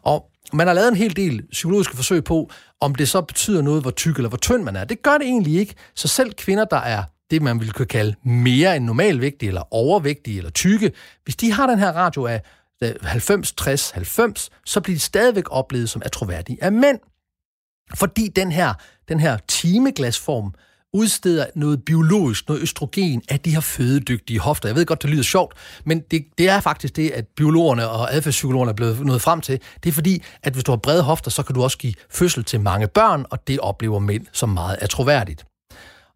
Og 0.02 0.26
man 0.54 0.68
har 0.68 0.74
lavet 0.74 0.88
en 0.88 0.96
hel 0.96 1.16
del 1.16 1.44
psykologiske 1.52 1.96
forsøg 1.96 2.24
på, 2.24 2.50
om 2.82 2.96
det 2.96 3.10
så 3.10 3.22
betyder 3.22 3.62
noget, 3.62 3.82
hvor 3.82 3.92
tyk 3.92 4.16
eller 4.16 4.30
hvor 4.30 4.38
tynd 4.38 4.64
man 4.64 4.76
er. 4.76 4.84
Det 4.84 5.02
gør 5.02 5.18
det 5.18 5.28
egentlig 5.28 5.60
ikke. 5.60 5.76
Så 5.96 6.08
selv 6.08 6.34
kvinder, 6.34 6.66
der 6.66 6.78
er 6.78 7.04
det, 7.32 7.42
man 7.42 7.60
ville 7.60 7.74
kunne 7.74 7.86
kalde 7.86 8.16
mere 8.24 8.76
end 8.76 8.86
normalvægtige, 8.86 9.48
eller 9.48 9.74
overvægtige, 9.74 10.38
eller 10.38 10.52
tykke, 10.52 10.92
hvis 11.24 11.36
de 11.36 11.52
har 11.52 11.68
den 11.68 11.80
her 11.80 11.92
radio 11.92 12.26
af 12.26 12.42
90, 13.02 13.52
60, 13.52 13.92
90, 13.92 14.50
så 14.66 14.82
bliver 14.82 14.96
de 14.96 15.00
stadigvæk 15.00 15.44
oplevet 15.50 15.90
som 15.90 16.02
atroværdige 16.06 16.64
af 16.64 16.72
mænd. 16.72 17.00
Fordi 17.96 18.28
den 18.28 18.52
her, 18.52 18.74
den 19.08 19.20
her 19.20 19.38
timeglasform 19.48 20.54
udsteder 20.96 21.46
noget 21.56 21.86
biologisk, 21.86 22.48
noget 22.48 22.62
østrogen 22.62 23.22
af 23.30 23.40
de 23.40 23.50
her 23.50 23.60
fødedygtige 23.60 24.40
hofter. 24.40 24.70
Jeg 24.70 24.76
ved 24.76 24.86
godt, 24.86 25.02
det 25.02 25.10
lyder 25.10 25.24
sjovt, 25.24 25.54
men 25.86 26.00
det, 26.12 26.26
det 26.38 26.50
er 26.50 26.60
faktisk 26.60 26.96
det, 26.96 27.10
at 27.12 27.26
biologerne 27.36 27.90
og 27.90 28.14
adfærdspsykologerne 28.14 28.72
er 28.72 28.76
blevet 28.76 29.06
nået 29.06 29.22
frem 29.22 29.42
til. 29.42 29.60
Det 29.84 29.90
er 29.90 29.94
fordi, 29.94 30.24
at 30.44 30.54
hvis 30.54 30.64
du 30.64 30.72
har 30.72 30.78
brede 30.78 31.04
hofter, 31.04 31.32
så 31.32 31.44
kan 31.44 31.56
du 31.56 31.64
også 31.64 31.78
give 31.78 31.94
fødsel 32.10 32.44
til 32.44 32.60
mange 32.60 32.88
børn, 32.88 33.26
og 33.30 33.48
det 33.48 33.60
oplever 33.60 34.00
mænd 34.00 34.26
som 34.34 34.50
meget 34.50 34.78
atroværdigt. 34.82 35.46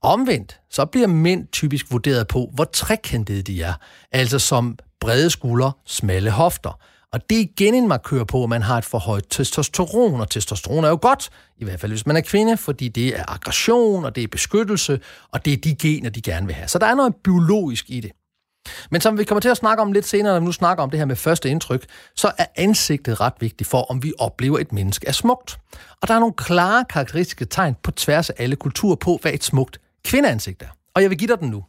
Omvendt, 0.02 0.60
så 0.72 0.86
bliver 0.86 1.08
mænd 1.08 1.48
typisk 1.52 1.92
vurderet 1.92 2.28
på, 2.28 2.52
hvor 2.54 2.63
trekantede 2.63 3.42
de 3.42 3.62
er, 3.62 3.74
altså 4.12 4.39
som 4.39 4.78
brede 5.02 5.30
skuldre, 5.30 5.72
smalle 5.86 6.32
hofter. 6.32 6.80
Og 7.13 7.30
det 7.30 7.38
er 7.38 7.41
igen 7.41 7.74
en 7.74 7.88
markør 7.88 8.24
på, 8.24 8.43
at 8.43 8.50
man 8.50 8.62
har 8.62 8.78
et 8.78 8.86
for 8.86 8.98
højt 8.98 9.26
testosteron, 9.30 10.22
og 10.22 10.30
testosteron 10.30 10.84
er 10.84 10.89
jo 10.89 11.00
godt, 11.02 11.30
i 11.58 11.63
hvert 11.63 11.80
fald 11.80 11.91
hvis 11.91 12.06
man 12.06 12.17
er 12.17 12.22
kvinde, 12.22 12.58
fordi 12.58 12.88
det 12.88 13.19
er 13.19 13.24
aggression, 13.28 14.06
og 14.06 14.15
det 14.15 14.24
er 14.24 14.28
beskyttelse, 14.28 15.00
og 15.32 15.45
det 15.45 15.54
er 15.54 15.58
de 15.58 15.76
gener, 15.76 16.10
de 16.10 16.22
gerne 16.22 16.45
vil 16.45 16.56
have. 16.56 16.67
Så 16.67 16.80
der 16.80 16.86
er 16.86 16.95
noget 16.95 17.15
biologisk 17.24 17.89
i 17.89 18.00
det. 18.00 18.12
Men 18.91 19.02
som 19.02 19.17
vi 19.17 19.24
kommer 19.24 19.39
til 19.39 19.50
at 19.50 19.58
snakke 19.58 19.82
om 19.82 19.91
lidt 19.91 20.06
senere, 20.06 20.34
når 20.34 20.39
vi 20.39 20.45
nu 20.45 20.52
snakker 20.52 20.84
om 20.84 20.89
det 20.89 21.00
her 21.00 21.06
med 21.06 21.15
første 21.15 21.50
indtryk, 21.50 21.86
så 22.15 22.32
er 22.38 22.45
ansigtet 22.56 23.22
ret 23.22 23.34
vigtigt 23.39 23.69
for, 23.69 23.82
om 23.82 24.04
vi 24.04 24.13
oplever 24.19 24.60
et 24.60 24.74
menneske 24.74 25.08
er 25.08 25.12
smukt. 25.12 25.58
Og 26.02 26.08
der 26.08 26.13
er 26.13 26.19
nogle 26.19 26.34
klare 26.34 26.86
karakteristiske 26.89 27.45
tegn 27.45 27.76
på 27.84 27.91
tværs 27.91 28.30
af 28.30 28.34
alle 28.38 28.56
kulturer 28.56 28.95
på, 28.95 29.19
hvad 29.22 29.34
et 29.34 29.43
smukt 29.43 29.80
kvindeansigt 30.04 30.62
er. 30.62 30.67
Og 30.93 31.02
jeg 31.02 31.10
vil 31.10 31.17
give 31.17 31.28
dig 31.28 31.39
den 31.39 31.50
nu. 31.50 31.63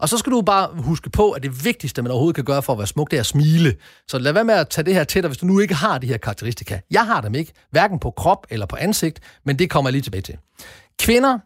Og 0.00 0.08
så 0.08 0.18
skal 0.18 0.32
du 0.32 0.42
bare 0.42 0.68
huske 0.82 1.10
på, 1.10 1.30
at 1.30 1.42
det 1.42 1.64
vigtigste, 1.64 2.02
man 2.02 2.10
overhovedet 2.10 2.34
kan 2.34 2.44
gøre 2.44 2.62
for 2.62 2.72
at 2.72 2.78
være 2.78 2.86
smuk, 2.86 3.10
det 3.10 3.16
er 3.16 3.20
at 3.20 3.26
smile. 3.26 3.74
Så 4.08 4.18
lad 4.18 4.32
være 4.32 4.44
med 4.44 4.54
at 4.54 4.68
tage 4.68 4.84
det 4.84 4.94
her 4.94 5.04
til 5.04 5.22
dig, 5.22 5.28
hvis 5.28 5.38
du 5.38 5.46
nu 5.46 5.60
ikke 5.60 5.74
har 5.74 5.98
de 5.98 6.06
her 6.06 6.16
karakteristika. 6.16 6.80
Jeg 6.90 7.06
har 7.06 7.20
dem 7.20 7.34
ikke, 7.34 7.52
hverken 7.70 7.98
på 7.98 8.10
krop 8.10 8.46
eller 8.50 8.66
på 8.66 8.76
ansigt, 8.76 9.20
men 9.44 9.58
det 9.58 9.70
kommer 9.70 9.88
jeg 9.88 9.92
lige 9.92 10.02
tilbage 10.02 10.22
til. 10.22 10.36
Kvinder, 10.98 11.38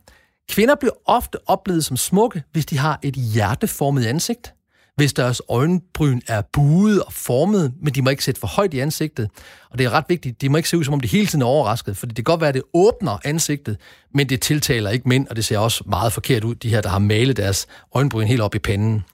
kvinder 0.50 0.74
bliver 0.74 0.94
ofte 1.06 1.38
oplevet 1.46 1.84
som 1.84 1.96
smukke, 1.96 2.42
hvis 2.52 2.66
de 2.66 2.78
har 2.78 2.98
et 3.02 3.14
hjerteformet 3.14 4.06
ansigt 4.06 4.54
hvis 5.00 5.12
deres 5.12 5.42
øjenbryn 5.48 6.20
er 6.26 6.42
buet 6.52 7.02
og 7.02 7.12
formet, 7.12 7.72
men 7.82 7.94
de 7.94 8.02
må 8.02 8.10
ikke 8.10 8.24
sætte 8.24 8.40
for 8.40 8.46
højt 8.46 8.74
i 8.74 8.78
ansigtet. 8.78 9.30
Og 9.70 9.78
det 9.78 9.86
er 9.86 9.90
ret 9.90 10.04
vigtigt, 10.08 10.40
de 10.40 10.48
må 10.48 10.56
ikke 10.56 10.68
se 10.68 10.78
ud, 10.78 10.84
som 10.84 10.94
om 10.94 11.00
de 11.00 11.08
hele 11.08 11.26
tiden 11.26 11.42
er 11.42 11.46
overrasket, 11.46 11.96
for 11.96 12.06
det 12.06 12.16
kan 12.16 12.24
godt 12.24 12.40
være, 12.40 12.48
at 12.48 12.54
det 12.54 12.62
åbner 12.74 13.18
ansigtet, 13.24 13.76
men 14.14 14.28
det 14.28 14.40
tiltaler 14.40 14.90
ikke 14.90 15.08
mænd, 15.08 15.28
og 15.28 15.36
det 15.36 15.44
ser 15.44 15.58
også 15.58 15.84
meget 15.86 16.12
forkert 16.12 16.44
ud, 16.44 16.54
de 16.54 16.68
her, 16.68 16.80
der 16.80 16.88
har 16.88 16.98
malet 16.98 17.36
deres 17.36 17.66
øjenbryn 17.94 18.26
helt 18.26 18.40
op 18.40 18.54
i 18.54 18.58
panden. 18.58 19.04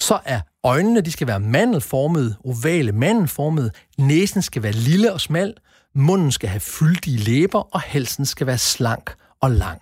Så 0.00 0.18
er 0.24 0.40
øjnene, 0.64 1.00
de 1.00 1.12
skal 1.12 1.26
være 1.26 1.40
mandelformede, 1.40 2.36
ovale 2.44 2.92
mandelformede, 2.92 3.70
næsen 3.98 4.42
skal 4.42 4.62
være 4.62 4.72
lille 4.72 5.12
og 5.12 5.20
smal, 5.20 5.54
munden 5.94 6.32
skal 6.32 6.48
have 6.48 6.60
fyldige 6.60 7.16
læber, 7.16 7.74
og 7.74 7.80
halsen 7.80 8.26
skal 8.26 8.46
være 8.46 8.58
slank 8.58 9.14
og 9.42 9.50
lang. 9.50 9.80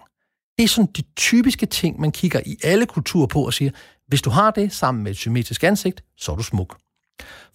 Det 0.58 0.64
er 0.64 0.68
sådan 0.68 0.88
de 0.96 1.02
typiske 1.16 1.66
ting, 1.66 2.00
man 2.00 2.12
kigger 2.12 2.40
i 2.46 2.56
alle 2.64 2.86
kulturer 2.86 3.26
på 3.26 3.46
og 3.46 3.54
siger, 3.54 3.70
hvis 4.08 4.22
du 4.22 4.30
har 4.30 4.50
det 4.50 4.72
sammen 4.72 5.04
med 5.04 5.10
et 5.10 5.16
symmetrisk 5.16 5.64
ansigt, 5.64 6.04
så 6.16 6.32
er 6.32 6.36
du 6.36 6.42
smuk. 6.42 6.78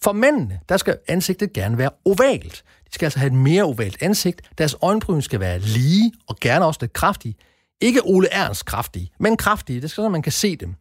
For 0.02 0.12
mændene, 0.12 0.60
der 0.68 0.76
skal 0.76 0.98
ansigtet 1.08 1.52
gerne 1.52 1.78
være 1.78 1.90
ovalt. 2.04 2.64
De 2.88 2.94
skal 2.94 3.06
altså 3.06 3.18
have 3.18 3.26
et 3.26 3.38
mere 3.38 3.62
ovalt 3.62 3.96
ansigt. 4.00 4.42
Deres 4.58 4.76
øjenbryn 4.82 5.20
skal 5.20 5.40
være 5.40 5.58
lige 5.58 6.12
og 6.28 6.36
gerne 6.40 6.64
også 6.64 6.78
lidt 6.80 6.92
kraftige. 6.92 7.34
Ikke 7.80 8.00
Ole 8.04 8.32
Ernst 8.32 8.64
kraftige, 8.64 9.10
men 9.20 9.36
kraftige. 9.36 9.80
Det 9.80 9.90
skal 9.90 10.02
så, 10.02 10.08
man 10.08 10.22
kan 10.22 10.32
se 10.32 10.56
dem. 10.56 10.74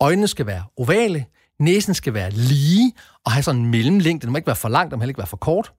Øjnene 0.00 0.28
skal 0.28 0.46
være 0.46 0.64
ovale. 0.76 1.26
Næsen 1.60 1.94
skal 1.94 2.14
være 2.14 2.30
lige 2.30 2.92
og 3.24 3.32
have 3.32 3.42
sådan 3.42 3.60
en 3.60 3.70
mellemlængde. 3.70 4.22
Den 4.22 4.32
må 4.32 4.36
ikke 4.36 4.46
være 4.46 4.56
for 4.56 4.68
langt, 4.68 4.90
den 4.90 4.98
må 4.98 5.02
heller 5.02 5.10
ikke 5.10 5.18
være 5.18 5.26
for 5.26 5.36
kort. 5.36 5.72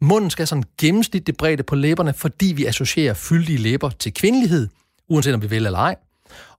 Munden 0.00 0.30
skal 0.30 0.42
have 0.42 0.46
sådan 0.46 0.64
gennemsnitligt 0.78 1.38
bredde 1.38 1.62
på 1.62 1.74
læberne, 1.74 2.14
fordi 2.14 2.52
vi 2.56 2.66
associerer 2.66 3.14
fyldige 3.14 3.58
læber 3.58 3.90
til 3.90 4.14
kvindelighed, 4.14 4.68
uanset 5.08 5.34
om 5.34 5.42
vi 5.42 5.46
vil 5.46 5.66
eller 5.66 5.78
ej. 5.78 5.96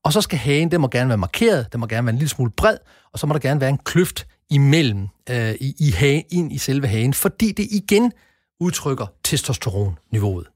Og 0.03 0.13
så 0.13 0.21
skal 0.21 0.39
hagen, 0.39 0.71
den 0.71 0.81
må 0.81 0.87
gerne 0.87 1.09
være 1.09 1.17
markeret, 1.17 1.67
den 1.71 1.79
må 1.79 1.87
gerne 1.87 2.05
være 2.05 2.13
en 2.13 2.19
lille 2.19 2.29
smule 2.29 2.51
bred, 2.51 2.77
og 3.13 3.19
så 3.19 3.27
må 3.27 3.33
der 3.33 3.39
gerne 3.39 3.61
være 3.61 3.69
en 3.69 3.77
kløft 3.77 4.27
imellem 4.49 5.07
øh, 5.29 5.51
i, 5.51 5.75
i 5.79 5.91
hagen, 5.91 6.23
ind 6.31 6.53
i 6.53 6.57
selve 6.57 6.87
hagen, 6.87 7.13
fordi 7.13 7.51
det 7.51 7.67
igen 7.71 8.11
udtrykker 8.59 9.05
testosteronniveauet. 9.23 10.47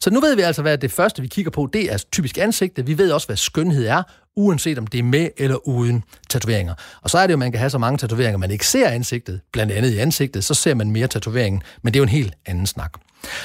Så 0.00 0.10
nu 0.10 0.20
ved 0.20 0.36
vi 0.36 0.42
altså, 0.42 0.62
hvad 0.62 0.78
det 0.78 0.92
første, 0.92 1.22
vi 1.22 1.28
kigger 1.28 1.50
på, 1.50 1.68
det 1.72 1.92
er 1.92 1.98
typisk 2.12 2.38
ansigtet. 2.38 2.86
Vi 2.86 2.98
ved 2.98 3.12
også, 3.12 3.26
hvad 3.26 3.36
skønhed 3.36 3.86
er, 3.86 4.02
uanset 4.36 4.78
om 4.78 4.86
det 4.86 4.98
er 4.98 5.02
med 5.02 5.28
eller 5.36 5.68
uden 5.68 6.04
tatoveringer. 6.30 6.74
Og 7.02 7.10
så 7.10 7.18
er 7.18 7.26
det 7.26 7.32
jo, 7.32 7.34
at 7.34 7.38
man 7.38 7.52
kan 7.52 7.58
have 7.58 7.70
så 7.70 7.78
mange 7.78 7.98
tatoveringer, 7.98 8.38
man 8.38 8.50
ikke 8.50 8.66
ser 8.66 8.88
ansigtet, 8.88 9.40
blandt 9.52 9.72
andet 9.72 9.90
i 9.90 9.98
ansigtet, 9.98 10.44
så 10.44 10.54
ser 10.54 10.74
man 10.74 10.90
mere 10.90 11.06
tatoveringen, 11.06 11.62
men 11.82 11.94
det 11.94 11.98
er 11.98 12.00
jo 12.00 12.04
en 12.04 12.08
helt 12.08 12.34
anden 12.46 12.66
snak. 12.66 12.92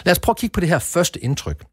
Lad 0.06 0.12
os 0.12 0.20
prøve 0.20 0.34
at 0.34 0.38
kigge 0.38 0.54
på 0.54 0.60
det 0.60 0.70
her 0.70 0.80
første 0.80 1.24
indtryk 1.24 1.64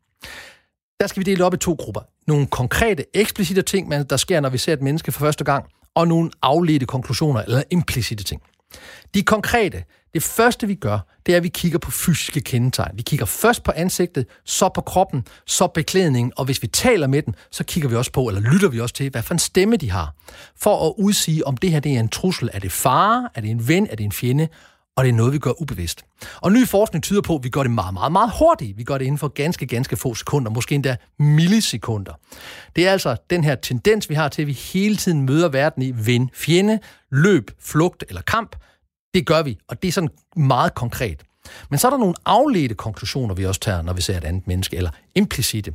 der 1.00 1.06
skal 1.06 1.26
vi 1.26 1.30
dele 1.30 1.44
op 1.44 1.54
i 1.54 1.56
to 1.56 1.76
grupper. 1.78 2.00
Nogle 2.26 2.46
konkrete, 2.46 3.04
eksplicite 3.14 3.62
ting, 3.62 3.90
der 4.10 4.16
sker, 4.16 4.40
når 4.40 4.48
vi 4.48 4.58
ser 4.58 4.72
et 4.72 4.82
menneske 4.82 5.12
for 5.12 5.20
første 5.20 5.44
gang, 5.44 5.64
og 5.94 6.08
nogle 6.08 6.30
afledte 6.42 6.86
konklusioner 6.86 7.42
eller 7.42 7.62
implicite 7.70 8.24
ting. 8.24 8.42
De 9.14 9.22
konkrete, 9.22 9.84
Det 10.14 10.22
første, 10.22 10.66
vi 10.66 10.74
gør, 10.74 10.98
det 11.26 11.32
er, 11.32 11.36
at 11.36 11.42
vi 11.42 11.48
kigger 11.48 11.78
på 11.78 11.90
fysiske 11.90 12.40
kendetegn. 12.40 12.90
Vi 12.96 13.02
kigger 13.02 13.26
først 13.26 13.62
på 13.62 13.72
ansigtet, 13.76 14.26
så 14.44 14.68
på 14.68 14.80
kroppen, 14.80 15.26
så 15.46 15.66
beklædningen, 15.66 16.32
og 16.36 16.44
hvis 16.44 16.62
vi 16.62 16.66
taler 16.66 17.06
med 17.06 17.22
den, 17.22 17.34
så 17.50 17.64
kigger 17.64 17.88
vi 17.88 17.96
også 17.96 18.12
på, 18.12 18.28
eller 18.28 18.40
lytter 18.40 18.68
vi 18.68 18.80
også 18.80 18.94
til, 18.94 19.10
hvad 19.10 19.22
for 19.22 19.34
en 19.34 19.38
stemme 19.38 19.76
de 19.76 19.90
har, 19.90 20.14
for 20.56 20.88
at 20.88 20.94
udsige, 20.98 21.46
om 21.46 21.56
det 21.56 21.70
her 21.72 21.80
det 21.80 21.96
er 21.96 22.00
en 22.00 22.08
trussel. 22.08 22.50
Er 22.52 22.58
det 22.58 22.72
fare? 22.72 23.28
Er 23.34 23.40
det 23.40 23.50
en 23.50 23.68
ven? 23.68 23.86
Er 23.90 23.96
det 23.96 24.04
en 24.04 24.12
fjende? 24.12 24.48
Og 24.96 25.04
det 25.04 25.10
er 25.10 25.14
noget, 25.14 25.32
vi 25.32 25.38
gør 25.38 25.62
ubevidst. 25.62 26.04
Og 26.40 26.52
ny 26.52 26.66
forskning 26.66 27.04
tyder 27.04 27.20
på, 27.20 27.36
at 27.36 27.44
vi 27.44 27.48
gør 27.48 27.62
det 27.62 27.70
meget, 27.70 27.94
meget, 27.94 28.12
meget 28.12 28.32
hurtigt. 28.38 28.78
Vi 28.78 28.84
gør 28.84 28.98
det 28.98 29.04
inden 29.04 29.18
for 29.18 29.28
ganske, 29.28 29.66
ganske 29.66 29.96
få 29.96 30.14
sekunder, 30.14 30.50
måske 30.50 30.74
endda 30.74 30.96
millisekunder. 31.18 32.12
Det 32.76 32.86
er 32.86 32.92
altså 32.92 33.16
den 33.30 33.44
her 33.44 33.54
tendens, 33.54 34.10
vi 34.10 34.14
har 34.14 34.28
til, 34.28 34.42
at 34.42 34.48
vi 34.48 34.52
hele 34.52 34.96
tiden 34.96 35.22
møder 35.22 35.48
verden 35.48 35.82
i 35.82 35.90
vind, 35.90 36.28
fjende, 36.34 36.78
løb, 37.10 37.50
flugt 37.60 38.04
eller 38.08 38.22
kamp. 38.22 38.56
Det 39.14 39.26
gør 39.26 39.42
vi, 39.42 39.58
og 39.68 39.82
det 39.82 39.88
er 39.88 39.92
sådan 39.92 40.10
meget 40.36 40.74
konkret. 40.74 41.22
Men 41.70 41.78
så 41.78 41.88
er 41.88 41.90
der 41.90 41.98
nogle 41.98 42.14
afledte 42.24 42.74
konklusioner, 42.74 43.34
vi 43.34 43.46
også 43.46 43.60
tager, 43.60 43.82
når 43.82 43.92
vi 43.92 44.00
ser 44.00 44.16
et 44.16 44.24
andet 44.24 44.46
menneske, 44.46 44.76
eller 44.76 44.90
implicite. 45.14 45.72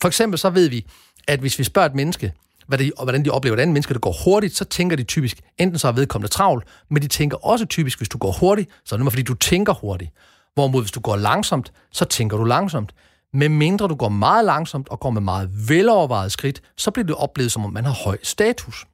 For 0.00 0.08
eksempel 0.08 0.38
så 0.38 0.50
ved 0.50 0.68
vi, 0.68 0.86
at 1.28 1.40
hvis 1.40 1.58
vi 1.58 1.64
spørger 1.64 1.88
et 1.88 1.94
menneske, 1.94 2.32
hvad 2.66 2.78
de, 2.78 2.92
hvordan 3.02 3.24
de 3.24 3.30
oplever, 3.30 3.54
hvordan 3.54 3.72
mennesker, 3.72 3.94
der 3.94 4.00
går 4.00 4.16
hurtigt, 4.24 4.56
så 4.56 4.64
tænker 4.64 4.96
de 4.96 5.02
typisk, 5.02 5.40
enten 5.58 5.78
så 5.78 5.88
er 5.88 5.92
vedkommende 5.92 6.32
travlt, 6.32 6.64
men 6.90 7.02
de 7.02 7.08
tænker 7.08 7.46
også 7.46 7.64
typisk, 7.66 7.98
hvis 7.98 8.08
du 8.08 8.18
går 8.18 8.32
hurtigt, 8.32 8.70
så 8.84 8.94
er 8.94 8.98
det 8.98 9.12
fordi 9.12 9.22
du 9.22 9.34
tænker 9.34 9.72
hurtigt. 9.72 10.10
Hvorimod 10.54 10.82
hvis 10.82 10.92
du 10.92 11.00
går 11.00 11.16
langsomt, 11.16 11.72
så 11.92 12.04
tænker 12.04 12.36
du 12.36 12.44
langsomt. 12.44 12.94
Men 13.32 13.58
mindre 13.58 13.88
du 13.88 13.94
går 13.94 14.08
meget 14.08 14.44
langsomt 14.44 14.88
og 14.88 15.00
går 15.00 15.10
med 15.10 15.22
meget 15.22 15.50
velovervejet 15.68 16.32
skridt, 16.32 16.62
så 16.76 16.90
bliver 16.90 17.06
det 17.06 17.14
oplevet, 17.14 17.52
som 17.52 17.64
om 17.64 17.72
man 17.72 17.84
har 17.84 17.92
høj 17.92 18.18
status. 18.22 18.86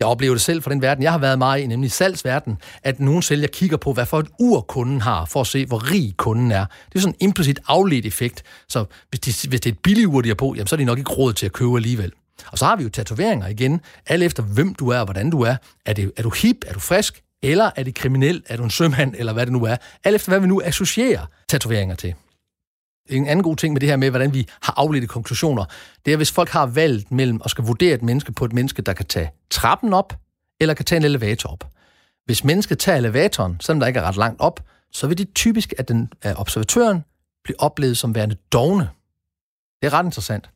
Jeg 0.00 0.08
oplever 0.08 0.34
det 0.34 0.42
selv 0.42 0.62
fra 0.62 0.70
den 0.70 0.82
verden, 0.82 1.02
jeg 1.02 1.12
har 1.12 1.18
været 1.18 1.38
meget 1.38 1.62
i, 1.62 1.66
nemlig 1.66 1.92
salgsverden, 1.92 2.58
at 2.82 3.00
nogen 3.00 3.22
sælger 3.22 3.46
kigger 3.46 3.76
på, 3.76 3.92
hvad 3.92 4.06
for 4.06 4.18
et 4.18 4.28
ur 4.40 4.60
kunden 4.60 5.00
har, 5.00 5.24
for 5.24 5.40
at 5.40 5.46
se, 5.46 5.66
hvor 5.66 5.90
rig 5.92 6.14
kunden 6.16 6.50
er. 6.50 6.66
Det 6.88 6.94
er 6.94 7.00
sådan 7.00 7.14
en 7.20 7.28
implicit 7.28 7.60
afledt 7.66 8.06
effekt. 8.06 8.42
Så 8.68 8.84
hvis, 9.08 9.20
de, 9.20 9.48
hvis 9.48 9.60
det 9.60 9.70
er 9.70 9.74
et 9.74 9.78
billigt 9.78 10.06
ur, 10.06 10.20
de 10.20 10.28
har 10.28 10.34
på, 10.34 10.54
jamen, 10.54 10.66
så 10.66 10.74
er 10.74 10.76
de 10.76 10.84
nok 10.84 10.98
ikke 10.98 11.12
råd 11.12 11.32
til 11.32 11.46
at 11.46 11.52
købe 11.52 11.76
alligevel. 11.76 12.12
Og 12.52 12.58
så 12.58 12.64
har 12.64 12.76
vi 12.76 12.82
jo 12.82 12.88
tatoveringer 12.88 13.48
igen, 13.48 13.80
alt 14.06 14.22
efter 14.22 14.42
hvem 14.42 14.74
du 14.74 14.88
er 14.88 14.98
og 14.98 15.04
hvordan 15.04 15.30
du 15.30 15.40
er. 15.40 15.56
Er, 15.86 15.92
det, 15.92 16.12
er 16.16 16.22
du 16.22 16.30
hip, 16.30 16.56
er 16.66 16.72
du 16.72 16.80
frisk, 16.80 17.22
eller 17.42 17.70
er 17.76 17.82
det 17.82 17.94
kriminel, 17.94 18.42
er 18.46 18.56
du 18.56 18.64
en 18.64 18.70
sømand, 18.70 19.14
eller 19.18 19.32
hvad 19.32 19.46
det 19.46 19.52
nu 19.52 19.64
er. 19.64 19.76
Alt 20.04 20.14
efter 20.14 20.30
hvad 20.30 20.40
vi 20.40 20.46
nu 20.46 20.62
associerer 20.64 21.26
tatoveringer 21.48 21.94
til. 21.94 22.14
En 23.06 23.26
anden 23.26 23.42
god 23.42 23.56
ting 23.56 23.72
med 23.72 23.80
det 23.80 23.88
her 23.88 23.96
med, 23.96 24.10
hvordan 24.10 24.34
vi 24.34 24.48
har 24.62 24.74
afledte 24.76 25.06
konklusioner, 25.06 25.64
det 26.06 26.12
er, 26.12 26.16
hvis 26.16 26.32
folk 26.32 26.48
har 26.48 26.66
valgt 26.66 27.10
mellem 27.10 27.40
at 27.44 27.50
skal 27.50 27.64
vurdere 27.64 27.94
et 27.94 28.02
menneske 28.02 28.32
på 28.32 28.44
et 28.44 28.52
menneske, 28.52 28.82
der 28.82 28.92
kan 28.92 29.06
tage 29.06 29.30
trappen 29.50 29.92
op, 29.92 30.16
eller 30.60 30.74
kan 30.74 30.84
tage 30.84 30.96
en 30.96 31.04
elevator 31.04 31.50
op. 31.50 31.64
Hvis 32.24 32.44
mennesket 32.44 32.78
tager 32.78 32.98
elevatoren, 32.98 33.56
selvom 33.60 33.80
der 33.80 33.86
ikke 33.86 34.00
er 34.00 34.04
ret 34.04 34.16
langt 34.16 34.40
op, 34.40 34.60
så 34.92 35.06
vil 35.06 35.18
det 35.18 35.34
typisk, 35.34 35.74
at 35.78 35.88
den 35.88 36.12
af 36.22 36.34
observatøren 36.36 37.04
blive 37.44 37.60
oplevet 37.60 37.98
som 37.98 38.14
værende 38.14 38.36
dogne. 38.52 38.88
Det 39.82 39.86
er 39.86 39.92
ret 39.92 40.04
interessant. 40.04 40.50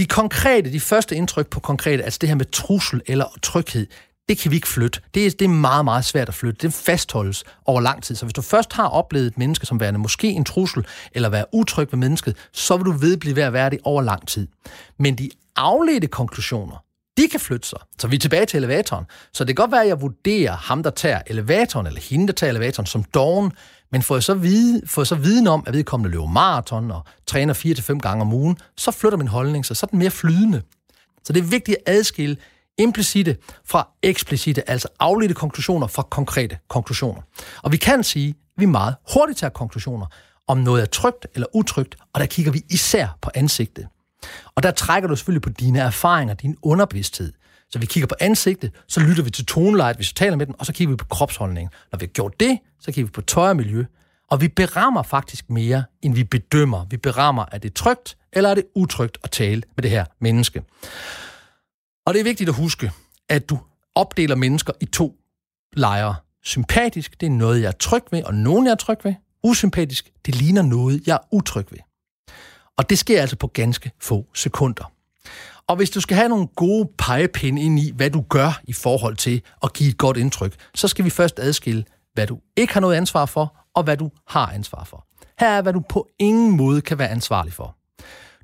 De 0.00 0.06
konkrete, 0.06 0.72
de 0.72 0.80
første 0.80 1.16
indtryk 1.16 1.46
på 1.46 1.60
konkrete, 1.60 2.02
altså 2.02 2.18
det 2.20 2.28
her 2.28 2.36
med 2.36 2.50
trussel 2.52 3.02
eller 3.06 3.38
tryghed, 3.42 3.86
det 4.28 4.38
kan 4.38 4.50
vi 4.50 4.56
ikke 4.56 4.68
flytte. 4.68 5.00
Det 5.14 5.26
er, 5.26 5.30
det 5.30 5.44
er 5.44 5.48
meget, 5.48 5.84
meget 5.84 6.04
svært 6.04 6.28
at 6.28 6.34
flytte. 6.34 6.66
Det 6.66 6.74
fastholdes 6.74 7.44
over 7.66 7.80
lang 7.80 8.02
tid. 8.02 8.16
Så 8.16 8.24
hvis 8.24 8.32
du 8.32 8.42
først 8.42 8.72
har 8.72 8.88
oplevet 8.88 9.26
et 9.26 9.38
menneske 9.38 9.66
som 9.66 9.80
værende 9.80 10.00
måske 10.00 10.28
en 10.28 10.44
trussel, 10.44 10.86
eller 11.12 11.28
være 11.28 11.44
utryg 11.52 11.92
ved 11.92 11.98
mennesket, 11.98 12.36
så 12.52 12.76
vil 12.76 12.84
du 12.84 12.92
ved 12.92 13.16
blive 13.16 13.36
ved 13.36 13.42
at 13.42 13.52
være 13.52 13.70
det 13.70 13.78
over 13.84 14.02
lang 14.02 14.28
tid. 14.28 14.48
Men 14.98 15.18
de 15.18 15.30
afledte 15.56 16.06
konklusioner, 16.06 16.84
de 17.16 17.28
kan 17.28 17.40
flytte 17.40 17.68
sig. 17.68 17.78
Så 17.98 18.08
vi 18.08 18.16
er 18.16 18.20
tilbage 18.20 18.46
til 18.46 18.56
elevatoren. 18.56 19.04
Så 19.32 19.44
det 19.44 19.56
kan 19.56 19.62
godt 19.62 19.72
være, 19.72 19.82
at 19.82 19.88
jeg 19.88 20.00
vurderer 20.00 20.56
ham, 20.56 20.82
der 20.82 20.90
tager 20.90 21.20
elevatoren, 21.26 21.86
eller 21.86 22.00
hende, 22.00 22.26
der 22.26 22.32
tager 22.32 22.50
elevatoren, 22.50 22.86
som 22.86 23.04
doven, 23.04 23.52
men 23.92 24.02
får 24.02 24.16
jeg 24.16 24.22
så, 24.22 24.34
vide, 24.34 24.82
får 24.86 25.02
jeg 25.02 25.06
så 25.06 25.14
viden 25.14 25.46
om, 25.46 25.64
at 25.66 25.74
vedkommende 25.74 26.10
løber 26.10 26.26
maraton 26.26 26.90
og 26.90 27.04
træner 27.26 27.54
4-5 27.54 27.98
gange 27.98 28.22
om 28.22 28.32
ugen, 28.32 28.58
så 28.76 28.90
flytter 28.90 29.18
min 29.18 29.28
holdning 29.28 29.66
sig, 29.66 29.76
så 29.76 29.86
er 29.86 29.88
den 29.88 29.98
mere 29.98 30.10
flydende. 30.10 30.62
Så 31.24 31.32
det 31.32 31.40
er 31.40 31.44
vigtigt 31.44 31.78
at 31.86 31.94
adskille 31.94 32.36
implicite 32.78 33.36
fra 33.64 33.88
eksplicite, 34.02 34.70
altså 34.70 34.88
afledte 35.00 35.34
konklusioner 35.34 35.86
fra 35.86 36.02
konkrete 36.02 36.58
konklusioner. 36.68 37.22
Og 37.62 37.72
vi 37.72 37.76
kan 37.76 38.04
sige, 38.04 38.28
at 38.28 38.34
vi 38.56 38.66
meget 38.66 38.94
hurtigt 39.14 39.38
tager 39.38 39.50
konklusioner, 39.50 40.06
om 40.48 40.58
noget 40.58 40.82
er 40.82 40.86
trygt 40.86 41.26
eller 41.34 41.46
utrygt, 41.54 41.96
og 42.12 42.20
der 42.20 42.26
kigger 42.26 42.52
vi 42.52 42.64
især 42.70 43.18
på 43.22 43.30
ansigtet. 43.34 43.86
Og 44.54 44.62
der 44.62 44.70
trækker 44.70 45.08
du 45.08 45.16
selvfølgelig 45.16 45.42
på 45.42 45.50
dine 45.50 45.80
erfaringer, 45.80 46.34
din 46.34 46.56
underbevidsthed. 46.62 47.32
Så 47.72 47.78
vi 47.78 47.86
kigger 47.86 48.06
på 48.06 48.14
ansigtet, 48.20 48.72
så 48.88 49.00
lytter 49.00 49.22
vi 49.22 49.30
til 49.30 49.46
tonelejet, 49.46 49.96
hvis 49.96 50.10
vi 50.10 50.14
taler 50.14 50.36
med 50.36 50.46
den, 50.46 50.54
og 50.58 50.66
så 50.66 50.72
kigger 50.72 50.92
vi 50.92 50.96
på 50.96 51.04
kropsholdningen. 51.04 51.70
Når 51.92 51.98
vi 51.98 52.04
har 52.04 52.12
gjort 52.12 52.40
det, 52.40 52.58
så 52.80 52.92
kigger 52.92 53.06
vi 53.06 53.12
på 53.12 53.20
tøj 53.20 53.48
og 53.48 53.56
miljø, 53.56 53.84
og 54.30 54.40
vi 54.40 54.48
berammer 54.48 55.02
faktisk 55.02 55.50
mere, 55.50 55.84
end 56.02 56.14
vi 56.14 56.24
bedømmer. 56.24 56.86
Vi 56.90 56.96
berammer, 56.96 57.44
er 57.52 57.58
det 57.58 57.74
trygt, 57.74 58.16
eller 58.32 58.50
er 58.50 58.54
det 58.54 58.64
utrygt 58.74 59.18
at 59.24 59.30
tale 59.30 59.62
med 59.76 59.82
det 59.82 59.90
her 59.90 60.04
menneske. 60.20 60.62
Og 62.06 62.14
det 62.14 62.20
er 62.20 62.24
vigtigt 62.24 62.48
at 62.48 62.54
huske, 62.54 62.92
at 63.28 63.50
du 63.50 63.58
opdeler 63.94 64.34
mennesker 64.34 64.72
i 64.80 64.84
to 64.84 65.16
lejre. 65.72 66.14
Sympatisk, 66.44 67.20
det 67.20 67.26
er 67.26 67.30
noget, 67.30 67.62
jeg 67.62 67.68
er 67.68 67.72
tryg 67.72 68.02
ved, 68.10 68.22
og 68.22 68.34
nogen, 68.34 68.66
jeg 68.66 68.72
er 68.72 68.76
tryg 68.76 68.98
ved. 69.04 69.14
Usympatisk, 69.42 70.10
det 70.26 70.34
ligner 70.34 70.62
noget, 70.62 71.02
jeg 71.06 71.14
er 71.14 71.34
utryg 71.34 71.66
ved. 71.70 71.78
Og 72.76 72.90
det 72.90 72.98
sker 72.98 73.20
altså 73.20 73.36
på 73.36 73.46
ganske 73.46 73.90
få 74.00 74.26
sekunder. 74.34 74.92
Og 75.70 75.76
hvis 75.76 75.90
du 75.90 76.00
skal 76.00 76.16
have 76.16 76.28
nogle 76.28 76.46
gode 76.46 76.88
pegepinde 76.98 77.62
ind 77.62 77.78
i, 77.78 77.92
hvad 77.96 78.10
du 78.10 78.24
gør 78.28 78.60
i 78.64 78.72
forhold 78.72 79.16
til 79.16 79.42
at 79.62 79.72
give 79.72 79.90
et 79.90 79.98
godt 79.98 80.16
indtryk, 80.16 80.54
så 80.74 80.88
skal 80.88 81.04
vi 81.04 81.10
først 81.10 81.38
adskille, 81.38 81.84
hvad 82.14 82.26
du 82.26 82.38
ikke 82.56 82.72
har 82.72 82.80
noget 82.80 82.96
ansvar 82.96 83.26
for, 83.26 83.56
og 83.74 83.82
hvad 83.82 83.96
du 83.96 84.10
har 84.28 84.46
ansvar 84.46 84.84
for. 84.84 85.06
Her 85.40 85.48
er, 85.48 85.62
hvad 85.62 85.72
du 85.72 85.82
på 85.88 86.08
ingen 86.18 86.56
måde 86.56 86.80
kan 86.80 86.98
være 86.98 87.08
ansvarlig 87.08 87.52
for. 87.52 87.76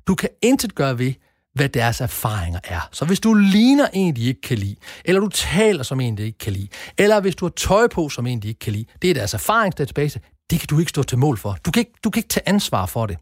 Du 0.07 0.15
kan 0.15 0.29
intet 0.41 0.75
gøre 0.75 0.99
ved, 0.99 1.13
hvad 1.55 1.69
deres 1.69 2.01
erfaringer 2.01 2.59
er. 2.63 2.89
Så 2.91 3.05
hvis 3.05 3.19
du 3.19 3.33
ligner 3.33 3.87
en, 3.93 4.15
de 4.15 4.25
ikke 4.25 4.41
kan 4.41 4.57
lide, 4.57 4.75
eller 5.05 5.21
du 5.21 5.27
taler 5.27 5.83
som 5.83 5.99
en, 5.99 6.17
de 6.17 6.23
ikke 6.23 6.37
kan 6.39 6.53
lide, 6.53 6.67
eller 6.97 7.19
hvis 7.19 7.35
du 7.35 7.45
har 7.45 7.53
tøj 7.57 7.87
på 7.87 8.09
som 8.09 8.27
en, 8.27 8.39
de 8.41 8.47
ikke 8.47 8.59
kan 8.59 8.73
lide, 8.73 8.85
det 9.01 9.09
er 9.09 9.13
deres 9.13 9.33
erfaringsdatabase, 9.33 10.19
det 10.49 10.59
kan 10.59 10.67
du 10.67 10.79
ikke 10.79 10.89
stå 10.89 11.03
til 11.03 11.17
mål 11.17 11.37
for. 11.37 11.57
Du 11.65 11.71
kan 11.71 11.79
ikke, 11.79 11.93
du 12.03 12.09
kan 12.09 12.19
ikke 12.19 12.29
tage 12.29 12.49
ansvar 12.49 12.85
for 12.85 13.05
det. 13.05 13.17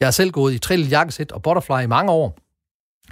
Jeg 0.00 0.06
har 0.06 0.12
selv 0.12 0.30
gået 0.30 0.54
i 0.54 0.58
trill, 0.58 0.88
jakkesæt 0.88 1.32
og 1.32 1.42
butterfly 1.42 1.82
i 1.82 1.86
mange 1.86 2.12
år. 2.12 2.45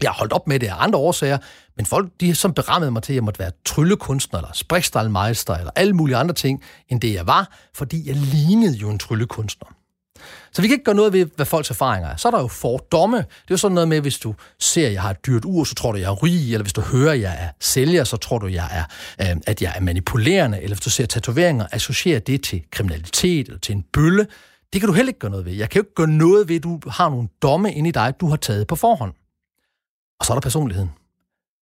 Jeg 0.02 0.10
har 0.10 0.14
holdt 0.14 0.32
op 0.32 0.48
med 0.48 0.60
det 0.60 0.66
af 0.66 0.74
andre 0.78 0.98
årsager, 0.98 1.38
men 1.76 1.86
folk 1.86 2.08
de 2.20 2.34
som 2.34 2.54
berammede 2.54 2.90
mig 2.90 3.02
til, 3.02 3.12
at 3.12 3.14
jeg 3.14 3.24
måtte 3.24 3.40
være 3.40 3.50
tryllekunstner, 3.64 4.40
eller 4.40 4.52
sprækstallmeister, 4.52 5.54
eller 5.54 5.70
alle 5.76 5.92
mulige 5.92 6.16
andre 6.16 6.34
ting, 6.34 6.62
end 6.88 7.00
det 7.00 7.14
jeg 7.14 7.26
var, 7.26 7.56
fordi 7.74 8.08
jeg 8.08 8.16
lignede 8.16 8.76
jo 8.76 8.90
en 8.90 8.98
tryllekunstner. 8.98 9.68
Så 10.52 10.62
vi 10.62 10.68
kan 10.68 10.74
ikke 10.74 10.84
gøre 10.84 10.94
noget 10.94 11.12
ved, 11.12 11.26
hvad 11.36 11.46
folks 11.46 11.70
erfaringer 11.70 12.08
er. 12.08 12.16
Så 12.16 12.28
er 12.28 12.32
der 12.32 12.40
jo 12.40 12.46
fordomme. 12.46 13.16
Det 13.16 13.24
er 13.24 13.26
jo 13.50 13.56
sådan 13.56 13.74
noget 13.74 13.88
med, 13.88 14.00
hvis 14.00 14.18
du 14.18 14.34
ser, 14.60 14.86
at 14.86 14.92
jeg 14.92 15.02
har 15.02 15.10
et 15.10 15.26
dyrt 15.26 15.44
ur, 15.44 15.64
så 15.64 15.74
tror 15.74 15.92
du, 15.92 15.98
jeg 15.98 16.10
er 16.10 16.22
rig, 16.22 16.52
eller 16.52 16.62
hvis 16.62 16.72
du 16.72 16.80
hører, 16.80 17.12
at 17.12 17.20
jeg 17.20 17.36
er 17.40 17.48
sælger, 17.60 18.04
så 18.04 18.16
tror 18.16 18.38
du, 18.38 18.46
jeg 18.46 18.68
er, 18.70 18.84
øh, 19.30 19.36
at 19.46 19.62
jeg 19.62 19.72
er 19.76 19.80
manipulerende, 19.80 20.60
eller 20.62 20.76
hvis 20.76 20.84
du 20.84 20.90
ser 20.90 21.06
tatoveringer, 21.06 21.66
associerer 21.72 22.18
det 22.20 22.42
til 22.42 22.62
kriminalitet 22.70 23.46
eller 23.46 23.60
til 23.60 23.74
en 23.74 23.84
bølle. 23.92 24.26
Det 24.72 24.80
kan 24.80 24.88
du 24.88 24.92
heller 24.94 25.10
ikke 25.10 25.20
gøre 25.20 25.30
noget 25.30 25.46
ved. 25.46 25.52
Jeg 25.52 25.70
kan 25.70 25.78
jo 25.78 25.82
ikke 25.82 25.94
gøre 25.94 26.08
noget 26.08 26.48
ved, 26.48 26.56
at 26.56 26.62
du 26.62 26.80
har 26.88 27.08
nogle 27.10 27.28
domme 27.42 27.72
inde 27.72 27.88
i 27.88 27.92
dig, 27.92 28.14
du 28.20 28.28
har 28.28 28.36
taget 28.36 28.66
på 28.66 28.76
forhånd. 28.76 29.12
Og 30.20 30.26
så 30.26 30.32
er 30.32 30.34
der 30.34 30.40
personligheden. 30.40 30.92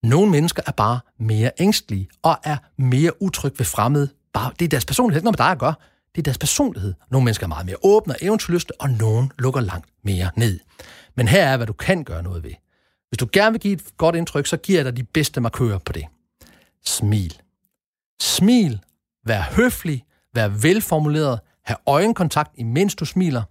Nogle 0.03 0.31
mennesker 0.31 0.63
er 0.67 0.73
bare 0.73 1.01
mere 1.19 1.51
ængstlige 1.59 2.09
og 2.23 2.39
er 2.45 2.57
mere 2.77 3.23
utrygge 3.23 3.59
ved 3.59 3.67
fremmede. 3.67 4.09
Bare, 4.33 4.53
det 4.59 4.65
er 4.65 4.69
deres 4.69 4.85
personlighed, 4.85 5.19
ikke 5.19 5.25
noget 5.25 5.39
med 5.39 5.45
dig 5.45 5.53
at 5.53 5.59
gøre. 5.59 5.75
Det 6.15 6.21
er 6.21 6.23
deres 6.23 6.39
personlighed. 6.39 6.95
Nogle 7.11 7.25
mennesker 7.25 7.47
er 7.47 7.49
meget 7.49 7.67
mere 7.67 7.77
åbne 7.83 8.15
og 8.15 8.19
eventyrlyste, 8.23 8.81
og 8.81 8.91
nogen 8.91 9.33
lukker 9.39 9.61
langt 9.61 9.87
mere 10.05 10.31
ned. 10.37 10.61
Men 11.17 11.29
her 11.29 11.45
er, 11.47 11.57
hvad 11.57 11.67
du 11.67 11.73
kan 11.73 12.05
gøre 12.05 12.23
noget 12.23 12.45
ved. 12.45 12.53
Hvis 13.09 13.19
du 13.19 13.29
gerne 13.33 13.53
vil 13.53 13.61
give 13.61 13.75
et 13.75 13.97
godt 13.97 14.17
indtryk, 14.17 14.47
så 14.47 14.57
giver 14.57 14.79
jeg 14.79 14.85
dig 14.85 14.97
de 14.97 15.03
bedste 15.03 15.41
markører 15.41 15.79
på 15.79 15.93
det. 15.93 16.05
Smil. 16.87 17.41
Smil. 18.21 18.81
Vær 19.27 19.43
høflig. 19.43 20.05
Vær 20.35 20.49
velformuleret. 20.49 21.41
Ha' 21.65 21.75
øjenkontakt, 21.87 22.51
imens 22.59 22.95
du 22.95 23.05
smiler. 23.05 23.43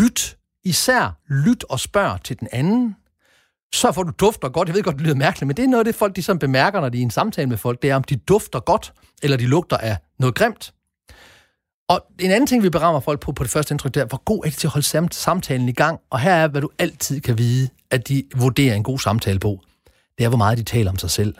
Lyt. 0.00 0.38
Især 0.64 1.18
lyt 1.28 1.64
og 1.64 1.80
spørg 1.80 2.22
til 2.24 2.40
den 2.40 2.48
anden 2.52 2.96
så 3.74 3.92
får 3.92 4.02
du 4.02 4.12
dufter 4.20 4.48
godt. 4.48 4.68
Jeg 4.68 4.74
ved 4.74 4.82
godt, 4.82 4.96
det 4.96 5.02
lyder 5.02 5.14
mærkeligt, 5.14 5.46
men 5.46 5.56
det 5.56 5.64
er 5.64 5.68
noget 5.68 5.80
af 5.80 5.84
det, 5.84 5.94
folk 5.94 6.16
de 6.16 6.22
sådan 6.22 6.38
bemærker, 6.38 6.80
når 6.80 6.88
de 6.88 6.98
er 6.98 7.00
i 7.00 7.02
en 7.02 7.10
samtale 7.10 7.48
med 7.48 7.56
folk, 7.56 7.82
det 7.82 7.90
er, 7.90 7.96
om 7.96 8.04
de 8.04 8.16
dufter 8.16 8.60
godt, 8.60 8.92
eller 9.22 9.36
de 9.36 9.46
lugter 9.46 9.76
af 9.76 9.96
noget 10.18 10.34
grimt. 10.34 10.72
Og 11.88 12.06
en 12.18 12.30
anden 12.30 12.46
ting, 12.46 12.62
vi 12.62 12.70
berammer 12.70 13.00
folk 13.00 13.20
på 13.20 13.32
på 13.32 13.42
det 13.42 13.50
første 13.50 13.72
indtryk, 13.72 13.94
det 13.94 14.00
er, 14.00 14.04
hvor 14.04 14.22
god 14.24 14.44
er 14.44 14.50
de 14.50 14.56
til 14.56 14.66
at 14.66 14.72
holde 14.72 15.12
samtalen 15.14 15.68
i 15.68 15.72
gang. 15.72 16.00
Og 16.10 16.20
her 16.20 16.34
er, 16.34 16.48
hvad 16.48 16.60
du 16.60 16.68
altid 16.78 17.20
kan 17.20 17.38
vide, 17.38 17.68
at 17.90 18.08
de 18.08 18.24
vurderer 18.36 18.74
en 18.74 18.82
god 18.82 18.98
samtale 18.98 19.38
på. 19.38 19.60
Det 20.18 20.24
er, 20.24 20.28
hvor 20.28 20.38
meget 20.38 20.58
de 20.58 20.62
taler 20.62 20.90
om 20.90 20.98
sig 20.98 21.10
selv. 21.10 21.34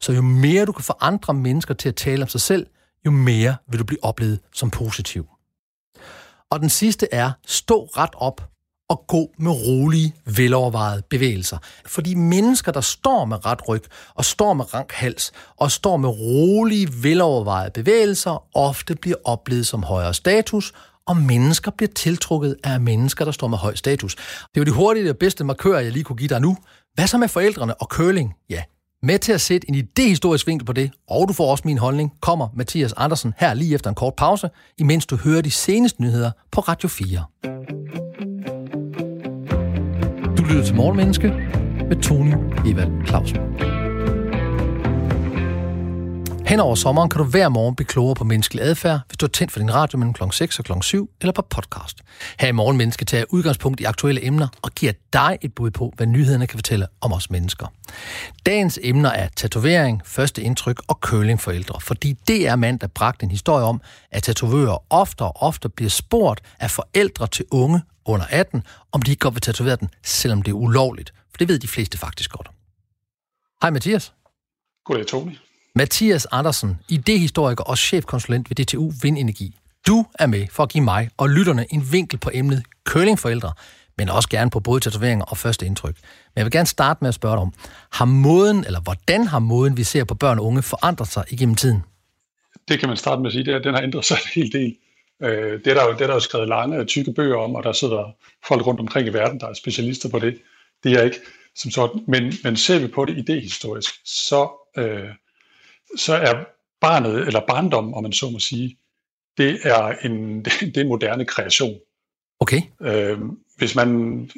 Så 0.00 0.12
jo 0.12 0.22
mere 0.22 0.64
du 0.64 0.72
kan 0.72 0.84
få 0.84 0.92
andre 1.00 1.34
mennesker 1.34 1.74
til 1.74 1.88
at 1.88 1.94
tale 1.94 2.22
om 2.22 2.28
sig 2.28 2.40
selv, 2.40 2.66
jo 3.06 3.10
mere 3.10 3.56
vil 3.70 3.78
du 3.78 3.84
blive 3.84 4.04
oplevet 4.04 4.40
som 4.52 4.70
positiv. 4.70 5.26
Og 6.50 6.60
den 6.60 6.68
sidste 6.68 7.08
er, 7.12 7.32
stå 7.46 7.84
ret 7.84 8.14
op 8.14 8.50
at 8.90 8.98
gå 9.06 9.30
med 9.38 9.52
rolige, 9.52 10.14
velovervejede 10.24 11.02
bevægelser. 11.10 11.58
Fordi 11.86 12.14
mennesker, 12.14 12.72
der 12.72 12.80
står 12.80 13.24
med 13.24 13.46
ret 13.46 13.68
ryg, 13.68 13.82
og 14.14 14.24
står 14.24 14.52
med 14.52 14.74
rank 14.74 14.92
hals, 14.92 15.32
og 15.56 15.70
står 15.70 15.96
med 15.96 16.08
rolige, 16.08 16.88
velovervejede 17.02 17.70
bevægelser, 17.70 18.56
ofte 18.56 18.94
bliver 18.94 19.16
oplevet 19.24 19.66
som 19.66 19.82
højere 19.82 20.14
status, 20.14 20.72
og 21.06 21.16
mennesker 21.16 21.70
bliver 21.70 21.90
tiltrukket 21.94 22.56
af 22.64 22.80
mennesker, 22.80 23.24
der 23.24 23.32
står 23.32 23.48
med 23.48 23.58
høj 23.58 23.74
status. 23.74 24.14
Det 24.14 24.22
er 24.56 24.60
jo 24.60 24.64
de 24.64 24.70
hurtige 24.70 25.10
og 25.10 25.16
bedste 25.16 25.44
markører, 25.44 25.80
jeg 25.80 25.92
lige 25.92 26.04
kunne 26.04 26.16
give 26.16 26.28
dig 26.28 26.40
nu. 26.40 26.56
Hvad 26.94 27.06
så 27.06 27.18
med 27.18 27.28
forældrene 27.28 27.74
og 27.74 27.86
curling? 27.86 28.34
Ja, 28.50 28.62
med 29.02 29.18
til 29.18 29.32
at 29.32 29.40
sætte 29.40 29.68
en 29.68 29.74
idehistorisk 29.74 30.46
vinkel 30.46 30.66
på 30.66 30.72
det, 30.72 30.90
og 31.08 31.28
du 31.28 31.32
får 31.32 31.50
også 31.50 31.62
min 31.66 31.78
holdning, 31.78 32.12
kommer 32.20 32.48
Mathias 32.54 32.92
Andersen 32.92 33.34
her 33.38 33.54
lige 33.54 33.74
efter 33.74 33.90
en 33.90 33.94
kort 33.94 34.14
pause, 34.14 34.50
imens 34.78 35.06
du 35.06 35.16
hører 35.16 35.42
de 35.42 35.50
seneste 35.50 36.02
nyheder 36.02 36.30
på 36.52 36.60
Radio 36.60 36.88
4. 36.88 38.09
Lytter 40.50 40.64
til 40.64 40.74
Morgenmenneske 40.74 41.28
med 41.88 42.02
Tony 42.02 42.34
Evald 42.66 43.06
Clausen. 43.06 43.38
Hen 46.46 46.60
over 46.60 46.74
sommeren 46.74 47.10
kan 47.10 47.18
du 47.18 47.24
hver 47.24 47.48
morgen 47.48 47.76
blive 47.76 47.86
klogere 47.86 48.14
på 48.14 48.24
menneskelig 48.24 48.64
adfærd, 48.64 49.00
hvis 49.06 49.16
du 49.16 49.26
er 49.26 49.30
tændt 49.30 49.52
for 49.52 49.60
din 49.60 49.74
radio 49.74 49.98
mellem 49.98 50.12
kl. 50.12 50.22
6 50.32 50.58
og 50.58 50.64
kl. 50.64 50.72
7 50.82 51.10
eller 51.20 51.32
på 51.32 51.42
podcast. 51.42 51.98
Her 52.40 52.48
i 52.48 52.52
Morgenmenneske 52.52 53.04
tager 53.04 53.24
udgangspunkt 53.28 53.80
i 53.80 53.84
aktuelle 53.84 54.26
emner 54.26 54.48
og 54.62 54.70
giver 54.70 54.92
dig 55.12 55.38
et 55.42 55.54
bud 55.54 55.70
på, 55.70 55.92
hvad 55.96 56.06
nyhederne 56.06 56.46
kan 56.46 56.58
fortælle 56.58 56.86
om 57.00 57.12
os 57.12 57.30
mennesker. 57.30 57.66
Dagens 58.46 58.78
emner 58.82 59.10
er 59.10 59.28
tatovering, 59.36 60.02
første 60.04 60.42
indtryk 60.42 60.82
og 60.88 60.98
curlingforældre, 61.00 61.80
fordi 61.80 62.12
det 62.28 62.48
er 62.48 62.56
mand, 62.56 62.80
der 62.80 62.86
bragte 62.86 63.24
en 63.24 63.30
historie 63.30 63.64
om, 63.64 63.80
at 64.10 64.22
tatovører 64.22 64.84
ofte 64.90 65.22
og 65.22 65.42
ofte 65.42 65.68
bliver 65.68 65.90
spurgt 65.90 66.40
af 66.60 66.70
forældre 66.70 67.26
til 67.26 67.44
unge 67.50 67.80
under 68.10 68.26
18, 68.30 68.62
om 68.92 69.02
de 69.02 69.10
ikke 69.10 69.20
godt 69.20 69.34
vil 69.34 69.40
tatovere 69.40 69.76
den, 69.76 69.88
selvom 70.02 70.42
det 70.42 70.50
er 70.50 70.56
ulovligt. 70.56 71.14
For 71.30 71.36
det 71.38 71.48
ved 71.48 71.58
de 71.58 71.68
fleste 71.68 71.98
faktisk 71.98 72.30
godt. 72.30 72.48
Hej 73.62 73.70
Mathias. 73.70 74.12
Goddag 74.84 75.06
Tony. 75.06 75.36
Mathias 75.74 76.26
Andersen, 76.26 76.78
idehistoriker 76.88 77.64
og 77.64 77.78
chefkonsulent 77.78 78.50
ved 78.50 78.64
DTU 78.64 78.92
Vindenergi. 79.02 79.56
Du 79.86 80.06
er 80.18 80.26
med 80.26 80.46
for 80.50 80.62
at 80.62 80.68
give 80.68 80.84
mig 80.84 81.10
og 81.16 81.28
lytterne 81.28 81.66
en 81.70 81.92
vinkel 81.92 82.18
på 82.18 82.30
emnet 82.34 82.64
curlingforældre, 82.84 83.52
men 83.98 84.08
også 84.08 84.28
gerne 84.28 84.50
på 84.50 84.60
både 84.60 84.80
tatoveringer 84.80 85.24
og 85.24 85.36
første 85.36 85.66
indtryk. 85.66 85.94
Men 85.94 86.36
jeg 86.36 86.44
vil 86.44 86.52
gerne 86.52 86.66
starte 86.66 86.98
med 87.00 87.08
at 87.08 87.14
spørge 87.14 87.34
dig 87.34 87.42
om, 87.42 87.52
har 87.92 88.04
måden, 88.04 88.64
eller 88.64 88.80
hvordan 88.80 89.26
har 89.26 89.38
måden, 89.38 89.76
vi 89.76 89.84
ser 89.84 90.04
på 90.04 90.14
børn 90.14 90.38
og 90.38 90.44
unge, 90.44 90.62
forandret 90.62 91.08
sig 91.08 91.24
igennem 91.30 91.54
tiden? 91.54 91.82
Det 92.68 92.78
kan 92.80 92.88
man 92.88 92.96
starte 92.96 93.22
med 93.22 93.26
at 93.26 93.32
sige, 93.32 93.44
det 93.44 93.54
er, 93.54 93.58
den 93.58 93.74
har 93.74 93.82
ændret 93.82 94.04
sig 94.04 94.14
en 94.14 94.42
hel 94.42 94.52
del. 94.52 94.76
Øh, 95.22 95.64
det, 95.64 95.66
er 95.66 95.74
der 95.74 95.84
jo, 95.84 95.92
det 95.92 96.00
er 96.00 96.06
der 96.06 96.14
jo 96.14 96.20
skrevet 96.20 96.48
lange, 96.48 96.84
tykke 96.84 97.12
bøger 97.12 97.36
om, 97.36 97.54
og 97.54 97.64
der 97.64 97.72
sidder 97.72 98.16
folk 98.48 98.66
rundt 98.66 98.80
omkring 98.80 99.06
i 99.06 99.12
verden, 99.12 99.40
der 99.40 99.46
er 99.46 99.54
specialister 99.54 100.08
på 100.08 100.18
det. 100.18 100.38
Det 100.84 100.92
er 100.92 101.02
ikke 101.02 101.20
som 101.54 101.70
sådan. 101.70 102.04
Men, 102.08 102.32
men 102.44 102.56
ser 102.56 102.78
vi 102.78 102.86
på 102.86 103.04
det 103.04 103.18
idehistorisk, 103.18 103.94
så, 104.04 104.48
øh, 104.76 105.08
så 105.96 106.14
er 106.14 106.44
barnet, 106.80 107.26
eller 107.26 107.40
barndom, 107.48 107.94
om 107.94 108.02
man 108.02 108.12
så 108.12 108.30
må 108.30 108.38
sige, 108.38 108.76
det 109.38 109.58
er 109.62 109.88
en, 110.04 110.44
det 110.74 110.76
er 110.76 110.80
en 110.80 110.88
moderne 110.88 111.24
kreation. 111.24 111.78
Okay. 112.40 112.62
Øh, 112.80 113.18
hvis 113.56 113.74
man, 113.74 114.30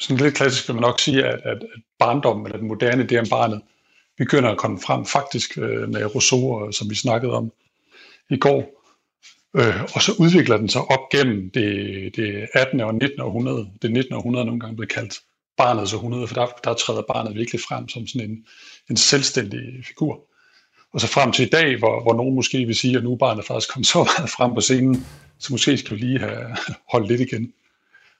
sådan 0.00 0.16
lidt 0.16 0.34
klassisk 0.34 0.68
vil 0.68 0.74
man 0.74 0.82
nok 0.82 1.00
sige, 1.00 1.24
at, 1.24 1.40
at, 1.44 1.58
at 1.62 1.82
barndommen, 1.98 2.46
eller 2.46 2.58
den 2.58 2.68
moderne, 2.68 3.02
det 3.02 3.18
er 3.18 3.24
barnet, 3.30 3.62
begynder 4.16 4.50
at 4.50 4.58
komme 4.58 4.80
frem 4.80 5.06
faktisk 5.06 5.58
øh, 5.58 5.88
med 5.88 6.14
Rousseau, 6.14 6.72
som 6.72 6.90
vi 6.90 6.94
snakkede 6.94 7.32
om 7.32 7.52
i 8.30 8.36
går. 8.36 8.75
Øh, 9.56 9.82
og 9.94 10.02
så 10.02 10.12
udvikler 10.18 10.56
den 10.56 10.68
sig 10.68 10.80
op 10.82 11.08
gennem 11.12 11.50
det, 11.50 12.16
det 12.16 12.48
18. 12.54 12.80
og 12.80 12.94
19. 12.94 13.20
århundrede. 13.20 13.68
Det 13.82 13.92
19. 13.92 14.14
århundrede 14.14 14.42
er 14.42 14.46
nogle 14.46 14.60
gange 14.60 14.76
blevet 14.76 14.92
kaldt 14.92 15.20
barnets 15.56 15.92
århundrede, 15.92 16.26
for 16.28 16.34
der, 16.34 16.46
der 16.64 16.74
træder 16.74 17.02
barnet 17.02 17.34
virkelig 17.34 17.60
frem 17.60 17.88
som 17.88 18.06
sådan 18.06 18.30
en, 18.30 18.44
en 18.90 18.96
selvstændig 18.96 19.84
figur. 19.86 20.20
Og 20.92 21.00
så 21.00 21.06
frem 21.06 21.32
til 21.32 21.46
i 21.46 21.48
dag, 21.48 21.78
hvor, 21.78 22.02
hvor 22.02 22.14
nogen 22.14 22.34
måske 22.34 22.66
vil 22.66 22.74
sige, 22.74 22.96
at 22.96 23.04
nu 23.04 23.12
er 23.12 23.16
barnet 23.16 23.44
faktisk 23.44 23.72
kommet 23.72 23.86
så 23.86 23.98
meget 24.18 24.30
frem 24.30 24.54
på 24.54 24.60
scenen, 24.60 25.06
så 25.38 25.52
måske 25.52 25.76
skal 25.78 25.96
vi 25.96 26.00
lige 26.00 26.18
have 26.18 26.56
holdt 26.92 27.08
lidt 27.08 27.20
igen. 27.20 27.52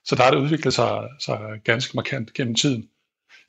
Så 0.05 0.15
der 0.15 0.23
har 0.23 0.31
det 0.31 0.39
udviklet 0.39 0.75
sig, 0.75 1.09
sig 1.21 1.39
ganske 1.65 1.97
markant 1.97 2.35
gennem 2.35 2.55
tiden. 2.55 2.89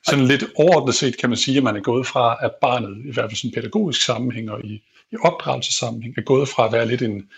Sådan 0.06 0.26
lidt 0.26 0.43
overordnet 0.56 0.95
set 0.95 1.17
kan 1.17 1.30
man 1.30 1.38
sige, 1.38 1.58
at 1.58 1.63
man 1.63 1.76
er 1.76 1.82
gået 1.82 2.08
fra, 2.08 2.38
at 2.41 2.52
barnet 2.62 3.06
i 3.06 3.13
hvert 3.13 3.30
fald 3.30 3.36
sådan 3.36 3.54
pædagogisk 3.54 4.06
sammenhæng 4.06 4.52
og 4.52 4.65
i, 4.65 4.84
i 5.12 5.15
opdragelsessammenhæng 5.23 6.13
er 6.17 6.21
gået 6.21 6.50
fra 6.50 6.65
at 6.65 6.71
være 6.71 6.88
lidt 6.88 7.02
en 7.02 7.30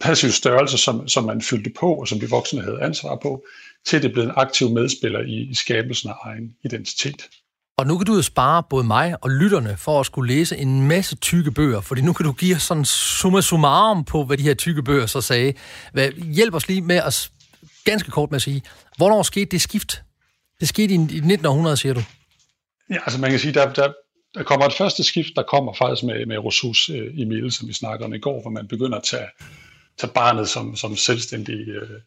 passiv 0.00 0.30
størrelse, 0.30 0.78
som, 0.78 1.08
som 1.08 1.24
man 1.24 1.42
fyldte 1.42 1.70
på, 1.80 1.94
og 1.94 2.08
som 2.08 2.20
de 2.20 2.30
voksne 2.30 2.62
havde 2.62 2.82
ansvar 2.82 3.18
på, 3.22 3.44
til 3.86 4.02
det 4.02 4.12
blev 4.12 4.24
en 4.24 4.32
aktiv 4.36 4.70
medspiller 4.70 5.20
i, 5.20 5.50
i 5.50 5.54
skabelsen 5.54 6.10
af 6.10 6.14
egen 6.24 6.54
identitet. 6.64 7.28
Og 7.76 7.86
nu 7.86 7.98
kan 7.98 8.06
du 8.06 8.14
jo 8.14 8.22
spare 8.22 8.62
både 8.70 8.84
mig 8.84 9.16
og 9.20 9.30
lytterne 9.30 9.76
for 9.76 10.00
at 10.00 10.06
skulle 10.06 10.34
læse 10.34 10.56
en 10.56 10.88
masse 10.88 11.16
tykke 11.16 11.50
bøger, 11.50 11.80
fordi 11.80 12.00
nu 12.00 12.12
kan 12.12 12.26
du 12.26 12.32
give 12.32 12.56
os 12.56 12.62
sådan 12.62 12.84
summa 12.84 13.40
summarum 13.40 14.04
på, 14.04 14.24
hvad 14.24 14.36
de 14.36 14.42
her 14.42 14.54
tykke 14.54 14.82
bøger 14.82 15.06
så 15.06 15.20
sagde. 15.20 15.54
Hvad, 15.92 16.10
hjælp 16.10 16.54
os 16.54 16.68
lige 16.68 16.80
med 16.80 16.96
at, 16.96 17.30
ganske 17.84 18.10
kort 18.10 18.30
med 18.30 18.36
at 18.36 18.42
sige, 18.42 18.62
hvornår 18.96 19.22
skete 19.22 19.44
det 19.44 19.60
skift? 19.62 20.02
Det 20.60 20.68
skete 20.68 20.94
i, 20.94 20.96
i 20.96 21.00
1900, 21.00 21.76
siger 21.76 21.94
du? 21.94 22.02
Ja, 22.90 22.96
altså 23.04 23.20
man 23.20 23.30
kan 23.30 23.40
sige, 23.40 23.54
der, 23.54 23.72
der, 23.72 23.92
der 24.34 24.42
kommer 24.42 24.66
et 24.66 24.74
første 24.74 25.04
skift, 25.04 25.30
der 25.36 25.42
kommer 25.42 25.74
faktisk 25.74 26.04
med, 26.04 26.26
med 26.26 26.38
Rousseaus 26.38 26.88
øh, 26.88 27.20
Emil, 27.20 27.52
som 27.52 27.68
vi 27.68 27.72
snakkede 27.72 28.04
om 28.04 28.14
i 28.14 28.18
går, 28.18 28.40
hvor 28.42 28.50
man 28.50 28.68
begynder 28.68 28.98
at 28.98 29.04
tage, 29.04 29.26
tage 29.98 30.12
barnet 30.12 30.48
som, 30.48 30.76
som 30.76 30.96
selvstændig 30.96 31.68
øh, 31.68 32.00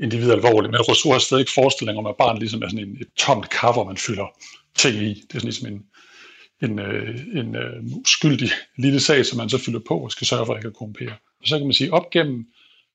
individ 0.00 0.30
alvorligt. 0.30 0.72
Men 0.72 0.80
Rousseau 0.80 1.12
har 1.12 1.18
stadig 1.18 1.40
ikke 1.40 1.52
forestilling 1.52 1.98
om, 1.98 2.06
at 2.06 2.16
barnet 2.16 2.40
ligesom 2.40 2.62
er 2.62 2.68
sådan 2.68 2.88
en, 2.88 2.96
et 3.00 3.08
tomt 3.16 3.50
kar, 3.50 3.72
hvor 3.72 3.84
man 3.84 3.96
fylder 3.96 4.26
ting 4.74 4.96
i. 4.96 5.08
Det 5.08 5.34
er 5.34 5.38
sådan 5.38 5.48
ligesom 5.48 5.68
en, 5.68 5.84
en, 6.62 6.78
øh, 6.78 7.20
en 7.34 7.56
øh, 7.56 7.82
skyldig 8.06 8.50
lille 8.76 9.00
sag, 9.00 9.26
som 9.26 9.38
man 9.38 9.48
så 9.48 9.58
fylder 9.58 9.80
på 9.88 9.98
og 9.98 10.10
skal 10.10 10.26
sørge 10.26 10.46
for, 10.46 10.52
at 10.52 10.58
ikke 10.58 10.66
kan 10.66 10.72
korrumpere. 10.72 11.12
Og 11.40 11.46
så 11.46 11.58
kan 11.58 11.66
man 11.66 11.74
sige, 11.74 11.92
op 11.92 12.10
gennem 12.10 12.46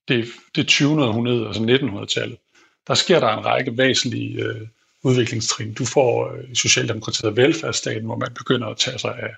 det, 0.08 0.26
det 0.56 0.68
20. 0.68 1.06
århundrede, 1.06 1.48
altså 1.48 1.62
1900-tallet, 1.62 2.38
der 2.88 2.94
sker 2.94 3.20
der 3.20 3.38
en 3.38 3.46
række 3.46 3.78
væsentlige 3.78 4.44
øh, 4.44 4.68
udviklingstrin. 5.04 5.74
Du 5.74 5.86
får 5.86 6.32
øh, 6.34 6.56
Socialdemokratiet 6.56 7.38
velfærdsstaten, 7.38 8.06
hvor 8.06 8.16
man 8.16 8.34
begynder 8.34 8.68
at 8.68 8.78
tage 8.78 9.00
sig 9.00 9.20
af, 9.20 9.34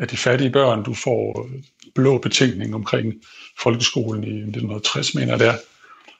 af 0.00 0.08
de 0.08 0.16
fattige 0.16 0.50
børn. 0.50 0.84
Du 0.84 0.94
får 0.94 1.48
blå 1.94 2.18
betænkning 2.18 2.74
omkring 2.74 3.14
folkeskolen 3.58 4.24
i 4.24 4.26
1960, 4.26 5.14
mener 5.14 5.32
jeg 5.32 5.40
der, 5.40 5.54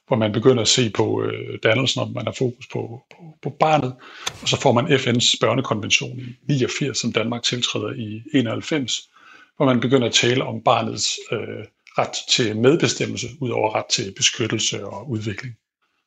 hvor 0.09 0.17
man 0.17 0.33
begynder 0.33 0.63
at 0.63 0.69
se 0.69 0.91
på 0.91 1.23
øh, 1.23 1.59
dannelsen, 1.63 2.01
og 2.01 2.11
man 2.11 2.27
har 2.27 2.35
fokus 2.39 2.67
på, 2.73 3.03
på, 3.11 3.17
på 3.43 3.51
barnet. 3.51 3.95
Og 4.43 4.49
så 4.49 4.61
får 4.61 4.73
man 4.73 4.87
FN's 4.87 5.37
børnekonvention 5.41 6.19
i 6.19 6.25
89, 6.49 6.99
som 6.99 7.13
Danmark 7.13 7.43
tiltræder 7.43 7.93
i 7.93 8.23
91, 8.35 9.09
hvor 9.57 9.67
man 9.67 9.81
begynder 9.81 10.07
at 10.07 10.15
tale 10.15 10.45
om 10.45 10.63
barnets 10.65 11.19
øh, 11.33 11.65
ret 11.99 12.17
til 12.31 12.57
medbestemmelse, 12.57 13.27
ud 13.41 13.51
over 13.51 13.75
ret 13.75 13.87
til 13.87 14.13
beskyttelse 14.17 14.87
og 14.87 15.11
udvikling. 15.11 15.55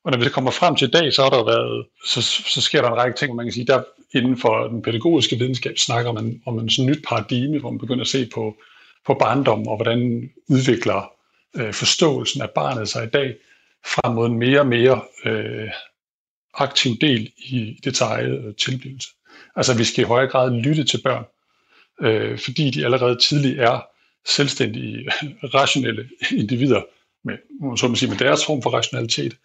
Og 0.06 0.12
når 0.12 0.18
vi 0.18 0.30
kommer 0.30 0.52
frem 0.52 0.76
til 0.76 0.88
i 0.88 0.92
dag, 0.92 1.14
så 1.14 1.24
har 1.24 1.30
der 1.30 1.46
været, 1.46 1.86
så, 2.06 2.22
så 2.54 2.62
sker 2.62 2.82
der 2.82 2.90
en 2.90 2.98
række 2.98 3.18
ting, 3.18 3.36
man 3.36 3.46
kan 3.46 3.54
sige, 3.54 3.66
der 3.66 3.84
inden 4.14 4.38
for 4.38 4.68
den 4.68 4.82
pædagogiske 4.82 5.36
videnskab 5.36 5.78
snakker 5.78 6.12
man 6.12 6.42
om 6.46 6.60
en 6.60 6.70
sådan 6.70 6.92
nyt 6.92 7.06
paradigme, 7.08 7.60
hvor 7.60 7.72
man 7.72 7.80
begynder 7.80 8.02
at 8.02 8.08
se 8.08 8.30
på, 8.34 8.56
på 9.06 9.14
barndom 9.14 9.68
og 9.68 9.76
hvordan 9.76 10.30
udvikler 10.50 11.12
øh, 11.56 11.74
forståelsen 11.74 12.42
af 12.42 12.50
barnet 12.50 12.90
sig 12.90 13.04
i 13.04 13.10
dag 13.10 13.36
frem 13.86 14.16
mod 14.16 14.28
en 14.28 14.40
mere 14.40 14.60
og 14.60 14.68
mere 14.68 15.02
øh, 15.26 15.70
aktiv 16.54 16.92
del 17.02 17.32
i 17.38 17.80
det 17.84 18.02
eget 18.02 18.46
øh, 18.46 18.56
tilblivelse. 18.56 19.10
Altså 19.56 19.78
vi 19.78 19.84
skal 19.84 20.04
i 20.04 20.08
højere 20.08 20.30
grad 20.30 20.52
lytte 20.52 20.84
til 20.84 21.02
børn, 21.04 21.26
øh, 22.02 22.40
fordi 22.40 22.70
de 22.70 22.86
allerede 22.86 23.18
tidligt 23.18 23.60
er 23.60 23.86
selvstændige, 24.26 25.10
rationelle 25.60 26.10
individer 26.32 26.82
med, 27.24 27.38
så 27.78 27.88
man 27.88 27.96
sige, 27.96 28.10
med 28.10 28.18
deres 28.18 28.46
form 28.46 28.62
for 28.62 28.70
rationalitet. 28.70 29.38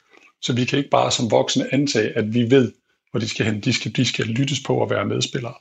Så 0.42 0.52
vi 0.52 0.64
kan 0.64 0.78
ikke 0.78 0.90
bare 0.90 1.10
som 1.10 1.30
voksne 1.30 1.74
antage, 1.74 2.10
at 2.10 2.34
vi 2.34 2.50
ved, 2.50 2.72
hvor 3.10 3.20
de 3.20 3.28
skal 3.28 3.46
hen. 3.46 3.60
De 3.60 3.72
skal, 3.72 3.96
de 3.96 4.04
skal 4.04 4.26
lyttes 4.26 4.60
på 4.66 4.74
og 4.74 4.90
være 4.90 5.04
medspillere. 5.04 5.54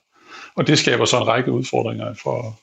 Og 0.55 0.67
det 0.67 0.79
skaber 0.79 1.05
så 1.05 1.17
en 1.17 1.27
række 1.27 1.51
udfordringer 1.51 2.13
for, 2.23 2.59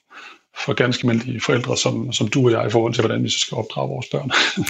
for 0.64 0.72
ganske 0.72 1.04
almindelige 1.04 1.40
forældre, 1.40 1.76
som, 1.76 2.12
som 2.12 2.28
du 2.28 2.44
og 2.46 2.52
jeg, 2.52 2.66
i 2.66 2.70
forhold 2.70 2.94
til, 2.94 3.02
hvordan 3.02 3.24
vi 3.24 3.28
så 3.28 3.38
skal 3.38 3.56
opdrage 3.56 3.88
vores 3.88 4.06
børn. 4.12 4.30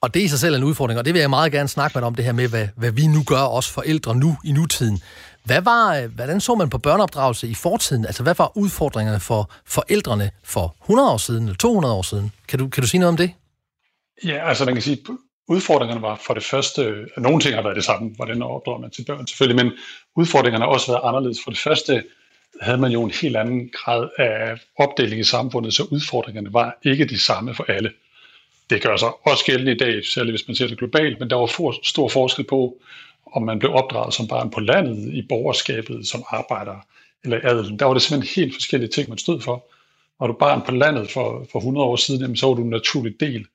Og 0.00 0.14
det 0.14 0.20
er 0.20 0.24
i 0.24 0.28
sig 0.28 0.38
selv 0.38 0.54
en 0.54 0.64
udfordring, 0.64 0.98
og 0.98 1.04
det 1.04 1.14
vil 1.14 1.20
jeg 1.20 1.30
meget 1.30 1.52
gerne 1.52 1.68
snakke 1.68 1.94
med 1.94 2.02
dig 2.02 2.06
om, 2.06 2.14
det 2.14 2.24
her 2.24 2.32
med, 2.32 2.48
hvad, 2.48 2.68
hvad 2.76 2.92
vi 2.92 3.06
nu 3.06 3.22
gør, 3.26 3.42
os 3.42 3.70
forældre 3.70 4.14
nu 4.14 4.36
i 4.44 4.52
nutiden. 4.52 5.02
Hvad 5.44 5.60
var, 5.60 6.06
hvordan 6.06 6.40
så 6.40 6.54
man 6.54 6.70
på 6.70 6.78
børneopdragelse 6.78 7.48
i 7.48 7.54
fortiden? 7.54 8.06
Altså, 8.06 8.22
hvad 8.22 8.34
var 8.38 8.56
udfordringerne 8.56 9.20
for 9.20 9.50
forældrene 9.66 10.30
for 10.44 10.76
100 10.82 11.12
år 11.12 11.16
siden 11.16 11.42
eller 11.42 11.56
200 11.56 11.94
år 11.94 12.02
siden? 12.02 12.32
Kan 12.48 12.58
du, 12.58 12.68
kan 12.68 12.82
du 12.82 12.88
sige 12.88 12.98
noget 12.98 13.08
om 13.08 13.16
det? 13.16 13.30
Ja, 14.24 14.48
altså 14.48 14.64
man 14.64 14.74
kan 14.74 14.82
sige, 14.82 14.98
udfordringerne 15.48 16.02
var 16.02 16.20
for 16.26 16.34
det 16.34 16.44
første, 16.44 17.06
nogle 17.16 17.40
ting 17.40 17.54
har 17.54 17.62
været 17.62 17.76
det 17.76 17.84
samme, 17.84 18.10
hvordan 18.16 18.42
opdrager 18.42 18.80
man 18.80 18.90
til 18.90 19.04
børn 19.04 19.26
selvfølgelig, 19.26 19.64
men 19.64 19.72
udfordringerne 20.16 20.64
har 20.64 20.72
også 20.72 20.92
været 20.92 21.08
anderledes. 21.08 21.38
For 21.44 21.50
det 21.50 21.60
første 21.60 22.04
havde 22.60 22.78
man 22.78 22.92
jo 22.92 23.04
en 23.04 23.10
helt 23.10 23.36
anden 23.36 23.70
grad 23.74 24.08
af 24.18 24.58
opdeling 24.76 25.20
i 25.20 25.24
samfundet, 25.24 25.74
så 25.74 25.82
udfordringerne 25.90 26.52
var 26.52 26.78
ikke 26.82 27.04
de 27.04 27.18
samme 27.18 27.54
for 27.54 27.64
alle. 27.68 27.92
Det 28.70 28.82
gør 28.82 28.96
sig 28.96 29.08
også 29.26 29.44
gældende 29.44 29.72
i 29.72 29.76
dag, 29.76 30.04
særligt 30.04 30.32
hvis 30.32 30.48
man 30.48 30.54
ser 30.54 30.66
det 30.66 30.78
globalt, 30.78 31.20
men 31.20 31.30
der 31.30 31.36
var 31.36 31.46
for, 31.46 31.74
stor 31.82 32.08
forskel 32.08 32.44
på, 32.44 32.82
om 33.32 33.42
man 33.42 33.58
blev 33.58 33.72
opdraget 33.74 34.14
som 34.14 34.28
barn 34.28 34.50
på 34.50 34.60
landet, 34.60 35.14
i 35.14 35.22
borgerskabet, 35.28 36.08
som 36.08 36.24
arbejder 36.30 36.86
eller 37.24 37.40
adelen. 37.42 37.78
Der 37.78 37.84
var 37.84 37.92
det 37.92 38.02
simpelthen 38.02 38.42
helt 38.42 38.54
forskellige 38.54 38.90
ting, 38.90 39.08
man 39.08 39.18
stod 39.18 39.40
for. 39.40 39.66
Var 40.20 40.26
du 40.26 40.32
barn 40.32 40.62
på 40.66 40.72
landet 40.72 41.10
for, 41.10 41.46
for 41.52 41.58
100 41.58 41.86
år 41.86 41.96
siden, 41.96 42.20
jamen, 42.20 42.36
så 42.36 42.46
var 42.46 42.54
du 42.54 42.62
en 42.62 42.70
naturlig 42.70 43.20
del 43.20 43.46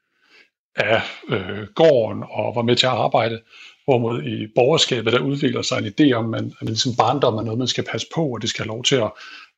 af 0.76 1.02
øh, 1.30 1.68
gården 1.76 2.24
og 2.30 2.56
var 2.56 2.62
med 2.62 2.76
til 2.76 2.86
at 2.86 2.92
arbejde. 2.92 3.42
Hvorimod 3.86 4.24
i 4.24 4.48
borgerskabet, 4.56 5.14
der 5.14 5.20
udvikler 5.20 5.62
sig 5.62 5.78
en 5.78 5.94
idé 5.94 6.14
om, 6.14 6.34
at, 6.34 6.44
man, 6.44 6.54
at 6.62 6.68
ligesom 6.68 6.96
barndom 6.96 7.38
er 7.38 7.42
noget, 7.42 7.60
man 7.60 7.68
skal 7.68 7.84
passe 7.92 8.08
på, 8.16 8.26
og 8.26 8.42
det 8.42 8.50
skal 8.50 8.66
have 8.66 8.74
lov 8.76 8.84
til 8.84 8.96
at 8.96 9.12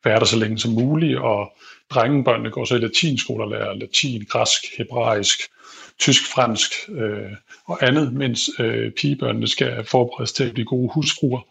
være 0.04 0.20
der 0.20 0.26
så 0.26 0.38
længe 0.38 0.60
som 0.60 0.72
muligt, 0.72 1.20
og 1.20 1.54
drengebørnene 1.90 2.52
går 2.52 2.66
så 2.66 2.76
i 2.76 2.80
latinskoler 2.80 3.46
og 3.46 3.52
lærer 3.52 3.74
latin, 3.74 4.26
græsk, 4.30 4.62
hebraisk, 4.78 5.40
tysk, 6.00 6.34
fransk 6.34 6.72
øh, 6.90 7.32
og 7.66 7.88
andet, 7.88 8.14
mens 8.14 8.50
øh, 8.60 8.92
pigebørnene 8.92 9.48
skal 9.48 9.86
forberedes 9.86 10.34
til 10.34 10.44
at 10.44 10.54
blive 10.54 10.66
gode 10.66 10.90
husfruer. 10.94 11.42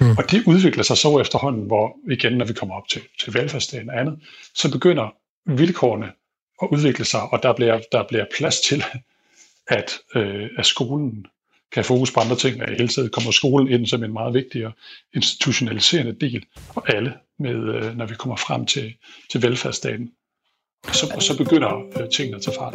Mm. 0.00 0.10
Og 0.10 0.30
det 0.30 0.42
udvikler 0.46 0.82
sig 0.82 0.96
så 0.96 1.18
efterhånden, 1.18 1.66
hvor 1.66 1.96
igen, 2.10 2.32
når 2.32 2.44
vi 2.44 2.52
kommer 2.52 2.74
op 2.74 2.88
til, 2.88 3.02
til 3.20 3.34
velfærdsdagen 3.34 3.90
og 3.90 4.00
andet, 4.00 4.18
så 4.54 4.72
begynder 4.72 5.14
vilkårene 5.46 6.12
at 6.62 6.68
udvikle 6.72 7.04
sig, 7.04 7.22
og 7.22 7.42
der 7.42 7.52
bliver, 7.52 7.80
der 7.92 8.04
bliver 8.08 8.24
plads 8.36 8.60
til, 8.60 8.84
at, 9.68 9.98
øh, 10.14 10.48
at 10.58 10.66
skolen 10.66 11.26
kan 11.72 11.80
have 11.80 11.84
fokus 11.84 12.12
på 12.12 12.20
andre 12.20 12.36
ting, 12.36 12.62
og 12.62 12.72
i 12.72 12.74
hele 12.74 12.88
taget 12.88 13.12
kommer 13.12 13.30
skolen 13.30 13.68
ind 13.68 13.86
som 13.86 14.04
en 14.04 14.12
meget 14.12 14.34
vigtig 14.34 14.66
og 14.66 14.72
institutionaliserende 15.14 16.12
del 16.20 16.44
for 16.74 16.80
alle, 16.80 17.14
med, 17.38 17.74
øh, 17.74 17.96
når 17.96 18.06
vi 18.06 18.14
kommer 18.14 18.36
frem 18.36 18.66
til, 18.66 18.94
til 19.30 19.42
velfærdsstaten. 19.42 20.10
Og 20.88 20.94
så, 20.94 21.12
og 21.14 21.22
så 21.22 21.38
begynder 21.38 22.00
øh, 22.00 22.08
tingene 22.10 22.36
at 22.36 22.42
tage 22.42 22.56
fart. 22.58 22.74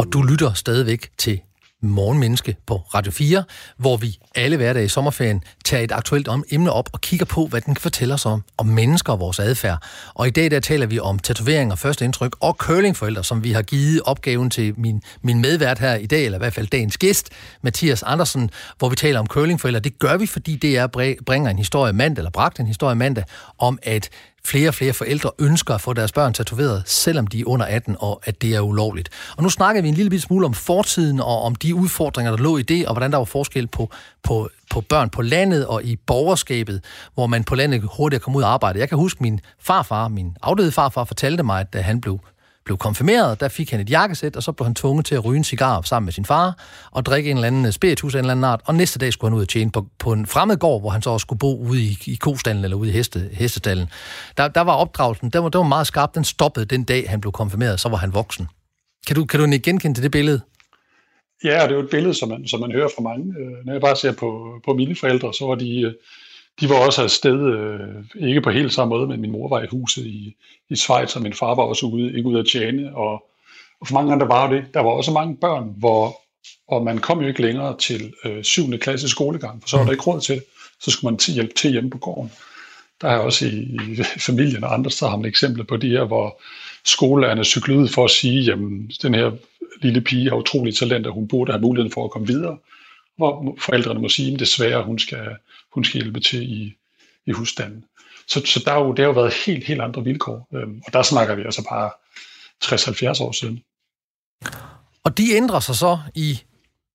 Og 0.00 0.12
du 0.12 0.22
lytter 0.22 0.52
stadigvæk 0.54 1.08
til 1.18 1.40
Morgenmenneske 1.82 2.56
på 2.66 2.76
Radio 2.76 3.12
4, 3.12 3.44
hvor 3.76 3.96
vi 3.96 4.18
alle 4.34 4.56
hverdage 4.56 4.84
i 4.84 4.88
sommerferien 4.88 5.42
tager 5.64 5.84
et 5.84 5.92
aktuelt 5.92 6.28
emne 6.50 6.72
op 6.72 6.88
og 6.92 7.00
kigger 7.00 7.26
på, 7.26 7.46
hvad 7.46 7.60
den 7.60 7.74
kan 7.74 7.82
fortælle 7.82 8.14
os 8.14 8.26
om, 8.26 8.42
om 8.56 8.66
mennesker 8.66 9.12
og 9.12 9.20
vores 9.20 9.38
adfærd. 9.38 9.82
Og 10.14 10.26
i 10.26 10.30
dag 10.30 10.50
der 10.50 10.60
taler 10.60 10.86
vi 10.86 10.98
om 10.98 11.18
tatoveringer, 11.18 11.76
første 11.76 12.04
indtryk 12.04 12.36
og 12.40 12.54
curlingforældre, 12.58 13.24
som 13.24 13.44
vi 13.44 13.52
har 13.52 13.62
givet 13.62 14.00
opgaven 14.04 14.50
til 14.50 14.74
min, 14.80 15.02
min 15.22 15.40
medvært 15.40 15.78
her 15.78 15.94
i 15.94 16.06
dag, 16.06 16.24
eller 16.24 16.38
i 16.38 16.42
hvert 16.42 16.54
fald 16.54 16.66
dagens 16.66 16.98
gæst, 16.98 17.28
Mathias 17.62 18.02
Andersen, 18.02 18.50
hvor 18.78 18.88
vi 18.88 18.96
taler 18.96 19.20
om 19.20 19.26
curlingforældre. 19.26 19.80
Det 19.80 19.98
gør 19.98 20.16
vi, 20.16 20.26
fordi 20.26 20.56
det 20.56 20.78
er 20.78 20.86
bringer 21.26 21.50
en 21.50 21.58
historie 21.58 21.92
mandag, 21.92 22.20
eller 22.20 22.30
bragt 22.30 22.60
en 22.60 22.66
historie 22.66 22.94
mandag, 22.94 23.24
om 23.58 23.78
at 23.82 24.10
flere 24.44 24.68
og 24.68 24.74
flere 24.74 24.92
forældre 24.92 25.30
ønsker 25.38 25.74
at 25.74 25.80
få 25.80 25.92
deres 25.92 26.12
børn 26.12 26.32
tatoveret, 26.32 26.82
selvom 26.86 27.26
de 27.26 27.40
er 27.40 27.44
under 27.46 27.66
18, 27.66 27.96
og 27.98 28.20
at 28.24 28.42
det 28.42 28.54
er 28.54 28.60
ulovligt. 28.60 29.08
Og 29.36 29.42
nu 29.42 29.48
snakker 29.48 29.82
vi 29.82 29.88
en 29.88 29.94
lille 29.94 30.20
smule 30.20 30.46
om 30.46 30.54
fortiden, 30.54 31.20
og 31.20 31.42
om 31.42 31.54
de 31.54 31.74
udfordringer, 31.74 32.36
der 32.36 32.42
lå 32.42 32.56
i 32.56 32.62
det, 32.62 32.86
og 32.86 32.94
hvordan 32.94 33.10
der 33.10 33.18
var 33.18 33.24
forskel 33.24 33.66
på, 33.66 33.90
på, 34.22 34.48
på 34.70 34.80
børn 34.80 35.10
på 35.10 35.22
landet 35.22 35.66
og 35.66 35.84
i 35.84 35.96
borgerskabet, 35.96 36.84
hvor 37.14 37.26
man 37.26 37.44
på 37.44 37.54
landet 37.54 37.88
hurtigt 37.96 38.22
kom 38.22 38.36
ud 38.36 38.42
og 38.42 38.52
arbejde. 38.52 38.78
Jeg 38.78 38.88
kan 38.88 38.98
huske, 38.98 39.22
min 39.22 39.40
farfar, 39.60 40.08
min 40.08 40.36
afdøde 40.42 40.72
farfar, 40.72 41.04
fortalte 41.04 41.42
mig, 41.42 41.60
at 41.60 41.72
da 41.72 41.80
han 41.80 42.00
blev 42.00 42.20
blev 42.64 42.78
konfirmeret, 42.78 43.40
der 43.40 43.48
fik 43.48 43.70
han 43.70 43.80
et 43.80 43.90
jakkesæt, 43.90 44.36
og 44.36 44.42
så 44.42 44.52
blev 44.52 44.64
han 44.66 44.74
tvunget 44.74 45.06
til 45.06 45.14
at 45.14 45.24
ryge 45.24 45.38
en 45.38 45.44
cigar 45.44 45.82
sammen 45.82 46.04
med 46.04 46.12
sin 46.12 46.24
far, 46.24 46.58
og 46.90 47.06
drikke 47.06 47.30
en 47.30 47.36
eller 47.36 47.46
anden 47.46 47.66
øh, 47.66 47.72
spiritus 47.72 48.14
af 48.14 48.18
en 48.18 48.24
eller 48.24 48.32
anden 48.32 48.44
art, 48.44 48.60
og 48.64 48.74
næste 48.74 48.98
dag 48.98 49.12
skulle 49.12 49.30
han 49.30 49.36
ud 49.36 49.42
og 49.42 49.48
tjene 49.48 49.70
på, 49.70 49.86
på 49.98 50.12
en 50.12 50.26
fremmed 50.26 50.56
gård, 50.56 50.80
hvor 50.80 50.90
han 50.90 51.02
så 51.02 51.10
også 51.10 51.24
skulle 51.24 51.38
bo 51.38 51.58
ude 51.58 51.82
i, 51.82 51.98
i 52.06 52.14
kostallen 52.14 52.64
eller 52.64 52.76
ude 52.76 52.90
i 52.90 52.92
heste, 52.92 53.30
hestestallen. 53.32 53.88
Der, 54.36 54.48
der 54.48 54.60
var 54.60 54.72
opdragelsen, 54.72 55.30
den 55.30 55.42
var, 55.42 55.48
den 55.48 55.58
var 55.58 55.66
meget 55.66 55.86
skarp, 55.86 56.14
den 56.14 56.24
stoppede 56.24 56.66
den 56.66 56.84
dag, 56.84 57.10
han 57.10 57.20
blev 57.20 57.32
konfirmeret, 57.32 57.80
så 57.80 57.88
var 57.88 57.96
han 57.96 58.14
voksen. 58.14 58.48
Kan 59.06 59.16
du, 59.16 59.24
kan 59.24 59.40
du 59.40 59.46
ikke 59.46 59.58
genkende 59.58 59.96
til 59.96 60.02
det 60.02 60.10
billede? 60.10 60.40
Ja, 61.44 61.62
og 61.62 61.68
det 61.68 61.74
er 61.74 61.78
jo 61.78 61.84
et 61.84 61.90
billede, 61.90 62.14
som 62.14 62.28
man, 62.28 62.46
som 62.46 62.60
man 62.60 62.72
hører 62.72 62.88
fra 62.96 63.02
mange. 63.02 63.34
Øh, 63.40 63.66
når 63.66 63.72
jeg 63.72 63.80
bare 63.80 63.96
ser 63.96 64.12
på, 64.12 64.60
på 64.64 64.74
mine 64.74 64.96
forældre, 64.96 65.34
så 65.34 65.46
var 65.46 65.54
de, 65.54 65.80
øh, 65.80 65.92
de 66.60 66.68
var 66.68 66.86
også 66.86 67.02
afsted, 67.02 67.54
øh, 67.54 68.28
ikke 68.28 68.40
på 68.40 68.50
helt 68.50 68.72
samme 68.72 68.94
måde, 68.96 69.06
men 69.06 69.20
min 69.20 69.30
mor 69.30 69.48
var 69.48 69.62
i 69.62 69.66
huset 69.70 70.06
i, 70.06 70.36
i 70.70 70.76
Schweiz, 70.76 71.16
og 71.16 71.22
min 71.22 71.34
far 71.34 71.54
var 71.54 71.62
også 71.62 71.86
ude, 71.86 72.16
ikke 72.16 72.28
ude 72.28 72.38
at 72.38 72.46
tjene, 72.52 72.96
og, 72.96 73.12
og 73.80 73.86
for 73.86 73.94
mange 73.94 74.12
andre 74.12 74.28
var 74.28 74.50
det. 74.50 74.64
Der 74.74 74.80
var 74.80 74.90
også 74.90 75.12
mange 75.12 75.36
børn, 75.36 75.74
hvor 75.76 76.20
og 76.68 76.84
man 76.84 76.98
kom 76.98 77.20
jo 77.20 77.28
ikke 77.28 77.42
længere 77.42 77.76
til 77.78 78.12
øh, 78.24 78.44
7. 78.44 78.78
klasse 78.78 79.08
skolegang, 79.08 79.62
for 79.62 79.68
så 79.68 79.76
var 79.76 79.84
der 79.84 79.92
ikke 79.92 80.04
råd 80.04 80.20
til 80.20 80.34
det. 80.34 80.44
Så 80.80 80.90
skulle 80.90 81.12
man 81.12 81.18
til 81.18 81.34
hjælpe 81.34 81.54
til 81.54 81.70
hjemme 81.70 81.90
på 81.90 81.98
gården. 81.98 82.32
Der 83.00 83.08
er 83.08 83.16
også 83.16 83.46
i, 83.46 83.50
i 83.50 84.02
familien 84.26 84.64
og 84.64 84.74
andre 84.74 84.90
steder 84.90 85.10
har 85.10 85.16
man 85.18 85.26
eksempler 85.26 85.64
på 85.64 85.76
de 85.76 85.88
her, 85.88 86.04
hvor 86.04 86.40
skolelærerne 86.84 87.44
cyklede 87.44 87.88
for 87.88 88.04
at 88.04 88.10
sige, 88.10 88.42
jamen 88.42 88.90
den 89.02 89.14
her 89.14 89.30
lille 89.82 90.00
pige 90.00 90.28
har 90.28 90.36
utrolig 90.36 90.76
talent, 90.76 91.06
og 91.06 91.12
hun 91.12 91.28
burde 91.28 91.52
have 91.52 91.62
muligheden 91.62 91.92
for 91.92 92.04
at 92.04 92.10
komme 92.10 92.26
videre. 92.26 92.58
Hvor 93.20 93.56
forældrene 93.58 94.00
må 94.00 94.08
sige, 94.08 94.34
at 94.34 94.40
desværre 94.40 94.84
hun 94.84 94.98
skal, 94.98 95.36
hun 95.74 95.84
skal 95.84 96.00
hjælpe 96.00 96.20
til 96.20 96.42
i, 96.42 96.76
i 97.26 97.32
husstanden. 97.32 97.84
Så, 98.28 98.42
så 98.44 98.62
der, 98.64 98.72
er 98.72 98.84
jo, 98.84 98.90
det 98.90 98.98
har 98.98 99.06
jo 99.06 99.12
været 99.12 99.34
helt, 99.46 99.64
helt 99.64 99.80
andre 99.80 100.04
vilkår. 100.04 100.48
Øhm, 100.54 100.82
og 100.86 100.92
der 100.92 101.02
snakker 101.02 101.34
vi 101.34 101.42
altså 101.42 101.66
bare 101.70 101.90
60-70 102.64 103.22
år 103.22 103.32
siden. 103.32 103.62
Og 105.04 105.18
de 105.18 105.32
ændrer 105.32 105.60
sig 105.60 105.74
så 105.74 105.98
i... 106.14 106.40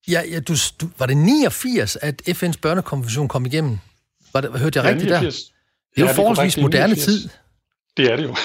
Ja, 0.07 0.21
ja, 0.31 0.39
du, 0.39 0.53
du, 0.81 0.89
var 0.97 1.05
det 1.05 1.17
89, 1.17 1.95
at 1.95 2.21
FN's 2.29 2.59
børnekonvention 2.61 3.27
kom 3.27 3.45
igennem? 3.45 3.77
Var 4.33 4.41
det, 4.41 4.59
hørte 4.59 4.79
jeg 4.79 4.85
ja, 4.85 4.91
rigtigt 4.91 5.09
89. 5.09 5.43
der? 5.43 5.51
Det 5.95 6.01
er 6.01 6.05
jo 6.05 6.07
ja, 6.07 6.17
forholdsvis 6.17 6.57
moderne 6.57 6.95
tid. 6.95 7.29
Det 7.97 8.11
er 8.11 8.15
det 8.15 8.23
jo. 8.23 8.35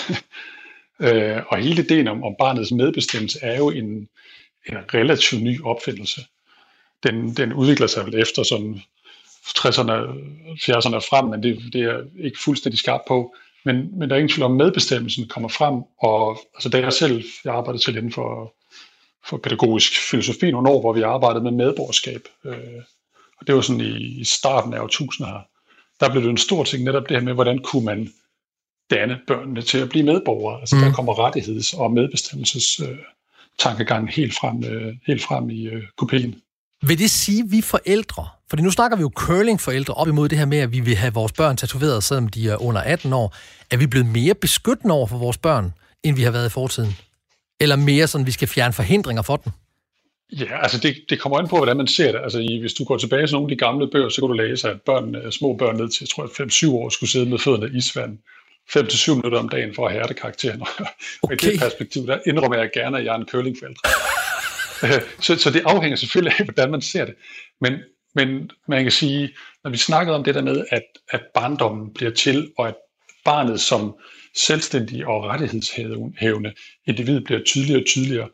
øh, 1.06 1.42
og 1.48 1.58
hele 1.58 1.82
ideen 1.82 2.08
om, 2.08 2.22
om 2.22 2.34
barnets 2.38 2.72
medbestemmelse 2.72 3.38
er 3.42 3.56
jo 3.56 3.70
en, 3.70 4.08
en 4.66 4.76
relativt 4.94 5.42
ny 5.42 5.62
opfindelse. 5.62 6.20
Den, 7.02 7.36
den 7.36 7.52
udvikler 7.52 7.86
sig 7.86 8.06
vel 8.06 8.14
efter 8.14 8.42
sådan 8.42 8.80
60'erne, 9.48 9.92
70'erne 10.66 11.00
frem, 11.10 11.24
men 11.24 11.42
det, 11.42 11.72
det 11.72 11.82
er 11.82 12.02
ikke 12.18 12.38
fuldstændig 12.44 12.78
skarpt 12.78 13.04
på. 13.08 13.34
Men, 13.64 13.98
men 13.98 14.08
der 14.08 14.16
er 14.16 14.18
ingen 14.18 14.34
tvivl 14.34 14.44
om, 14.44 14.52
at 14.52 14.64
medbestemmelsen 14.64 15.28
kommer 15.28 15.48
frem, 15.48 15.74
og 15.98 16.38
altså 16.54 16.68
da 16.68 16.80
jeg 16.80 16.92
selv, 16.92 17.24
jeg 17.44 17.54
arbejdede 17.54 17.82
til 17.82 17.96
inden 17.96 18.12
for, 18.12 18.54
for 19.26 19.36
pædagogisk 19.36 20.10
filosofi 20.10 20.50
nogle 20.50 20.68
år, 20.68 20.80
hvor 20.80 20.92
vi 20.92 21.02
arbejdede 21.02 21.44
med 21.44 21.50
medborgerskab, 21.50 22.28
øh, 22.44 22.82
og 23.38 23.46
det 23.46 23.54
var 23.54 23.60
sådan 23.60 23.80
i, 23.80 24.20
i 24.20 24.24
starten 24.24 24.74
af 24.74 24.80
årtusinder 24.80 25.30
her, 25.30 25.40
der 26.00 26.10
blev 26.10 26.22
det 26.22 26.30
en 26.30 26.36
stor 26.36 26.64
ting 26.64 26.84
netop 26.84 27.08
det 27.08 27.16
her 27.16 27.24
med, 27.24 27.34
hvordan 27.34 27.58
kunne 27.58 27.84
man 27.84 28.12
danne 28.90 29.20
børnene 29.26 29.62
til 29.62 29.78
at 29.78 29.88
blive 29.88 30.04
medborgere. 30.04 30.60
Altså 30.60 30.76
mm. 30.76 30.82
der 30.82 30.92
kommer 30.92 31.14
rettigheds- 31.14 31.80
og 31.80 31.92
medbestemmelses 31.92 32.80
øh, 32.80 32.98
tankegang 33.58 34.12
helt 34.12 34.34
frem, 34.34 34.64
øh, 34.64 34.94
helt 35.06 35.22
frem 35.22 35.50
i 35.50 35.66
øh, 35.66 35.82
kopien. 35.96 36.42
Vil 36.82 36.98
det 36.98 37.10
sige, 37.10 37.42
at 37.42 37.52
vi 37.52 37.60
forældre, 37.60 38.28
fordi 38.50 38.62
nu 38.62 38.70
snakker 38.70 38.96
vi 38.96 39.00
jo 39.00 39.10
curlingforældre 39.14 39.94
op 39.94 40.08
imod 40.08 40.28
det 40.28 40.38
her 40.38 40.44
med, 40.44 40.58
at 40.58 40.72
vi 40.72 40.80
vil 40.80 40.96
have 40.96 41.14
vores 41.14 41.32
børn 41.32 41.56
tatoveret, 41.56 42.04
selvom 42.04 42.28
de 42.28 42.48
er 42.48 42.62
under 42.62 42.80
18 42.80 43.12
år. 43.12 43.36
Er 43.70 43.76
vi 43.76 43.86
blevet 43.86 44.06
mere 44.08 44.34
beskyttende 44.34 44.94
over 44.94 45.06
for 45.06 45.18
vores 45.18 45.38
børn, 45.38 45.72
end 46.02 46.16
vi 46.16 46.22
har 46.22 46.30
været 46.30 46.46
i 46.46 46.50
fortiden? 46.50 46.96
Eller 47.60 47.76
mere 47.76 48.06
sådan, 48.06 48.26
vi 48.26 48.30
skal 48.30 48.48
fjerne 48.48 48.72
forhindringer 48.72 49.22
for 49.22 49.36
dem? 49.36 49.52
Ja, 50.32 50.62
altså 50.62 50.78
det, 50.78 50.96
det 51.10 51.20
kommer 51.20 51.38
an 51.38 51.48
på, 51.48 51.56
hvordan 51.56 51.76
man 51.76 51.86
ser 51.86 52.12
det. 52.12 52.20
Altså 52.22 52.38
i, 52.38 52.58
hvis 52.60 52.74
du 52.74 52.84
går 52.84 52.96
tilbage 52.96 53.26
til 53.26 53.34
nogle 53.34 53.46
af 53.52 53.56
de 53.56 53.64
gamle 53.64 53.90
bøger, 53.90 54.08
så 54.08 54.20
kan 54.20 54.28
du 54.28 54.32
læse, 54.32 54.70
at 54.70 54.80
børn, 54.82 55.14
øh, 55.14 55.32
små 55.32 55.56
børn 55.56 55.76
ned 55.76 55.88
til, 55.88 55.98
jeg 56.04 56.08
tror, 56.08 56.26
5-7 56.72 56.74
år 56.74 56.88
skulle 56.88 57.10
sidde 57.10 57.30
med 57.30 57.38
fødderne 57.38 57.70
i 57.74 57.76
isvand 57.76 58.18
5-7 58.76 59.14
minutter 59.14 59.38
om 59.38 59.48
dagen 59.48 59.74
for 59.74 59.86
at 59.86 59.92
hærde 59.92 60.14
karakteren. 60.14 60.62
Okay. 61.22 61.48
I 61.48 61.52
det 61.52 61.60
perspektiv, 61.60 62.06
der 62.06 62.18
indrømmer 62.26 62.58
jeg 62.58 62.70
gerne, 62.74 62.98
at 62.98 63.04
jeg 63.04 63.14
er 63.14 63.18
en 63.18 63.26
curlingforældre. 63.26 63.90
Så, 65.24 65.36
så 65.36 65.50
det 65.50 65.62
afhænger 65.66 65.96
selvfølgelig 65.96 66.34
af, 66.38 66.44
hvordan 66.44 66.70
man 66.70 66.82
ser 66.82 67.04
det. 67.04 67.14
Men, 67.60 67.78
men 68.14 68.50
man 68.68 68.82
kan 68.82 68.92
sige, 68.92 69.30
når 69.64 69.70
vi 69.70 69.76
snakkede 69.76 70.16
om 70.16 70.24
det 70.24 70.34
der 70.34 70.42
med, 70.42 70.64
at, 70.70 70.82
at 71.10 71.20
barndommen 71.34 71.94
bliver 71.94 72.10
til, 72.10 72.50
og 72.58 72.68
at 72.68 72.74
barnet 73.24 73.60
som 73.60 73.94
selvstændig 74.36 75.06
og 75.06 75.24
rettighedshævende 75.24 76.52
individ 76.86 77.20
bliver 77.20 77.40
tydeligere 77.44 77.80
og 77.80 77.86
tydeligere, 77.86 78.28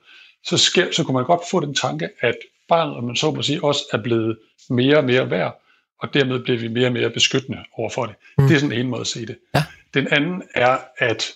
så, 0.45 0.59
sker, 0.59 0.93
så 0.93 1.05
kunne 1.05 1.15
man 1.15 1.25
godt 1.25 1.41
få 1.51 1.61
den 1.61 1.75
tanke, 1.75 2.09
at 2.21 2.35
barnet, 2.69 3.05
man 3.05 3.17
så 3.17 3.31
må 3.31 3.43
sige, 3.43 3.65
også 3.65 3.81
er 3.93 4.03
blevet 4.03 4.39
mere 4.71 4.97
og 4.97 5.05
mere 5.05 5.31
værd, 5.31 5.63
og 6.03 6.15
dermed 6.15 6.41
bliver 6.41 6.59
vi 6.59 6.69
mere 6.69 6.87
og 6.87 6.93
mere 6.93 7.11
beskyttende 7.11 7.59
overfor 7.73 8.07
det. 8.07 8.15
Mm. 8.39 8.47
Det 8.47 8.55
er 8.55 8.59
sådan 8.61 8.79
en 8.79 8.87
måde 8.87 9.01
at 9.01 9.07
se 9.07 9.27
det. 9.27 9.39
Ja. 9.55 9.65
Den 9.95 10.09
anden 10.11 10.43
er, 10.55 10.79
at 10.99 11.33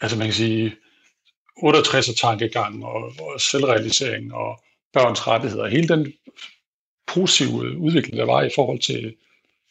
altså 0.00 0.18
man 0.18 0.26
kan 0.26 0.34
sige, 0.34 0.76
68-tankegang 1.62 2.84
og, 2.84 3.12
og 3.20 3.40
selvrealisering 3.40 4.34
og 4.34 4.60
børns 4.92 5.26
rettigheder, 5.26 5.68
hele 5.68 5.88
den 5.88 6.12
positive 7.06 7.78
udvikling, 7.78 8.16
der 8.16 8.24
var 8.24 8.42
i 8.42 8.50
forhold 8.54 8.78
til, 8.78 9.14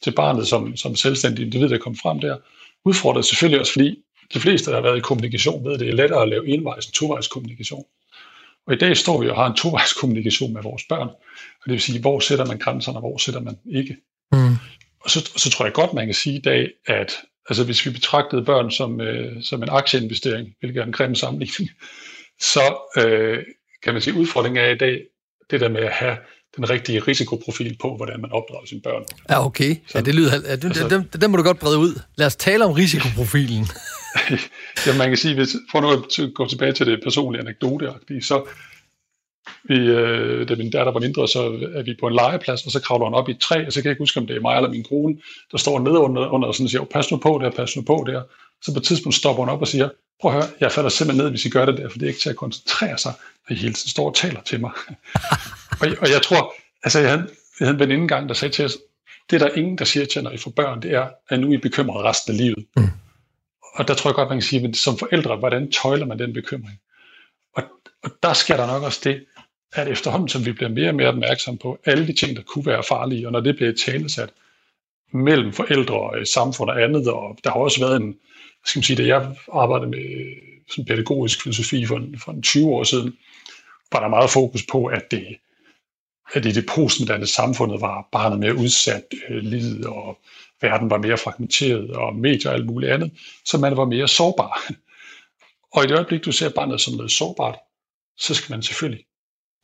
til 0.04 0.12
barnet 0.12 0.48
som, 0.48 0.78
som 0.78 0.96
selvstændig 0.96 1.46
individ, 1.46 1.70
der 1.70 1.78
kom 1.78 1.96
frem 1.96 2.20
der, 2.20 2.38
udfordrede 2.86 3.24
selvfølgelig 3.24 3.60
også, 3.60 3.74
fordi 3.74 4.04
de 4.34 4.40
fleste, 4.40 4.72
der 4.72 4.78
har 4.78 4.84
været 4.84 4.98
i 4.98 5.02
kommunikation, 5.02 5.66
ved, 5.66 5.78
det 5.78 5.90
er 5.90 5.94
lettere 5.94 6.22
at 6.22 6.30
lave 6.30 6.48
envejs 6.48 6.86
end 6.86 6.94
tovejs 6.94 7.28
kommunikation. 7.28 7.86
Og 8.68 8.74
i 8.74 8.78
dag 8.78 8.98
står 8.98 9.22
vi 9.22 9.30
og 9.30 9.36
har 9.36 9.48
en 9.48 9.56
tovejs 9.56 9.94
kommunikation 9.94 10.54
med 10.54 10.64
vores 10.64 10.84
børn, 10.90 11.08
og 11.62 11.66
det 11.66 11.72
vil 11.72 11.82
sige, 11.82 12.00
hvor 12.00 12.20
sætter 12.20 12.46
man 12.46 12.58
grænserne, 12.58 12.98
og 12.98 13.02
hvor 13.02 13.18
sætter 13.18 13.42
man 13.42 13.58
ikke. 13.72 13.98
Mm. 14.32 14.56
Og 15.00 15.10
så, 15.10 15.32
så 15.36 15.50
tror 15.50 15.66
jeg 15.66 15.74
godt, 15.74 15.94
man 15.94 16.06
kan 16.06 16.14
sige 16.14 16.36
i 16.36 16.42
dag, 16.42 16.70
at 16.86 17.18
altså 17.50 17.64
hvis 17.64 17.86
vi 17.86 17.92
betragtede 17.92 18.46
børn 18.46 18.72
som, 18.72 19.02
øh, 19.02 19.44
som 19.44 19.64
en 19.64 19.70
aktieinvestering, 19.70 20.48
hvilket 20.60 20.80
er 20.80 20.86
en 20.86 20.92
grim 20.92 21.16
sammenligning, 21.16 21.70
så 22.54 22.78
øh, 22.98 23.44
kan 23.84 23.94
man 23.94 24.02
sige, 24.02 24.14
udfordringen 24.14 24.66
er 24.66 24.70
i 24.70 24.78
dag, 24.78 25.02
det 25.52 25.62
der 25.62 25.70
med 25.70 25.82
at 25.82 25.92
have 25.92 26.18
den 26.56 26.70
rigtige 26.70 27.00
risikoprofil 27.00 27.78
på, 27.82 27.96
hvordan 27.96 28.22
man 28.22 28.32
opdrager 28.32 28.66
sine 28.66 28.82
børn. 28.82 29.04
Ja, 29.30 29.46
okay. 29.46 29.76
Så, 29.88 29.98
ja, 29.98 30.02
det 30.02 30.16
lyder, 30.16 30.32
ja, 30.34 30.56
det, 30.56 30.66
altså, 30.66 30.88
den, 30.88 31.22
den 31.22 31.32
må 31.32 31.38
du 31.38 31.44
godt 31.44 31.60
brede 31.60 31.78
ud. 31.78 32.00
Lad 32.16 32.28
os 32.28 32.36
tale 32.36 32.66
om 32.66 32.72
risikoprofilen. 32.72 33.66
ja, 34.86 34.98
man 34.98 35.08
kan 35.08 35.18
sige, 35.18 35.36
hvis, 35.36 35.56
for 35.72 35.82
nu 35.82 35.90
at 35.92 36.34
gå 36.34 36.48
tilbage 36.48 36.74
til 36.74 36.86
det 36.86 37.00
personlige 37.04 37.42
anekdote, 37.42 37.94
så 38.22 38.48
vi, 39.64 39.76
øh, 39.76 40.50
da 40.50 40.56
min 40.56 40.72
datter 40.72 40.92
var 40.92 41.00
mindre, 41.00 41.28
så 41.28 41.42
er 41.76 41.84
vi 41.84 41.96
på 42.00 42.08
en 42.08 42.14
legeplads, 42.14 42.66
og 42.66 42.72
så 42.72 42.82
kravler 42.82 43.06
hun 43.06 43.14
op 43.14 43.30
i 43.30 43.32
et 43.32 43.40
træ, 43.40 43.66
og 43.66 43.74
så 43.74 43.82
kan 43.82 43.86
jeg 43.86 43.92
ikke 43.92 44.02
huske, 44.02 44.20
om 44.20 44.28
det 44.28 44.36
er 44.36 44.42
mig 44.42 44.56
eller 44.56 44.70
min 44.70 44.84
kone, 44.84 45.18
der 45.52 45.58
står 45.58 45.80
nede 45.80 45.98
under, 46.00 46.28
under 46.28 46.48
og 46.48 46.56
sådan 46.56 46.70
siger, 46.70 46.84
pas 46.84 47.12
nu 47.12 47.18
på 47.18 47.40
der, 47.44 47.52
pas 47.52 47.76
nu 47.76 47.82
på 47.82 48.04
der. 48.08 48.22
Så 48.62 48.74
på 48.74 48.80
et 48.80 48.84
tidspunkt 48.84 49.16
stopper 49.16 49.44
hun 49.44 49.50
op 49.50 49.62
og 49.62 49.68
siger, 49.68 49.90
prøv 50.22 50.32
at 50.32 50.38
høre, 50.38 50.50
jeg 50.60 50.72
falder 50.72 50.90
simpelthen 50.90 51.24
ned, 51.24 51.30
hvis 51.30 51.46
I 51.46 51.50
gør 51.50 51.66
det 51.66 51.78
der, 51.78 51.90
for 51.90 51.98
det 51.98 52.06
er 52.06 52.08
ikke 52.08 52.20
til 52.20 52.30
at 52.30 52.36
koncentrere 52.36 52.98
sig, 52.98 53.14
at 53.48 53.58
I 53.58 53.60
hele 53.60 53.74
tiden 53.74 53.90
står 53.90 54.10
og 54.10 54.16
taler 54.16 54.42
til 54.42 54.60
mig. 54.60 54.72
og, 55.82 55.88
og 56.02 56.10
jeg 56.10 56.22
tror, 56.22 56.54
altså 56.84 57.00
jeg 57.00 57.10
havde, 57.10 57.28
jeg 57.60 57.68
havde 57.68 57.74
en 57.74 57.80
veninde 57.80 58.02
engang, 58.02 58.30
der 58.30 58.36
sagde 58.36 58.54
til 58.54 58.66
os, 58.66 58.78
det 59.30 59.42
er 59.42 59.48
der 59.48 59.56
ingen, 59.56 59.78
der 59.78 59.86
siger 59.86 60.06
til, 60.06 60.24
når 60.24 60.32
I 60.32 60.38
får 60.38 60.52
børn, 60.52 60.82
det 60.82 60.92
er, 60.92 61.10
at 61.30 61.40
nu 61.40 61.50
er 61.50 61.54
I 61.54 61.58
bekymret 61.58 62.04
resten 62.04 62.34
af 62.34 62.38
livet. 62.38 62.66
Mm. 62.76 62.90
Og 63.76 63.88
der 63.88 63.94
tror 63.94 64.10
jeg 64.10 64.16
godt, 64.16 64.30
man 64.30 64.38
kan 64.38 64.48
sige, 64.48 64.68
at 64.68 64.76
som 64.76 64.98
forældre, 64.98 65.36
hvordan 65.36 65.72
tøjler 65.72 66.06
man 66.06 66.20
den 66.20 66.34
bekymring? 66.34 66.80
Og, 67.56 67.64
og 68.04 68.12
der 68.24 68.34
sker 68.34 68.58
der 68.58 68.68
nok 68.68 68.84
også 68.84 69.02
det, 69.04 69.26
at 69.74 69.88
efterhånden, 69.88 70.30
som 70.30 70.46
vi 70.46 70.52
bliver 70.52 70.70
mere 70.70 70.90
og 70.90 70.96
mere 70.96 71.08
opmærksom 71.08 71.58
på 71.58 71.80
alle 71.86 72.08
de 72.08 72.14
ting, 72.14 72.36
der 72.36 72.44
kunne 72.44 72.66
være 72.66 72.84
farlige, 72.84 73.28
og 73.28 73.32
når 73.32 73.40
det 73.40 73.56
bliver 73.56 73.74
talesat 73.86 74.30
mellem 75.14 75.54
forældre 75.54 76.00
og 76.00 76.28
samfund 76.28 76.70
og 76.70 76.84
andet, 76.84 77.08
og 77.08 77.38
der 77.44 77.50
har 77.50 77.60
også 77.60 77.80
været 77.80 78.02
en, 78.02 78.16
skal 78.66 78.80
man 78.80 78.84
sige, 78.84 78.98
da 78.98 79.08
jeg 79.08 79.36
arbejdede 79.54 79.90
med 79.90 80.00
øh, 80.00 80.36
sådan 80.70 80.86
pædagogisk 80.86 81.44
filosofi 81.44 81.86
for, 81.86 81.98
en, 81.98 82.20
for 82.20 82.32
en 82.32 82.42
20 82.42 82.68
år 82.68 82.84
siden, 82.84 83.18
var 83.92 84.00
der 84.00 84.08
meget 84.08 84.30
fokus 84.30 84.66
på, 84.72 84.86
at 84.86 85.12
det, 85.12 85.38
at 86.34 86.46
i 86.46 86.52
det 86.52 86.66
postmoderne 86.76 87.28
samfundet 87.28 87.82
var 87.82 88.08
barnet 88.12 88.40
mere 88.40 88.56
udsat, 88.56 89.04
øh, 89.30 89.38
livet, 89.38 89.86
og 89.86 90.20
verden 90.62 90.90
var 90.90 90.98
mere 90.98 91.18
fragmenteret, 91.18 91.90
og 91.90 92.16
medier 92.16 92.50
og 92.52 92.56
alt 92.56 92.66
muligt 92.66 92.92
andet, 92.92 93.12
så 93.46 93.58
man 93.58 93.78
var 93.78 93.86
mere 93.86 94.08
sårbar. 94.08 94.62
Og 95.74 95.84
i 95.84 95.88
det 95.88 95.96
øjeblik, 95.96 96.26
du 96.26 96.32
ser 96.32 96.50
barnet 96.50 96.82
som 96.82 96.94
noget 96.94 97.12
sårbart, 97.12 97.56
så 98.18 98.34
skal 98.34 98.54
man 98.54 98.64
selvfølgelig 98.64 99.07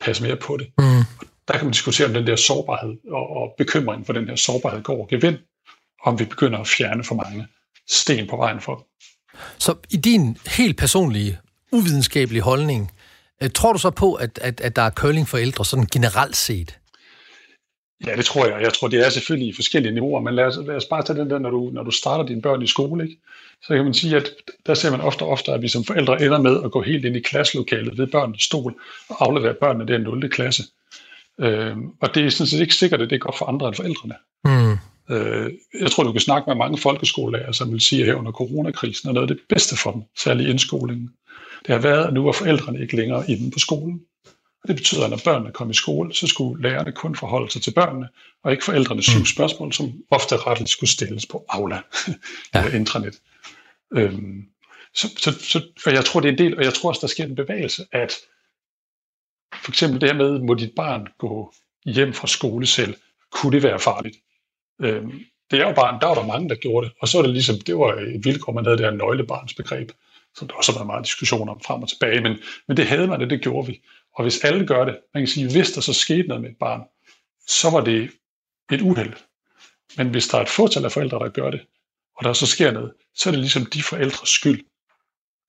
passe 0.04 0.22
mere 0.22 0.36
på 0.36 0.56
det. 0.56 0.66
Mm. 0.78 1.04
Der 1.48 1.54
kan 1.54 1.64
man 1.64 1.72
diskutere, 1.72 2.06
om 2.06 2.14
den 2.14 2.26
der 2.26 2.36
sårbarhed 2.36 2.94
og, 3.10 3.36
og 3.36 3.54
bekymringen 3.58 4.04
for 4.06 4.12
den 4.12 4.28
her 4.28 4.36
sårbarhed 4.36 4.82
går 4.82 5.02
og 5.02 5.08
gevind, 5.08 5.38
om 6.04 6.18
vi 6.18 6.24
begynder 6.24 6.58
at 6.58 6.66
fjerne 6.66 7.04
for 7.04 7.14
mange 7.14 7.46
sten 7.88 8.26
på 8.28 8.36
vejen 8.36 8.60
for. 8.60 8.86
Så 9.58 9.74
i 9.90 9.96
din 9.96 10.38
helt 10.46 10.78
personlige, 10.78 11.38
uvidenskabelige 11.72 12.42
holdning, 12.42 12.90
øh, 13.42 13.50
tror 13.50 13.72
du 13.72 13.78
så 13.78 13.90
på, 13.90 14.14
at, 14.14 14.38
at, 14.42 14.60
at 14.60 14.76
der 14.76 14.82
er 14.82 14.90
curlingforældre 14.90 15.64
sådan 15.64 15.86
generelt 15.86 16.36
set? 16.36 16.78
Ja, 18.06 18.16
det 18.16 18.24
tror 18.24 18.46
jeg. 18.46 18.62
Jeg 18.62 18.72
tror, 18.72 18.88
det 18.88 19.06
er 19.06 19.10
selvfølgelig 19.10 19.48
i 19.48 19.54
forskellige 19.54 19.94
niveauer, 19.94 20.20
men 20.20 20.34
lad 20.34 20.44
os, 20.44 20.58
lad 20.66 20.76
os 20.76 20.84
bare 20.84 21.02
tage 21.02 21.18
den 21.18 21.30
der, 21.30 21.38
når 21.38 21.50
du, 21.50 21.70
når 21.72 21.82
du 21.82 21.90
starter 21.90 22.26
dine 22.26 22.42
børn 22.42 22.62
i 22.62 22.66
skole, 22.66 23.04
ikke? 23.04 23.16
så 23.62 23.74
kan 23.74 23.84
man 23.84 23.94
sige, 23.94 24.16
at 24.16 24.30
der 24.66 24.74
ser 24.74 24.90
man 24.90 25.00
ofte 25.00 25.22
ofte, 25.22 25.52
at 25.52 25.62
vi 25.62 25.68
som 25.68 25.84
forældre 25.84 26.22
ender 26.24 26.40
med 26.40 26.62
at 26.64 26.70
gå 26.70 26.82
helt 26.82 27.04
ind 27.04 27.16
i 27.16 27.20
klasselokalet 27.20 27.98
ved 27.98 28.06
børnenes 28.06 28.42
stol 28.42 28.74
og 29.08 29.16
aflevere 29.26 29.54
børnene 29.54 29.86
der 29.86 29.98
0. 29.98 30.30
klasse. 30.30 30.62
Øh, 31.40 31.76
og 32.00 32.14
det 32.14 32.24
er 32.24 32.30
sådan 32.30 32.46
set 32.46 32.60
ikke 32.60 32.74
sikkert, 32.74 33.02
at 33.02 33.10
det 33.10 33.16
er 33.16 33.20
godt 33.20 33.38
for 33.38 33.46
andre 33.46 33.68
end 33.68 33.76
forældrene. 33.76 34.14
Mm. 34.44 34.78
Øh, 35.14 35.52
jeg 35.80 35.90
tror, 35.90 36.04
du 36.04 36.12
kan 36.12 36.20
snakke 36.20 36.50
med 36.50 36.56
mange 36.56 36.78
folkeskolelærer, 36.78 37.52
som 37.52 37.72
vil 37.72 37.80
sige, 37.80 38.00
at 38.00 38.06
her 38.06 38.14
under 38.14 38.32
coronakrisen 38.32 39.08
er 39.08 39.12
noget 39.12 39.30
af 39.30 39.36
det 39.36 39.44
bedste 39.48 39.76
for 39.76 39.92
dem, 39.92 40.02
særligt 40.18 40.48
indskolingen. 40.48 41.10
Det 41.66 41.74
har 41.74 41.82
været, 41.82 42.06
at 42.06 42.14
nu 42.14 42.28
er 42.28 42.32
forældrene 42.32 42.80
ikke 42.82 42.96
længere 42.96 43.30
inde 43.30 43.50
på 43.50 43.58
skolen. 43.58 44.00
Og 44.64 44.68
det 44.68 44.76
betyder, 44.76 45.04
at 45.04 45.10
når 45.10 45.20
børnene 45.24 45.52
kom 45.52 45.70
i 45.70 45.74
skole, 45.74 46.14
så 46.14 46.26
skulle 46.26 46.62
lærerne 46.62 46.92
kun 46.92 47.16
forholde 47.16 47.50
sig 47.50 47.62
til 47.62 47.70
børnene, 47.74 48.08
og 48.42 48.52
ikke 48.52 48.64
forældrenes 48.64 49.04
syv 49.04 49.18
mm. 49.18 49.26
spørgsmål, 49.26 49.72
som 49.72 49.92
ofte 50.10 50.36
retteligt 50.36 50.70
skulle 50.70 50.90
stilles 50.90 51.26
på 51.26 51.44
Aula 51.48 51.76
ja. 52.54 52.64
eller 52.64 52.78
intranet. 52.78 53.20
Øhm, 53.94 54.48
så, 54.94 55.08
så, 55.16 55.32
så, 55.40 55.62
og 55.86 55.92
jeg 55.92 56.04
tror, 56.04 56.20
det 56.20 56.28
er 56.28 56.32
en 56.32 56.38
del, 56.38 56.58
og 56.58 56.64
jeg 56.64 56.74
tror 56.74 56.88
også, 56.88 57.00
der 57.00 57.06
sker 57.06 57.24
en 57.24 57.34
bevægelse, 57.34 57.86
at 57.92 58.12
for 59.54 59.70
eksempel 59.70 60.00
det 60.00 60.10
her 60.10 60.16
med, 60.16 60.38
må 60.38 60.54
dit 60.54 60.72
barn 60.76 61.08
gå 61.18 61.52
hjem 61.84 62.12
fra 62.12 62.26
skole 62.26 62.66
selv, 62.66 62.94
kunne 63.30 63.52
det 63.52 63.62
være 63.62 63.80
farligt? 63.80 64.16
Øhm, 64.80 65.24
det 65.50 65.60
er 65.60 65.68
jo 65.68 65.74
bare, 65.74 65.98
der 66.00 66.06
var 66.06 66.14
der 66.14 66.26
mange, 66.26 66.48
der 66.48 66.54
gjorde 66.54 66.86
det, 66.86 66.94
og 67.00 67.08
så 67.08 67.18
er 67.18 67.22
det 67.22 67.30
ligesom, 67.30 67.58
det 67.58 67.76
var 67.78 67.94
et 67.94 68.24
vilkår, 68.24 68.52
man 68.52 68.64
havde 68.64 68.78
det 68.78 68.86
her 68.86 68.92
nøglebarnsbegreb, 68.92 69.90
som 70.34 70.48
der 70.48 70.54
også 70.54 70.72
har 70.72 70.78
været 70.78 70.86
meget 70.86 71.04
diskussion 71.04 71.48
om 71.48 71.60
frem 71.60 71.82
og 71.82 71.88
tilbage, 71.88 72.20
men, 72.20 72.36
men 72.68 72.76
det 72.76 72.86
havde 72.86 73.06
man, 73.06 73.20
det, 73.20 73.30
det 73.30 73.42
gjorde 73.42 73.66
vi. 73.66 73.80
Og 74.14 74.22
hvis 74.22 74.44
alle 74.44 74.66
gør 74.66 74.84
det, 74.84 74.98
man 75.14 75.20
kan 75.20 75.28
sige, 75.28 75.52
hvis 75.52 75.72
der 75.72 75.80
så 75.80 75.92
skete 75.92 76.28
noget 76.28 76.42
med 76.42 76.50
et 76.50 76.56
barn, 76.60 76.82
så 77.46 77.70
var 77.70 77.80
det 77.80 78.10
et 78.72 78.80
uheld. 78.80 79.12
Men 79.96 80.08
hvis 80.08 80.28
der 80.28 80.38
er 80.38 80.42
et 80.42 80.48
fåtal 80.48 80.84
af 80.84 80.92
forældre, 80.92 81.18
der 81.18 81.28
gør 81.28 81.50
det, 81.50 81.60
og 82.16 82.24
der 82.24 82.32
så 82.32 82.46
sker 82.46 82.70
noget, 82.70 82.92
så 83.14 83.28
er 83.28 83.30
det 83.30 83.40
ligesom 83.40 83.66
de 83.66 83.82
forældres 83.82 84.28
skyld. 84.28 84.64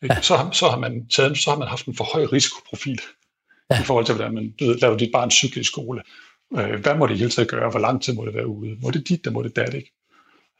Ja. 0.03 0.21
Så, 0.21 0.37
har, 0.37 0.51
så, 0.51 0.69
har 0.69 0.79
man 0.79 1.07
taget, 1.07 1.37
så 1.37 1.49
har 1.49 1.57
man 1.57 1.67
haft 1.67 1.85
en 1.85 1.95
for 1.95 2.03
høj 2.03 2.25
risikoprofil 2.25 3.01
ja. 3.71 3.81
i 3.81 3.83
forhold 3.83 4.05
til, 4.05 4.15
hvordan 4.15 4.33
man 4.33 4.53
laver 4.59 4.97
dit 4.97 5.11
barn 5.13 5.31
cykle 5.31 5.61
i 5.61 5.63
skole. 5.63 6.01
Øh, 6.57 6.79
hvad 6.79 6.95
må 6.95 7.07
det 7.07 7.17
hele 7.17 7.29
tiden 7.29 7.49
gøre? 7.49 7.69
Hvor 7.69 7.79
lang 7.79 8.03
tid 8.03 8.13
må 8.13 8.25
det 8.25 8.33
være 8.33 8.47
ude? 8.47 8.77
Må 8.81 8.91
det 8.91 9.07
dit, 9.07 9.25
der 9.25 9.31
må 9.31 9.43
det 9.43 9.55
dat, 9.55 9.73
ikke? 9.73 9.91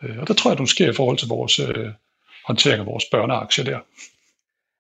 Øh, 0.04 0.18
og 0.20 0.28
der 0.28 0.34
tror 0.34 0.52
jeg, 0.52 0.58
det 0.58 0.70
sker 0.70 0.90
i 0.90 0.94
forhold 0.94 1.18
til 1.18 1.28
vores 1.28 1.60
øh, 1.60 1.92
håndtering 2.46 2.80
af 2.80 2.86
vores 2.86 3.06
børneaktier 3.12 3.66
der. 3.66 3.80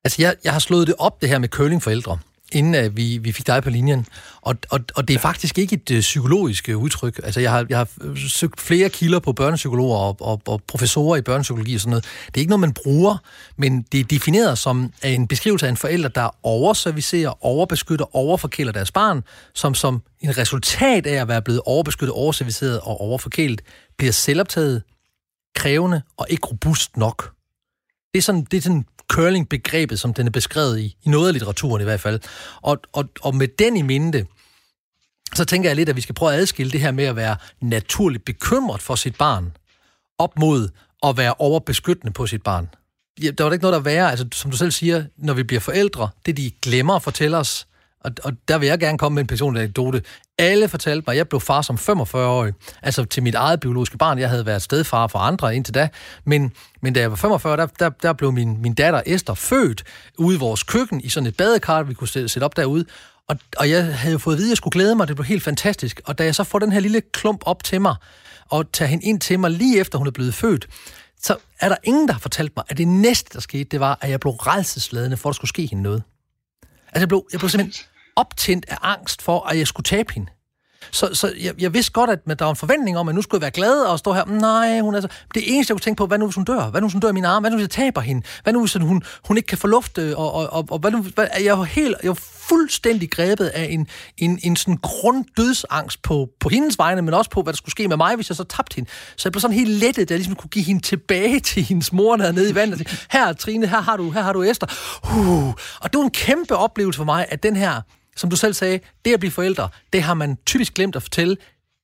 Altså, 0.03 0.21
jeg, 0.21 0.35
jeg 0.43 0.53
har 0.53 0.59
slået 0.59 0.87
det 0.87 0.95
op, 0.99 1.21
det 1.21 1.29
her 1.29 1.37
med 1.37 1.49
curlingforældre 1.49 2.19
inden 2.51 2.85
uh, 2.85 2.97
vi, 2.97 3.17
vi 3.17 3.31
fik 3.31 3.47
dig 3.47 3.63
på 3.63 3.69
linjen. 3.69 4.05
Og, 4.41 4.55
og, 4.69 4.79
og 4.95 5.07
det 5.07 5.13
er 5.13 5.19
faktisk 5.19 5.57
ikke 5.57 5.73
et 5.75 5.91
uh, 5.91 5.99
psykologisk 5.99 6.69
uh, 6.73 6.83
udtryk. 6.83 7.19
Altså, 7.23 7.39
jeg 7.39 7.51
har, 7.51 7.65
jeg 7.69 7.77
har 7.77 7.87
søgt 8.29 8.61
flere 8.61 8.89
kilder 8.89 9.19
på 9.19 9.33
børnepsykologer 9.33 9.97
og, 9.97 10.17
og, 10.19 10.41
og 10.45 10.61
professorer 10.67 11.17
i 11.17 11.21
børnepsykologi 11.21 11.75
og 11.75 11.81
sådan 11.81 11.89
noget. 11.89 12.05
Det 12.25 12.37
er 12.37 12.39
ikke 12.39 12.49
noget, 12.49 12.59
man 12.59 12.73
bruger, 12.73 13.17
men 13.57 13.81
det 13.81 13.99
er 13.99 14.03
defineret 14.03 14.57
som 14.57 14.93
en 15.03 15.27
beskrivelse 15.27 15.65
af 15.65 15.69
en 15.69 15.77
forælder, 15.77 16.09
der 16.09 16.35
overservicerer, 16.43 17.45
overbeskytter, 17.45 18.15
overforkæler 18.15 18.71
deres 18.71 18.91
barn, 18.91 19.23
som 19.53 19.75
som 19.75 20.01
en 20.21 20.37
resultat 20.37 21.07
af 21.07 21.21
at 21.21 21.27
være 21.27 21.41
blevet 21.41 21.61
overbeskyttet, 21.65 22.13
overserviceret 22.13 22.79
og 22.79 23.01
overforkælet, 23.01 23.61
bliver 23.97 24.11
selvoptaget, 24.11 24.83
krævende 25.55 26.01
og 26.17 26.27
ikke 26.29 26.47
robust 26.47 26.97
nok. 26.97 27.34
Det 28.15 28.19
er 28.19 28.23
sådan, 28.23 28.47
det 28.51 28.57
er 28.57 28.61
sådan 28.61 28.85
curling-begrebet, 29.07 29.99
som 29.99 30.13
den 30.13 30.27
er 30.27 30.31
beskrevet 30.31 30.79
i, 30.79 30.95
i 31.03 31.09
noget 31.09 31.27
af 31.27 31.33
litteraturen 31.33 31.81
i 31.81 31.83
hvert 31.83 31.99
fald. 31.99 32.19
Og, 32.61 32.77
og, 32.93 33.05
og 33.21 33.35
med 33.35 33.47
den 33.47 33.77
i 33.77 33.81
minde, 33.81 34.25
så 35.33 35.45
tænker 35.45 35.69
jeg 35.69 35.75
lidt, 35.75 35.89
at 35.89 35.95
vi 35.95 36.01
skal 36.01 36.15
prøve 36.15 36.33
at 36.33 36.39
adskille 36.39 36.71
det 36.71 36.81
her 36.81 36.91
med 36.91 37.03
at 37.03 37.15
være 37.15 37.35
naturligt 37.61 38.25
bekymret 38.25 38.81
for 38.81 38.95
sit 38.95 39.15
barn, 39.15 39.57
op 40.17 40.39
mod 40.39 40.69
at 41.03 41.17
være 41.17 41.33
overbeskyttende 41.39 42.13
på 42.13 42.27
sit 42.27 42.43
barn. 42.43 42.69
Ja, 43.23 43.31
der 43.31 43.43
var 43.43 43.51
ikke 43.51 43.63
noget, 43.63 43.75
der 43.75 43.79
værre, 43.79 44.09
altså 44.11 44.27
som 44.33 44.51
du 44.51 44.57
selv 44.57 44.71
siger, 44.71 45.05
når 45.17 45.33
vi 45.33 45.43
bliver 45.43 45.59
forældre, 45.59 46.09
det 46.25 46.37
de 46.37 46.51
glemmer 46.61 46.95
at 46.95 47.03
fortælle 47.03 47.37
os, 47.37 47.67
og, 47.99 48.11
og 48.23 48.33
der 48.47 48.57
vil 48.57 48.67
jeg 48.67 48.79
gerne 48.79 48.97
komme 48.97 49.15
med 49.15 49.23
en 49.23 49.27
personlig 49.27 49.61
anekdote. 49.61 50.01
Alle 50.37 50.67
fortalte 50.67 51.03
mig, 51.07 51.13
at 51.13 51.17
jeg 51.17 51.29
blev 51.29 51.41
far 51.41 51.61
som 51.61 51.75
45-årig, 51.75 52.53
altså 52.81 53.05
til 53.05 53.23
mit 53.23 53.35
eget 53.35 53.59
biologiske 53.59 53.97
barn. 53.97 54.19
Jeg 54.19 54.29
havde 54.29 54.45
været 54.45 54.61
stedfar 54.61 55.07
for 55.07 55.19
andre 55.19 55.55
indtil 55.55 55.73
da, 55.73 55.89
men, 56.25 56.51
men 56.81 56.93
da 56.93 56.99
jeg 56.99 57.09
var 57.09 57.15
45, 57.15 57.57
der, 57.57 57.65
der, 57.65 57.89
der 57.89 58.13
blev 58.13 58.31
min, 58.31 58.61
min 58.61 58.73
datter 58.73 59.01
Esther 59.05 59.33
født 59.33 59.83
ude 60.17 60.35
i 60.35 60.39
vores 60.39 60.63
køkken 60.63 61.01
i 61.01 61.09
sådan 61.09 61.27
et 61.27 61.37
badekar, 61.37 61.83
vi 61.83 61.93
kunne 61.93 62.07
sætte 62.07 62.43
op 62.43 62.55
derude. 62.55 62.85
Og, 63.27 63.37
og 63.57 63.69
jeg 63.69 63.97
havde 63.97 64.19
fået 64.19 64.35
at 64.35 64.37
vide, 64.37 64.47
at 64.47 64.49
jeg 64.49 64.57
skulle 64.57 64.71
glæde 64.71 64.95
mig, 64.95 65.07
det 65.07 65.15
blev 65.15 65.25
helt 65.25 65.43
fantastisk. 65.43 66.01
Og 66.05 66.17
da 66.17 66.23
jeg 66.23 66.35
så 66.35 66.43
får 66.43 66.59
den 66.59 66.71
her 66.71 66.79
lille 66.79 67.01
klump 67.01 67.41
op 67.45 67.63
til 67.63 67.81
mig, 67.81 67.95
og 68.49 68.71
tager 68.71 68.89
hende 68.89 69.05
ind 69.05 69.21
til 69.21 69.39
mig 69.39 69.51
lige 69.51 69.79
efter 69.79 69.97
hun 69.97 70.07
er 70.07 70.11
blevet 70.11 70.33
født, 70.33 70.67
så 71.21 71.37
er 71.59 71.69
der 71.69 71.75
ingen, 71.83 72.07
der 72.07 72.13
har 72.13 72.19
fortalt 72.19 72.51
mig, 72.55 72.65
at 72.69 72.77
det 72.77 72.87
næste, 72.87 73.33
der 73.33 73.39
skete, 73.39 73.63
det 73.63 73.79
var, 73.79 73.97
at 74.01 74.09
jeg 74.09 74.19
blev 74.19 74.33
redselsladende 74.33 75.17
for, 75.17 75.29
at 75.29 75.33
der 75.33 75.35
skulle 75.35 75.49
ske 75.49 75.65
hende 75.65 75.83
noget. 75.83 76.03
Altså, 76.87 76.99
jeg 76.99 77.07
blev, 77.07 77.25
jeg 77.31 77.39
blev 77.39 77.49
simpelthen 77.49 77.85
optændt 78.15 78.65
af 78.69 78.77
angst 78.81 79.21
for, 79.21 79.49
at 79.49 79.57
jeg 79.57 79.67
skulle 79.67 79.83
tabe 79.83 80.13
hende. 80.13 80.31
Så, 80.91 81.09
så 81.13 81.33
jeg, 81.41 81.53
jeg 81.59 81.73
vidste 81.73 81.91
godt, 81.91 82.09
at 82.09 82.39
der 82.39 82.45
var 82.45 82.49
en 82.49 82.55
forventning 82.55 82.97
om, 82.97 83.09
at 83.09 83.15
nu 83.15 83.21
skulle 83.21 83.39
jeg 83.39 83.41
være 83.41 83.51
glad 83.51 83.81
og 83.81 83.99
stå 83.99 84.13
her. 84.13 84.25
Nej, 84.25 84.79
hun 84.79 84.95
er 84.95 85.01
så... 85.01 85.07
Det 85.33 85.43
eneste, 85.55 85.71
jeg 85.71 85.75
kunne 85.75 85.81
tænke 85.81 85.97
på, 85.97 86.05
hvad 86.05 86.17
nu 86.17 86.25
hvis 86.25 86.35
hun 86.35 86.43
dør? 86.43 86.69
Hvad 86.69 86.81
nu 86.81 86.87
hvis 86.87 86.93
hun 86.93 86.99
dør 86.99 87.09
i 87.09 87.11
min 87.11 87.25
arm? 87.25 87.43
Hvad 87.43 87.51
nu 87.51 87.57
hvis 87.57 87.63
jeg 87.63 87.69
taber 87.69 88.01
hende? 88.01 88.21
Hvad 88.43 88.53
nu 88.53 88.59
hvis 88.59 88.73
hun, 88.73 89.03
hun 89.23 89.37
ikke 89.37 89.47
kan 89.47 89.57
få 89.57 89.67
luft? 89.67 89.97
Øh, 89.97 90.19
og, 90.19 90.33
og, 90.33 90.53
og, 90.53 90.65
og 90.71 90.79
hvad 90.79 90.91
nu, 90.91 91.01
hvad, 91.01 91.27
jeg 91.43 91.57
var 91.57 91.63
helt, 91.63 91.95
jeg 92.03 92.09
var 92.09 92.19
fuldstændig 92.49 93.11
grebet 93.11 93.45
af 93.45 93.67
en, 93.69 93.87
en, 94.17 94.39
en 94.43 94.55
sådan 94.55 94.77
grunddødsangst 94.77 96.01
på, 96.01 96.29
på 96.39 96.49
hendes 96.49 96.77
vegne, 96.77 97.01
men 97.01 97.13
også 97.13 97.29
på, 97.29 97.41
hvad 97.41 97.53
der 97.53 97.57
skulle 97.57 97.71
ske 97.71 97.87
med 97.87 97.97
mig, 97.97 98.15
hvis 98.15 98.29
jeg 98.29 98.35
så 98.35 98.43
tabte 98.43 98.75
hende. 98.75 98.89
Så 99.15 99.21
jeg 99.27 99.31
blev 99.31 99.41
sådan 99.41 99.57
helt 99.57 99.69
lettet, 99.69 100.01
at 100.01 100.11
jeg 100.11 100.17
ligesom 100.17 100.35
kunne 100.35 100.49
give 100.49 100.65
hende 100.65 100.81
tilbage 100.81 101.39
til 101.39 101.63
hendes 101.63 101.93
mor, 101.93 102.15
nede 102.15 102.49
i 102.49 102.55
vandet. 102.55 103.07
Her 103.11 103.33
Trine, 103.33 103.67
her 103.67 103.81
har 103.81 103.97
du, 103.97 104.11
her 104.11 104.21
har 104.21 104.33
du 104.33 104.43
Esther. 104.43 104.67
Uh. 105.03 105.53
Og 105.81 105.93
det 105.93 105.97
var 105.97 106.03
en 106.03 106.11
kæmpe 106.11 106.55
oplevelse 106.55 106.97
for 106.97 107.05
mig, 107.05 107.25
at 107.29 107.43
den 107.43 107.55
her 107.55 107.81
som 108.15 108.29
du 108.29 108.35
selv 108.35 108.53
sagde, 108.53 108.79
det 109.05 109.13
at 109.13 109.19
blive 109.19 109.31
forældre, 109.31 109.69
det 109.93 110.03
har 110.03 110.13
man 110.13 110.37
typisk 110.45 110.73
glemt 110.73 110.95
at 110.95 111.01
fortælle. 111.01 111.37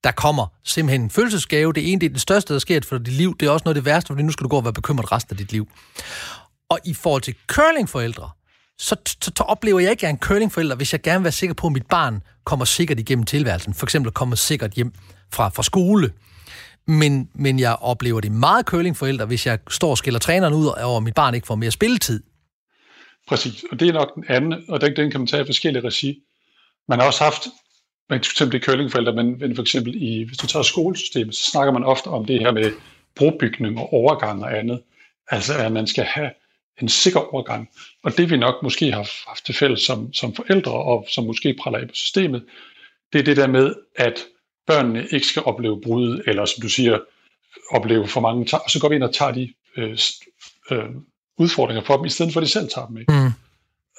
Der 0.04 0.12
kommer 0.12 0.48
simpelthen 0.64 1.02
en 1.02 1.10
følelsesgave. 1.10 1.74
Det 1.74 1.92
ene, 1.92 2.02
det 2.02 2.06
er 2.06 2.14
det 2.14 2.22
største, 2.22 2.54
der 2.54 2.60
sker 2.60 2.80
for 2.84 2.98
dit 2.98 3.14
liv. 3.14 3.38
Det 3.38 3.46
er 3.46 3.50
også 3.50 3.64
noget 3.66 3.76
af 3.76 3.84
det 3.84 3.86
værste, 3.86 4.08
fordi 4.08 4.24
nu 4.24 4.32
skal 4.32 4.44
du 4.44 4.50
gå 4.50 4.58
og 4.58 4.64
være 4.64 4.74
bekymret 4.74 5.12
resten 5.12 5.34
af 5.34 5.38
dit 5.38 5.52
liv. 5.52 5.68
Og 6.70 6.80
i 6.86 6.94
forhold 6.94 7.22
til 7.22 7.36
curlingforældre, 7.48 8.30
så, 8.78 8.96
så, 9.08 9.32
så 9.38 9.44
oplever 9.44 9.80
jeg 9.80 9.92
ikke, 9.92 10.00
at 10.00 10.04
jeg 10.04 10.10
er 10.10 10.14
en 10.14 10.20
curlingforælder, 10.20 10.76
hvis 10.76 10.94
jeg 10.94 11.02
gerne 11.02 11.20
vil 11.20 11.24
være 11.24 11.32
sikker 11.32 11.54
på, 11.54 11.68
at 11.68 11.74
mit 11.74 11.86
barn 11.86 12.22
kommer 12.44 12.66
sikkert 12.66 13.00
igennem 13.00 13.26
tilværelsen. 13.26 13.74
For 13.74 13.86
eksempel 13.86 14.12
kommer 14.12 14.36
sikkert 14.36 14.72
hjem 14.72 14.94
fra, 15.34 15.50
fra 15.50 15.64
skole. 15.64 16.12
Men, 16.88 17.30
men 17.36 17.60
jeg 17.60 17.76
oplever 17.76 18.22
det 18.22 18.32
meget 18.32 18.66
curlingforælder, 18.66 19.26
hvis 19.26 19.46
jeg 19.46 19.60
står 19.70 19.90
og 19.90 19.98
skiller 19.98 20.20
træneren 20.20 20.54
ud, 20.54 20.66
og 20.66 21.04
mit 21.04 21.14
barn 21.14 21.36
ikke 21.36 21.48
får 21.48 21.56
mere 21.56 21.72
spilletid. 21.72 22.24
Præcis, 23.32 23.66
og 23.72 23.80
det 23.80 23.88
er 23.88 23.94
nok 23.94 24.16
den 24.16 24.26
anden, 24.28 24.66
og 24.68 24.82
den, 24.82 24.96
den 24.96 25.12
kan 25.12 25.20
man 25.20 25.28
tage 25.28 25.44
i 25.44 25.46
forskellige 25.46 25.88
regi. 25.88 26.24
Man 26.88 27.00
har 27.00 27.08
også 27.08 27.24
haft, 27.24 27.48
man 28.10 28.18
eksempel 28.18 28.56
i 28.56 28.64
curlingforældre, 28.64 29.14
men, 29.14 29.40
men 29.40 29.56
for 29.56 29.62
eksempel 29.62 30.04
i, 30.04 30.24
hvis 30.24 30.38
du 30.38 30.48
tager 30.48 30.64
skolesystemet, 30.64 31.36
så 31.36 31.52
snakker 31.52 31.74
man 31.74 31.84
ofte 31.84 32.08
om 32.08 32.26
det 32.26 32.40
her 32.40 32.52
med 32.52 32.72
brobygning 33.16 33.80
og 33.80 33.94
overgang 33.94 34.44
og 34.44 34.58
andet. 34.58 34.82
Altså 35.28 35.58
at 35.58 35.72
man 35.72 35.88
skal 35.88 36.04
have 36.04 36.32
en 36.82 36.90
sikker 36.90 37.34
overgang. 37.34 37.70
Og 38.04 38.18
det 38.18 38.30
vi 38.30 38.38
nok 38.38 38.64
måske 38.64 38.92
har 38.92 39.30
haft 39.30 39.46
til 39.46 39.56
fælles 39.56 39.82
som, 39.82 40.14
som 40.14 40.36
forældre, 40.36 40.72
og 40.72 41.08
som 41.10 41.24
måske 41.24 41.56
praller 41.62 41.80
af 41.80 41.88
på 41.88 41.96
systemet, 41.96 42.46
det 43.14 43.20
er 43.20 43.24
det 43.24 43.38
der 43.38 43.48
med, 43.48 43.76
at 43.96 44.20
børnene 44.68 45.08
ikke 45.12 45.28
skal 45.28 45.44
opleve 45.44 45.82
brud, 45.82 46.22
eller 46.28 46.46
som 46.46 46.62
du 46.62 46.70
siger, 46.70 47.00
opleve 47.72 48.08
for 48.08 48.22
mange, 48.22 48.58
og 48.58 48.70
så 48.70 48.80
går 48.80 48.90
vi 48.90 48.96
ind 48.96 49.04
og 49.04 49.14
tager 49.14 49.32
de 49.32 49.54
øh, 49.78 49.98
øh, 50.72 50.90
udfordringer 51.38 51.84
for 51.84 51.98
dem, 51.98 52.06
i 52.06 52.10
stedet 52.10 52.34
for 52.34 52.40
at 52.40 52.46
de 52.46 52.52
selv 52.52 52.70
tager 52.70 52.88
dem. 52.88 52.98
Ikke? 52.98 53.14
Mm. 53.14 53.32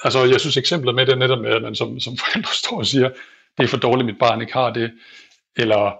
Altså, 0.04 0.24
jeg 0.24 0.40
synes 0.40 0.56
eksemplet 0.56 0.94
med 0.94 1.06
det 1.06 1.18
netop 1.18 1.38
med, 1.38 1.50
at 1.50 1.62
man 1.62 1.74
som, 1.74 2.00
som 2.00 2.16
forældre 2.16 2.54
står 2.64 2.78
og 2.78 2.86
siger, 2.86 3.10
det 3.58 3.64
er 3.64 3.68
for 3.68 3.76
dårligt, 3.76 4.06
mit 4.06 4.18
barn 4.18 4.40
ikke 4.40 4.52
har 4.52 4.70
det, 4.70 4.92
eller 5.56 5.92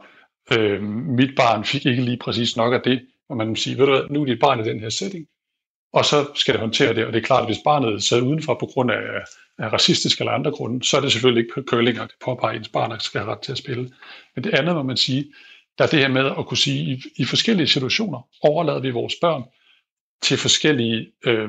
øh, 0.52 0.82
mit 1.18 1.30
barn 1.36 1.64
fik 1.64 1.86
ikke 1.86 2.02
lige 2.02 2.16
præcis 2.16 2.56
nok 2.56 2.74
af 2.74 2.80
det, 2.84 3.00
og 3.28 3.36
man 3.36 3.56
siger, 3.56 3.76
ved 3.76 3.86
du 3.86 3.92
hvad, 3.92 4.02
nu 4.10 4.22
er 4.22 4.26
dit 4.26 4.40
barn 4.40 4.60
i 4.60 4.68
den 4.68 4.80
her 4.80 4.90
setting, 4.90 5.26
og 5.92 6.04
så 6.04 6.26
skal 6.34 6.54
det 6.54 6.60
håndtere 6.60 6.94
det, 6.94 7.06
og 7.06 7.12
det 7.12 7.18
er 7.18 7.26
klart, 7.26 7.40
at 7.40 7.48
hvis 7.48 7.58
barnet 7.64 8.04
sidder 8.04 8.22
udenfor 8.22 8.54
på 8.54 8.66
grund 8.66 8.90
af, 8.90 9.02
af 9.58 9.72
racistisk 9.72 10.18
eller 10.18 10.32
andre 10.32 10.50
grunde, 10.50 10.84
så 10.84 10.96
er 10.96 11.00
det 11.00 11.12
selvfølgelig 11.12 11.44
ikke 11.44 11.70
curling, 11.70 11.98
at 11.98 12.08
det 12.08 12.24
påpeger, 12.24 12.52
at 12.52 12.58
ens 12.58 12.68
barn 12.68 13.00
skal 13.00 13.20
have 13.20 13.32
ret 13.32 13.40
til 13.40 13.52
at 13.52 13.58
spille. 13.58 13.92
Men 14.34 14.44
det 14.44 14.54
andet 14.54 14.74
må 14.74 14.82
man 14.82 14.96
sige, 14.96 15.24
der 15.78 15.84
er 15.84 15.88
det 15.88 15.98
her 15.98 16.08
med 16.08 16.30
at 16.38 16.46
kunne 16.46 16.58
sige, 16.58 16.92
i, 16.92 17.02
i 17.16 17.24
forskellige 17.24 17.68
situationer 17.68 18.28
overlader 18.42 18.80
vi 18.80 18.90
vores 18.90 19.14
børn 19.20 19.42
til 20.22 20.38
forskellige, 20.38 21.12
øh, 21.26 21.48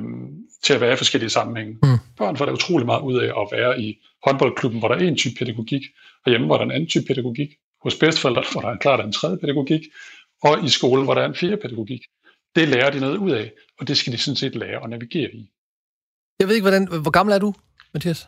til 0.63 0.73
at 0.73 0.81
være 0.81 0.93
i 0.93 0.95
forskellige 0.95 1.29
sammenhænge. 1.29 1.73
Mm. 1.83 1.97
Børn 2.17 2.37
får 2.37 2.45
det 2.45 2.53
utrolig 2.53 2.85
meget 2.85 3.01
ud 3.01 3.19
af 3.19 3.41
at 3.41 3.47
være 3.51 3.81
i 3.81 3.99
håndboldklubben, 4.25 4.79
hvor 4.79 4.87
der 4.87 4.95
er 4.95 4.99
en 4.99 5.17
type 5.17 5.35
pædagogik, 5.39 5.81
og 6.25 6.29
hjemme, 6.29 6.47
hvor 6.47 6.55
der 6.55 6.61
er 6.61 6.65
en 6.65 6.71
anden 6.71 6.89
type 6.89 7.05
pædagogik. 7.05 7.49
Hos 7.83 7.95
bedsteforældre, 7.95 8.43
hvor 8.51 8.61
der 8.61 8.69
er 8.69 8.77
klart 8.77 9.05
en 9.05 9.13
tredje 9.13 9.37
pædagogik, 9.37 9.81
og 10.43 10.65
i 10.65 10.69
skolen, 10.69 11.05
hvor 11.05 11.13
der 11.13 11.21
er 11.21 11.25
en 11.25 11.35
fjerde 11.35 11.57
pædagogik. 11.57 12.01
Det 12.55 12.67
lærer 12.67 12.91
de 12.91 12.99
noget 12.99 13.17
ud 13.17 13.31
af, 13.31 13.51
og 13.79 13.87
det 13.87 13.97
skal 13.97 14.13
de 14.13 14.17
sådan 14.17 14.35
set 14.35 14.55
lære 14.55 14.83
at 14.83 14.89
navigere 14.89 15.31
i. 15.33 15.49
Jeg 16.39 16.47
ved 16.47 16.55
ikke, 16.55 16.63
hvordan, 16.63 16.87
hvor 16.87 17.11
gammel 17.11 17.35
er 17.35 17.39
du, 17.39 17.53
Mathias? 17.93 18.27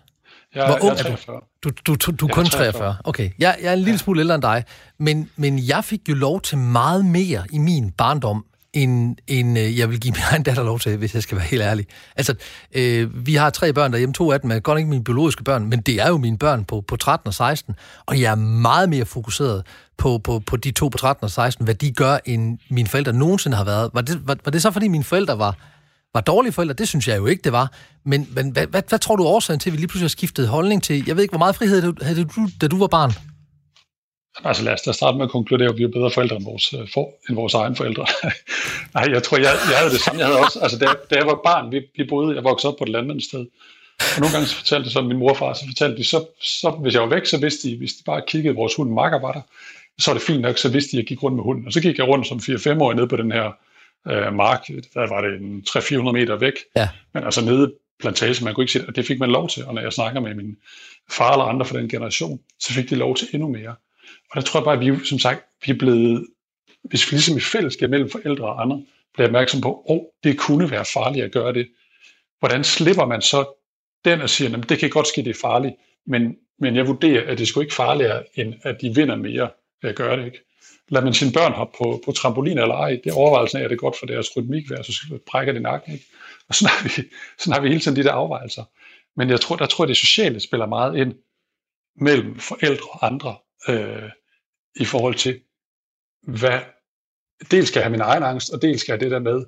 Jeg, 0.55 0.65
hvor 0.65 0.89
ung 0.89 0.97
jeg 0.97 1.05
er 1.05 1.15
43. 1.15 1.41
Du, 1.63 1.69
du, 1.69 1.95
du, 1.95 2.11
du 2.11 2.25
er 2.25 2.33
kun 2.33 2.45
43. 2.45 2.71
43. 2.71 2.97
Okay, 3.03 3.29
jeg, 3.39 3.57
jeg 3.61 3.69
er 3.69 3.73
en 3.73 3.79
lille 3.79 3.97
smule 3.97 4.19
ældre 4.19 4.35
end 4.35 4.41
dig, 4.41 4.63
men, 4.99 5.31
men 5.35 5.67
jeg 5.67 5.83
fik 5.83 6.09
jo 6.09 6.13
lov 6.13 6.41
til 6.41 6.57
meget 6.57 7.05
mere 7.05 7.45
i 7.53 7.57
min 7.57 7.91
barndom, 7.91 8.45
end, 8.76 9.15
end 9.28 9.59
øh, 9.59 9.78
jeg 9.78 9.89
vil 9.89 9.99
give 9.99 10.11
min 10.11 10.21
egen 10.32 10.43
datter 10.43 10.63
lov 10.63 10.80
til, 10.80 10.97
hvis 10.97 11.13
jeg 11.13 11.23
skal 11.23 11.38
være 11.38 11.47
helt 11.47 11.61
ærlig. 11.61 11.88
Altså, 12.15 12.36
øh, 12.76 13.26
vi 13.26 13.36
har 13.36 13.49
tre 13.49 13.73
børn 13.73 13.91
derhjemme, 13.91 14.13
to 14.13 14.32
af 14.32 14.41
dem 14.41 14.51
er 14.51 14.59
godt 14.59 14.78
ikke 14.78 14.89
mine 14.89 15.03
biologiske 15.03 15.43
børn, 15.43 15.65
men 15.65 15.82
det 15.82 16.01
er 16.01 16.07
jo 16.07 16.17
mine 16.17 16.38
børn 16.38 16.63
på, 16.65 16.82
på 16.82 16.95
13 16.95 17.28
og 17.28 17.34
16, 17.34 17.76
og 18.05 18.21
jeg 18.21 18.32
er 18.32 18.36
meget 18.36 18.89
mere 18.89 19.05
fokuseret 19.05 19.63
på, 19.97 20.17
på, 20.17 20.39
på 20.39 20.57
de 20.57 20.71
to 20.71 20.88
på 20.88 20.97
13 20.97 21.23
og 21.23 21.32
16, 21.32 21.65
hvad 21.65 21.76
de 21.76 21.91
gør, 21.91 22.17
end 22.26 22.57
mine 22.69 22.88
forældre 22.88 23.13
nogensinde 23.13 23.57
har 23.57 23.63
været. 23.63 23.89
Var 23.93 24.01
det, 24.01 24.28
var, 24.28 24.38
var 24.45 24.51
det 24.51 24.61
så, 24.61 24.71
fordi 24.71 24.88
mine 24.88 25.03
forældre 25.03 25.39
var, 25.39 25.55
var 26.13 26.21
dårlige 26.21 26.53
forældre? 26.53 26.73
Det 26.73 26.88
synes 26.88 27.07
jeg 27.07 27.17
jo 27.17 27.26
ikke, 27.26 27.41
det 27.43 27.51
var. 27.51 27.71
Men, 28.05 28.28
men 28.36 28.49
hvad, 28.49 28.67
hvad, 28.67 28.82
hvad 28.89 28.99
tror 28.99 29.15
du 29.15 29.23
årsagen 29.23 29.59
til, 29.59 29.69
at 29.69 29.71
vi 29.73 29.78
lige 29.78 29.88
pludselig 29.88 30.05
har 30.05 30.09
skiftet 30.09 30.47
holdning 30.47 30.84
til? 30.84 31.03
Jeg 31.07 31.15
ved 31.15 31.23
ikke, 31.23 31.32
hvor 31.32 31.39
meget 31.39 31.55
frihed 31.55 31.82
du 31.82 31.93
havde 32.01 32.23
du, 32.23 32.47
da 32.61 32.67
du 32.67 32.78
var 32.78 32.88
barn? 32.88 33.11
Altså 34.43 34.63
lad 34.63 34.73
os 34.73 34.81
da 34.81 34.91
starte 34.91 35.17
med 35.17 35.25
at 35.25 35.31
konkludere, 35.31 35.69
at 35.69 35.77
vi 35.77 35.83
er 35.83 35.88
bedre 35.88 36.11
forældre 36.11 36.36
end 36.36 36.45
vores, 36.45 36.73
øh, 36.73 36.88
for, 36.93 37.13
end 37.29 37.36
vores 37.36 37.53
egne 37.53 37.75
forældre. 37.75 38.05
Nej, 38.95 39.05
jeg 39.13 39.23
tror, 39.23 39.38
jeg, 39.38 39.53
jeg 39.71 39.77
havde 39.77 39.91
det 39.91 40.01
samme. 40.01 40.19
Jeg 40.19 40.27
havde 40.27 40.39
også, 40.39 40.59
altså 40.59 40.77
da, 40.77 40.86
da 41.09 41.15
jeg 41.15 41.27
var 41.27 41.39
barn, 41.43 41.71
vi, 41.71 41.81
vi 41.97 42.03
boede, 42.03 42.36
jeg 42.36 42.43
voksede 42.43 42.71
op 42.71 42.77
på 42.77 42.83
et 42.83 42.89
landmandssted. 42.89 43.45
Og 43.99 44.19
nogle 44.19 44.33
gange 44.33 44.47
så 44.47 44.55
fortalte 44.55 44.89
så 44.89 45.01
min 45.01 45.17
mor 45.17 45.29
og 45.29 45.38
far, 45.38 45.53
så 45.53 45.65
fortalte 45.67 45.97
de, 45.97 46.03
så, 46.03 46.25
så, 46.41 46.69
hvis 46.69 46.93
jeg 46.93 47.01
var 47.01 47.07
væk, 47.07 47.25
så 47.25 47.38
vidste 47.38 47.69
de, 47.69 47.77
hvis 47.77 47.93
de 47.93 48.03
bare 48.05 48.21
kiggede, 48.27 48.55
vores 48.55 48.75
hund 48.75 48.91
Makker 48.91 49.19
var 49.19 49.31
der, 49.31 49.41
så 49.99 50.11
var 50.11 50.17
det 50.17 50.27
fint 50.27 50.41
nok, 50.41 50.57
så 50.57 50.69
vidste 50.69 50.91
de, 50.91 50.97
at 50.97 51.01
jeg 51.01 51.07
gik 51.07 51.23
rundt 51.23 51.36
med 51.36 51.43
hunden. 51.43 51.65
Og 51.67 51.73
så 51.73 51.81
gik 51.81 51.97
jeg 51.97 52.07
rundt 52.07 52.27
som 52.27 52.38
4-5 52.38 52.81
år 52.83 52.93
ned 52.93 53.07
på 53.07 53.15
den 53.15 53.31
her 53.31 53.51
øh, 54.07 54.33
mark, 54.33 54.67
der 54.67 55.07
var 55.07 55.21
det 55.21 55.41
en 55.41 55.63
300-400 55.69 56.11
meter 56.11 56.36
væk. 56.36 56.53
Ja. 56.75 56.89
Men 57.13 57.23
altså 57.23 57.45
nede 57.45 57.73
plantage, 57.99 58.43
man 58.43 58.53
kunne 58.53 58.63
ikke 58.63 58.73
se 58.73 58.79
det, 58.79 58.88
og 58.88 58.95
det 58.95 59.05
fik 59.05 59.19
man 59.19 59.29
lov 59.29 59.49
til. 59.49 59.65
Og 59.65 59.73
når 59.73 59.81
jeg 59.81 59.93
snakker 59.93 60.19
med 60.21 60.36
min 60.36 60.57
far 61.11 61.31
eller 61.31 61.45
andre 61.45 61.65
fra 61.65 61.77
den 61.77 61.89
generation, 61.89 62.39
så 62.59 62.73
fik 62.73 62.89
de 62.89 62.95
lov 62.95 63.15
til 63.15 63.27
endnu 63.33 63.49
mere. 63.49 63.75
Og 64.36 64.41
der 64.41 64.47
tror 64.47 64.59
jeg 64.59 64.65
bare, 64.65 64.73
at 64.73 64.99
vi, 64.99 65.05
som 65.05 65.19
sagt, 65.19 65.45
vi 65.65 65.71
er 65.71 65.77
blevet, 65.77 66.27
hvis 66.83 67.11
vi 67.11 67.15
ligesom 67.15 67.38
i 67.38 67.39
fællesskab 67.39 67.89
mellem 67.89 68.09
forældre 68.09 68.45
og 68.45 68.61
andre, 68.61 68.83
bliver 69.13 69.27
opmærksom 69.27 69.61
på, 69.61 69.86
at 69.89 69.95
oh, 69.95 70.01
det 70.23 70.39
kunne 70.39 70.71
være 70.71 70.86
farligt 70.93 71.25
at 71.25 71.31
gøre 71.31 71.53
det. 71.53 71.67
Hvordan 72.39 72.63
slipper 72.63 73.05
man 73.05 73.21
så 73.21 73.45
den 74.05 74.21
og 74.21 74.29
siger, 74.29 74.57
at 74.57 74.69
det 74.69 74.79
kan 74.79 74.89
godt 74.89 75.07
ske, 75.07 75.23
det 75.23 75.29
er 75.29 75.39
farligt, 75.41 75.75
men, 76.05 76.38
men 76.59 76.75
jeg 76.75 76.88
vurderer, 76.88 77.31
at 77.31 77.38
det 77.38 77.47
skulle 77.47 77.65
ikke 77.65 77.75
farligere, 77.75 78.23
end 78.36 78.53
at 78.63 78.81
de 78.81 78.95
vinder 78.95 79.15
mere 79.15 79.49
ved 79.81 79.89
at 79.89 79.95
gøre 79.95 80.17
det. 80.17 80.25
Ikke? 80.25 80.39
Lad 80.89 81.01
man 81.01 81.13
sine 81.13 81.31
børn 81.33 81.53
hoppe 81.53 81.77
på, 81.77 82.01
på 82.05 82.11
trampolin 82.11 82.57
eller 82.57 82.75
ej, 82.75 82.89
det 83.03 83.09
er 83.11 83.15
overvejelsen 83.15 83.59
af, 83.59 83.63
at 83.63 83.69
det 83.69 83.75
er 83.75 83.79
godt 83.79 83.95
for 83.99 84.05
deres 84.05 84.38
rytmik, 84.38 84.67
så 84.67 85.19
brækker 85.27 85.53
det 85.53 85.61
nakken. 85.61 85.93
Ikke? 85.93 86.05
Og 86.49 86.55
sådan 86.55 86.69
har, 86.69 86.83
vi, 86.83 87.07
sådan 87.38 87.53
har 87.53 87.61
vi 87.61 87.67
hele 87.67 87.79
tiden 87.79 87.97
de 87.97 88.03
der 88.03 88.11
afvejelser. 88.11 88.63
Men 89.17 89.29
jeg 89.29 89.41
tror, 89.41 89.55
der 89.55 89.65
tror 89.65 89.83
jeg, 89.83 89.89
det 89.89 89.97
sociale 89.97 90.39
spiller 90.39 90.65
meget 90.65 90.97
ind 90.97 91.13
mellem 91.95 92.39
forældre 92.39 92.89
og 92.91 93.05
andre, 93.05 93.36
øh, 93.69 94.09
i 94.76 94.86
forhold 94.86 95.15
til, 95.15 95.39
hvad 96.23 96.59
dels 97.51 97.67
skal 97.67 97.80
jeg 97.80 97.86
have 97.86 97.91
min 97.91 98.01
egen 98.01 98.23
angst, 98.23 98.53
og 98.53 98.61
dels 98.61 98.82
skal 98.82 98.91
jeg 98.93 98.99
have 98.99 99.05
det 99.05 99.11
der 99.11 99.32
med, 99.32 99.45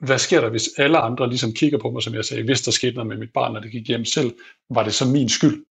hvad 0.00 0.18
sker 0.18 0.40
der, 0.40 0.50
hvis 0.50 0.70
alle 0.78 0.98
andre 0.98 1.28
ligesom 1.28 1.52
kigger 1.52 1.78
på 1.78 1.90
mig, 1.90 2.02
som 2.02 2.14
jeg 2.14 2.24
sagde, 2.24 2.44
hvis 2.44 2.62
der 2.62 2.70
skete 2.70 2.94
noget 2.94 3.08
med 3.08 3.16
mit 3.16 3.32
barn, 3.34 3.52
når 3.52 3.60
det 3.60 3.70
gik 3.70 3.88
hjem 3.88 4.04
selv, 4.04 4.34
var 4.70 4.84
det 4.84 4.94
så 4.94 5.04
min 5.06 5.28
skyld? 5.28 5.64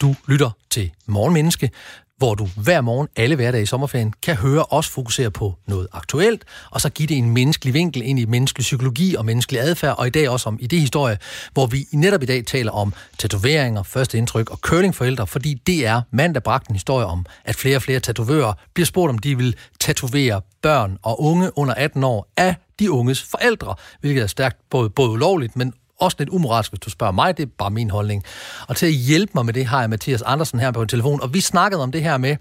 Du 0.00 0.14
lytter 0.28 0.50
til 0.70 0.92
Morgenmenneske, 1.06 1.70
hvor 2.18 2.34
du 2.34 2.48
hver 2.56 2.80
morgen, 2.80 3.08
alle 3.16 3.36
hverdage 3.36 3.62
i 3.62 3.66
sommerferien, 3.66 4.14
kan 4.22 4.36
høre 4.36 4.64
os 4.70 4.88
fokusere 4.88 5.30
på 5.30 5.54
noget 5.66 5.88
aktuelt, 5.92 6.44
og 6.70 6.80
så 6.80 6.88
give 6.88 7.06
det 7.06 7.16
en 7.16 7.30
menneskelig 7.30 7.74
vinkel 7.74 8.02
ind 8.02 8.18
i 8.18 8.24
menneskelig 8.24 8.62
psykologi 8.62 9.14
og 9.14 9.24
menneskelig 9.24 9.60
adfærd, 9.60 9.98
og 9.98 10.06
i 10.06 10.10
dag 10.10 10.28
også 10.28 10.48
om 10.48 10.58
idehistorie, 10.60 11.18
hvor 11.52 11.66
vi 11.66 11.86
netop 11.92 12.22
i 12.22 12.26
dag 12.26 12.46
taler 12.46 12.72
om 12.72 12.94
tatoveringer, 13.18 13.82
første 13.82 14.18
indtryk 14.18 14.50
og 14.50 14.56
curlingforældre, 14.56 15.26
fordi 15.26 15.54
det 15.54 15.86
er 15.86 16.02
mandag 16.10 16.42
bragt 16.42 16.68
en 16.68 16.74
historie 16.74 17.06
om, 17.06 17.26
at 17.44 17.56
flere 17.56 17.76
og 17.76 17.82
flere 17.82 18.00
tatovører 18.00 18.52
bliver 18.74 18.86
spurgt, 18.86 19.10
om 19.10 19.18
de 19.18 19.36
vil 19.36 19.56
tatovere 19.80 20.40
børn 20.62 20.98
og 21.02 21.22
unge 21.22 21.58
under 21.58 21.74
18 21.74 22.04
år 22.04 22.32
af 22.36 22.54
de 22.78 22.90
unges 22.90 23.22
forældre, 23.22 23.74
hvilket 24.00 24.22
er 24.22 24.26
stærkt 24.26 24.56
både, 24.70 24.90
både 24.90 25.10
ulovligt, 25.10 25.56
men 25.56 25.72
også 26.00 26.16
lidt 26.18 26.28
umoralsk, 26.28 26.70
hvis 26.70 26.80
du 26.80 26.90
spørger 26.90 27.12
mig. 27.12 27.36
Det 27.36 27.42
er 27.42 27.50
bare 27.58 27.70
min 27.70 27.90
holdning. 27.90 28.24
Og 28.68 28.76
til 28.76 28.86
at 28.86 28.92
hjælpe 28.92 29.32
mig 29.34 29.46
med 29.46 29.54
det, 29.54 29.66
har 29.66 29.80
jeg 29.80 29.90
Mathias 29.90 30.22
Andersen 30.22 30.60
her 30.60 30.70
på 30.70 30.82
en 30.82 30.88
telefon. 30.88 31.20
Og 31.20 31.34
vi 31.34 31.40
snakkede 31.40 31.82
om 31.82 31.92
det 31.92 32.02
her 32.02 32.16
med, 32.16 32.36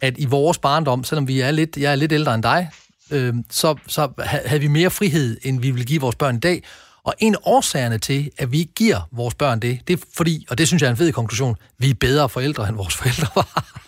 at 0.00 0.14
i 0.18 0.24
vores 0.24 0.58
barndom, 0.58 1.04
selvom 1.04 1.28
vi 1.28 1.40
er 1.40 1.50
lidt, 1.50 1.76
jeg 1.76 1.92
er 1.92 1.96
lidt 1.96 2.12
ældre 2.12 2.34
end 2.34 2.42
dig, 2.42 2.70
øh, 3.10 3.34
så, 3.50 3.74
så 3.86 4.08
havde 4.26 4.60
vi 4.60 4.68
mere 4.68 4.90
frihed, 4.90 5.38
end 5.42 5.60
vi 5.60 5.70
vil 5.70 5.86
give 5.86 6.00
vores 6.00 6.16
børn 6.16 6.36
i 6.36 6.40
dag. 6.40 6.62
Og 7.04 7.14
en 7.18 7.34
af 7.34 7.38
årsagerne 7.44 7.98
til, 7.98 8.30
at 8.38 8.52
vi 8.52 8.58
ikke 8.58 8.74
giver 8.74 9.08
vores 9.12 9.34
børn 9.34 9.60
det, 9.60 9.80
det 9.88 10.00
er 10.00 10.04
fordi, 10.16 10.46
og 10.50 10.58
det 10.58 10.68
synes 10.68 10.82
jeg 10.82 10.86
er 10.86 10.90
en 10.90 10.96
fed 10.96 11.12
konklusion, 11.12 11.56
vi 11.78 11.90
er 11.90 11.94
bedre 11.94 12.28
forældre, 12.28 12.68
end 12.68 12.76
vores 12.76 12.94
forældre 12.96 13.28
var 13.34 13.83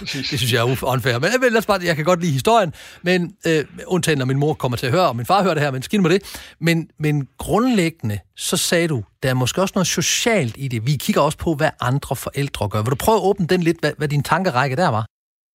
det 0.00 0.24
synes 0.24 0.52
jeg 0.52 0.60
er 0.60 0.84
unfair. 0.84 1.18
Men 1.18 1.52
lad 1.52 1.58
os 1.58 1.66
bare, 1.66 1.80
jeg 1.84 1.96
kan 1.96 2.04
godt 2.04 2.20
lide 2.20 2.32
historien, 2.32 2.74
men 3.02 3.36
øh, 3.46 3.64
undtagen 3.86 4.18
når 4.18 4.24
min 4.24 4.38
mor 4.38 4.54
kommer 4.54 4.76
til 4.76 4.86
at 4.86 4.92
høre, 4.92 5.08
og 5.08 5.16
min 5.16 5.26
far 5.26 5.42
hører 5.42 5.54
det 5.54 5.62
her, 5.62 5.70
men 5.70 5.82
skidt 5.82 6.02
med 6.02 6.10
det. 6.10 6.22
Men, 6.58 6.90
men 6.98 7.28
grundlæggende, 7.38 8.18
så 8.36 8.56
sagde 8.56 8.88
du, 8.88 9.04
der 9.22 9.30
er 9.30 9.34
måske 9.34 9.62
også 9.62 9.72
noget 9.74 9.86
socialt 9.86 10.54
i 10.58 10.68
det. 10.68 10.86
Vi 10.86 10.96
kigger 10.96 11.22
også 11.22 11.38
på, 11.38 11.54
hvad 11.54 11.70
andre 11.80 12.16
forældre 12.16 12.68
gør. 12.68 12.82
Vil 12.82 12.90
du 12.90 12.96
prøve 12.96 13.16
at 13.16 13.22
åbne 13.22 13.46
den 13.46 13.62
lidt, 13.62 13.80
hvad, 13.80 13.92
hvad 13.98 14.08
din 14.08 14.22
tankerække 14.22 14.76
der 14.76 14.88
var? 14.88 15.06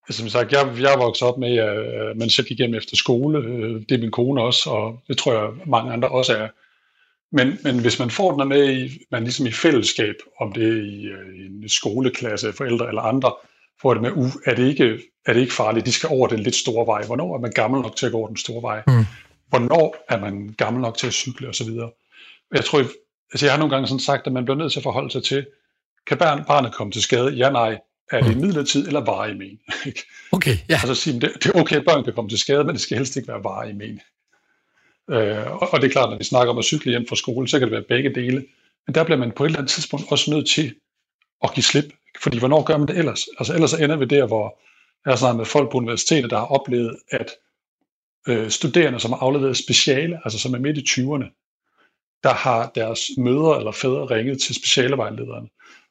Som 0.09 0.30
sagt, 0.30 0.51
jeg, 0.51 0.74
jeg 0.80 0.95
voksede 0.97 1.30
op 1.30 1.38
med, 1.38 1.51
øh, 1.59 2.09
at 2.09 2.18
man 2.18 2.30
selv 2.30 2.47
gik 2.47 2.57
hjem 2.57 2.74
efter 2.74 2.95
skole. 2.95 3.39
Øh, 3.39 3.82
det 3.89 3.91
er 3.91 3.99
min 3.99 4.11
kone 4.11 4.41
også, 4.41 4.70
og 4.70 4.99
det 5.07 5.18
tror 5.18 5.34
jeg 5.34 5.49
mange 5.68 5.93
andre 5.93 6.09
også 6.09 6.34
er. 6.38 6.47
Men, 7.32 7.59
men 7.63 7.80
hvis 7.80 7.99
man 7.99 8.09
får 8.09 8.38
den 8.38 8.49
med 8.49 8.74
i, 8.74 9.05
man 9.11 9.24
ligesom 9.24 9.45
i 9.45 9.51
fællesskab, 9.51 10.16
om 10.41 10.51
det 10.51 10.63
er 10.63 10.82
i, 10.82 11.05
øh, 11.05 11.36
i 11.36 11.45
en 11.45 11.70
skoleklasse, 11.70 12.53
forældre 12.53 12.88
eller 12.88 13.01
andre, 13.01 13.34
får 13.82 13.94
det 13.94 14.02
med, 14.02 14.12
uh, 14.12 14.32
er, 14.46 14.56
det 14.56 14.68
ikke, 14.68 15.00
er 15.26 15.34
det 15.34 15.42
ikke 15.42 15.54
farligt, 15.54 15.86
de 15.86 15.92
skal 15.92 16.10
over 16.10 16.28
den 16.28 16.40
lidt 16.40 16.56
store 16.56 16.86
vej. 16.86 17.06
Hvornår 17.06 17.36
er 17.36 17.40
man 17.40 17.52
gammel 17.52 17.82
nok 17.82 17.96
til 17.96 18.06
at 18.06 18.12
gå 18.12 18.18
over 18.18 18.28
den 18.28 18.38
store 18.38 18.62
vej? 18.62 18.84
Mm. 18.88 19.06
Hvornår 19.50 20.06
er 20.10 20.20
man 20.20 20.56
gammel 20.58 20.82
nok 20.82 20.98
til 20.98 21.08
at 21.08 21.14
cykle 21.14 21.50
osv.? 21.50 21.70
Jeg 22.54 22.66
tror, 22.66 22.80
altså 23.34 23.46
jeg 23.46 23.54
har 23.54 23.60
nogle 23.60 23.76
gange 23.76 23.88
sådan 23.88 24.00
sagt, 24.00 24.28
at 24.28 24.34
man 24.34 24.46
bliver 24.46 24.58
nødt 24.58 24.72
til 24.72 24.80
at 24.80 24.84
forholde 24.84 25.12
sig 25.12 25.24
til, 25.24 25.46
kan 26.08 26.18
barn, 26.18 26.44
barnet 26.48 26.74
komme 26.74 26.92
til 26.92 27.02
skade? 27.02 27.30
Ja, 27.30 27.50
nej. 27.50 27.78
Er 28.12 28.22
det 28.22 28.36
mm. 28.36 28.42
midlertid 28.42 28.88
eller 28.88 29.00
varig 29.00 29.38
men? 29.38 29.60
okay, 30.32 30.58
ja. 30.70 30.74
Altså 30.74 30.96
sige, 30.96 31.22
det, 31.22 31.32
det 31.44 31.46
er 31.46 31.60
okay, 31.62 31.76
at 31.76 31.86
børn 31.86 32.04
kan 32.04 32.14
komme 32.14 32.30
til 32.30 32.40
skade, 32.40 32.64
men 32.64 32.74
det 32.74 32.82
skal 32.82 32.98
helst 32.98 33.16
ikke 33.16 33.28
være 33.28 33.44
varig 33.44 33.76
men. 33.76 34.00
Øh, 35.12 35.52
og 35.52 35.82
det 35.82 35.88
er 35.88 35.92
klart, 35.92 36.10
når 36.10 36.18
vi 36.18 36.24
snakker 36.24 36.54
om 36.54 36.58
at 36.58 36.66
cykle 36.66 36.92
hjem 36.92 37.08
fra 37.10 37.16
skole, 37.16 37.48
så 37.48 37.60
kan 37.60 37.68
det 37.68 37.72
være 37.72 37.84
begge 37.90 38.16
dele. 38.16 38.46
Men 38.88 38.96
der 38.96 39.04
bliver 39.04 39.18
man 39.18 39.32
på 39.32 39.44
et 39.44 39.48
eller 39.48 39.60
andet 39.60 39.72
tidspunkt 39.72 40.06
også 40.12 40.32
nødt 40.32 40.50
til 40.50 40.76
at 41.44 41.54
give 41.54 41.64
slip. 41.64 41.94
Fordi 42.22 42.39
hvornår 42.39 42.63
gør 42.63 42.78
man 42.78 42.88
det 42.88 42.97
ellers? 42.97 43.28
Altså 43.39 43.53
ellers 43.53 43.70
så 43.70 43.84
ender 43.84 43.95
vi 43.95 44.05
der, 44.05 44.26
hvor 44.26 44.59
jeg 45.05 45.11
har 45.11 45.18
snakket 45.18 45.38
med 45.38 45.45
folk 45.45 45.72
på 45.72 45.78
universitetet, 45.78 46.32
der 46.32 46.38
har 46.38 46.45
oplevet, 46.45 46.97
at 47.11 47.32
øh, 48.28 48.49
studerende, 48.49 48.99
som 48.99 49.11
har 49.11 49.20
afleveret 49.20 49.57
speciale, 49.57 50.20
altså 50.24 50.39
som 50.39 50.53
er 50.53 50.59
midt 50.59 50.78
i 50.78 51.01
20'erne, 51.01 51.41
der 52.24 52.34
har 52.34 52.72
deres 52.76 53.01
mødre 53.18 53.57
eller 53.57 53.72
fædre 53.72 54.05
ringet 54.05 54.41
til 54.41 54.55
specialevejlederen 54.55 55.49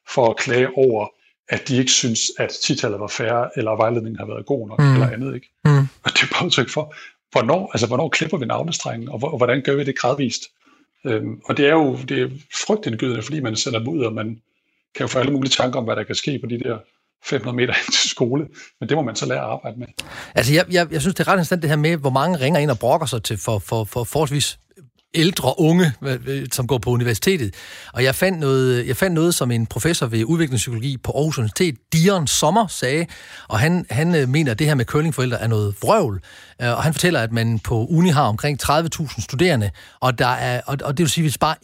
for 0.09 0.29
at 0.29 0.37
klage 0.37 0.77
over, 0.77 1.07
at 1.49 1.67
de 1.67 1.77
ikke 1.77 1.91
synes, 1.91 2.19
at 2.39 2.49
titallet 2.49 2.99
var 2.99 3.07
færre, 3.07 3.49
eller 3.57 3.71
vejledningen 3.75 4.19
har 4.19 4.25
været 4.25 4.45
god 4.45 4.67
nok, 4.67 4.79
mm. 4.79 4.93
eller 4.93 5.09
andet. 5.09 5.35
Ikke? 5.35 5.47
Mm. 5.65 5.87
Og 6.03 6.11
det 6.11 6.21
er 6.21 6.27
bare 6.33 6.45
udtryk 6.45 6.69
for, 6.69 6.95
hvornår, 7.31 7.71
altså, 7.73 7.87
hvornår 7.87 8.09
klipper 8.09 8.37
vi 8.37 8.45
navnestrengen, 8.45 9.09
og, 9.09 9.19
og 9.23 9.37
hvordan 9.37 9.61
gør 9.61 9.75
vi 9.75 9.83
det 9.83 9.97
gradvist? 9.97 10.43
Øhm, 11.05 11.41
og 11.45 11.57
det 11.57 11.65
er 11.65 11.73
jo 11.73 11.97
det 12.09 12.21
er 12.21 12.29
frygtindgydende, 12.67 13.21
fordi 13.21 13.39
man 13.39 13.55
sender 13.55 13.79
dem 13.79 13.87
ud, 13.87 14.03
og 14.03 14.13
man 14.13 14.41
kan 14.95 15.03
jo 15.03 15.07
få 15.07 15.19
alle 15.19 15.31
mulige 15.31 15.51
tanker 15.51 15.79
om, 15.79 15.85
hvad 15.85 15.95
der 15.95 16.03
kan 16.03 16.15
ske 16.15 16.39
på 16.43 16.49
de 16.49 16.59
der 16.59 16.77
500 17.25 17.55
meter 17.55 17.73
ind 17.73 17.93
til 17.93 18.09
skole, 18.09 18.47
men 18.79 18.89
det 18.89 18.97
må 18.97 19.03
man 19.03 19.15
så 19.15 19.25
lære 19.25 19.39
at 19.39 19.45
arbejde 19.45 19.79
med. 19.79 19.87
Altså, 20.35 20.53
jeg, 20.53 20.65
jeg, 20.71 20.87
jeg 20.91 21.01
synes, 21.01 21.15
det 21.15 21.27
er 21.27 21.27
ret 21.27 21.33
interessant 21.33 21.61
det 21.61 21.69
her 21.69 21.77
med, 21.77 21.97
hvor 21.97 22.09
mange 22.09 22.39
ringer 22.39 22.59
ind 22.59 22.71
og 22.71 22.79
brokker 22.79 23.07
sig 23.07 23.23
til 23.23 23.37
for, 23.37 23.59
for, 23.59 23.83
for 23.83 24.03
forholdsvis 24.03 24.59
ældre 25.15 25.53
unge, 25.57 25.93
som 26.51 26.67
går 26.67 26.77
på 26.77 26.89
universitetet. 26.89 27.55
Og 27.93 28.03
jeg 28.03 28.15
fandt 28.15 28.39
noget, 28.39 28.87
jeg 28.87 28.97
fandt 28.97 29.13
noget 29.13 29.35
som 29.35 29.51
en 29.51 29.65
professor 29.65 30.05
ved 30.05 30.23
udviklingspsykologi 30.23 30.97
på 30.97 31.11
Aarhus 31.11 31.37
Universitet, 31.37 31.75
Dion 31.93 32.27
Sommer, 32.27 32.67
sagde, 32.67 33.05
og 33.47 33.59
han, 33.59 33.85
han 33.89 34.15
øh, 34.15 34.29
mener, 34.29 34.51
at 34.51 34.59
det 34.59 34.67
her 34.67 34.75
med 34.75 34.85
curlingforældre 34.85 35.41
er 35.41 35.47
noget 35.47 35.75
vrøvl. 35.81 36.21
Øh, 36.61 36.69
og 36.69 36.83
han 36.83 36.93
fortæller, 36.93 37.19
at 37.19 37.31
man 37.31 37.59
på 37.59 37.85
uni 37.85 38.09
har 38.09 38.23
omkring 38.23 38.63
30.000 38.63 39.21
studerende, 39.21 39.71
og, 39.99 40.19
der 40.19 40.27
er, 40.27 40.61
og, 40.65 40.77
og 40.83 40.97
det 40.97 41.03
vil 41.03 41.09
sige, 41.09 41.23
at 41.23 41.25
hvis 41.25 41.37
bare 41.37 41.55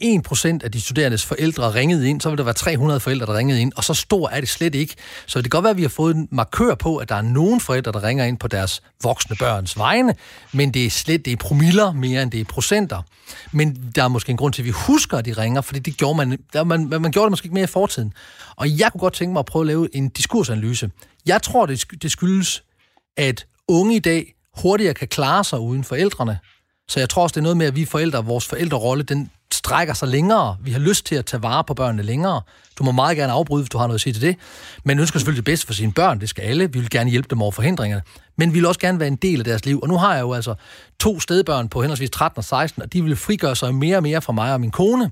1% 0.58 0.64
af 0.64 0.72
de 0.72 0.80
studerendes 0.80 1.24
forældre 1.24 1.74
ringede 1.74 2.08
ind, 2.08 2.20
så 2.20 2.28
vil 2.28 2.38
der 2.38 2.44
være 2.44 2.54
300 2.54 3.00
forældre, 3.00 3.26
der 3.26 3.34
ringede 3.34 3.60
ind, 3.60 3.72
og 3.76 3.84
så 3.84 3.94
stor 3.94 4.28
er 4.28 4.40
det 4.40 4.48
slet 4.48 4.74
ikke. 4.74 4.94
Så 5.26 5.38
det 5.38 5.44
kan 5.44 5.50
godt 5.50 5.62
være, 5.62 5.70
at 5.70 5.76
vi 5.76 5.82
har 5.82 5.88
fået 5.88 6.16
en 6.16 6.28
markør 6.30 6.74
på, 6.74 6.96
at 6.96 7.08
der 7.08 7.14
er 7.14 7.22
nogen 7.22 7.60
forældre, 7.60 7.92
der 7.92 8.02
ringer 8.02 8.24
ind 8.24 8.38
på 8.38 8.48
deres 8.48 8.82
voksne 9.02 9.36
børns 9.36 9.78
vegne, 9.78 10.14
men 10.52 10.74
det 10.74 10.86
er 10.86 10.90
slet 10.90 11.24
det 11.24 11.32
er 11.32 11.36
promiller 11.36 11.92
mere, 11.92 12.22
end 12.22 12.30
det 12.30 12.40
er 12.40 12.44
procenter. 12.44 13.02
Men 13.52 13.92
der 13.94 14.04
er 14.04 14.08
måske 14.08 14.30
en 14.30 14.36
grund 14.36 14.52
til, 14.52 14.62
at 14.62 14.66
vi 14.66 14.70
husker, 14.70 15.18
at 15.18 15.24
de 15.24 15.32
ringer, 15.32 15.60
fordi 15.60 15.80
det 15.80 15.96
gjorde 15.96 16.16
man, 16.16 16.38
der, 16.52 16.64
man, 16.64 16.88
man 16.88 17.10
gjorde 17.10 17.26
det 17.26 17.30
måske 17.30 17.46
ikke 17.46 17.54
mere 17.54 17.64
i 17.64 17.66
fortiden. 17.66 18.12
Og 18.56 18.78
jeg 18.78 18.92
kunne 18.92 19.00
godt 19.00 19.14
tænke 19.14 19.32
mig 19.32 19.40
at 19.40 19.46
prøve 19.46 19.62
at 19.62 19.66
lave 19.66 19.96
en 19.96 20.08
diskursanalyse. 20.08 20.90
Jeg 21.26 21.42
tror, 21.42 21.66
det, 21.66 21.84
det 22.02 22.10
skyldes, 22.10 22.62
at 23.16 23.46
unge 23.68 23.96
i 23.96 23.98
dag 23.98 24.34
hurtigere 24.56 24.94
kan 24.94 25.08
klare 25.08 25.44
sig 25.44 25.60
uden 25.60 25.84
forældrene. 25.84 26.38
Så 26.88 27.00
jeg 27.00 27.08
tror 27.10 27.22
også, 27.22 27.34
det 27.34 27.40
er 27.40 27.42
noget 27.42 27.56
med, 27.56 27.66
at 27.66 27.76
vi 27.76 27.84
forældre, 27.84 28.24
vores 28.24 28.46
forældrerolle, 28.46 29.02
den 29.02 29.30
strækker 29.52 29.94
sig 29.94 30.08
længere. 30.08 30.56
Vi 30.60 30.70
har 30.70 30.78
lyst 30.78 31.06
til 31.06 31.14
at 31.14 31.26
tage 31.26 31.42
vare 31.42 31.64
på 31.64 31.74
børnene 31.74 32.02
længere. 32.02 32.40
Du 32.78 32.84
må 32.84 32.92
meget 32.92 33.16
gerne 33.16 33.32
afbryde, 33.32 33.62
hvis 33.62 33.70
du 33.70 33.78
har 33.78 33.86
noget 33.86 33.98
at 33.98 34.00
sige 34.00 34.12
til 34.12 34.22
det. 34.22 34.36
Men 34.84 34.98
ønsker 34.98 35.18
selvfølgelig 35.18 35.46
det 35.46 35.52
bedste 35.52 35.66
for 35.66 35.74
sine 35.74 35.92
børn. 35.92 36.20
Det 36.20 36.28
skal 36.28 36.42
alle. 36.42 36.72
Vi 36.72 36.78
vil 36.78 36.90
gerne 36.90 37.10
hjælpe 37.10 37.28
dem 37.30 37.42
over 37.42 37.50
forhindringerne. 37.50 38.02
Men 38.36 38.54
vi 38.54 38.58
vil 38.58 38.66
også 38.66 38.80
gerne 38.80 39.00
være 39.00 39.08
en 39.08 39.16
del 39.16 39.38
af 39.38 39.44
deres 39.44 39.64
liv. 39.64 39.80
Og 39.82 39.88
nu 39.88 39.98
har 39.98 40.14
jeg 40.14 40.20
jo 40.20 40.32
altså 40.32 40.54
to 41.00 41.20
stedbørn 41.20 41.68
på 41.68 41.82
henholdsvis 41.82 42.10
13 42.10 42.38
og 42.38 42.44
16, 42.44 42.82
og 42.82 42.92
de 42.92 43.04
vil 43.04 43.16
frigøre 43.16 43.56
sig 43.56 43.74
mere 43.74 43.96
og 43.96 44.02
mere 44.02 44.22
fra 44.22 44.32
mig 44.32 44.52
og 44.52 44.60
min 44.60 44.70
kone. 44.70 45.10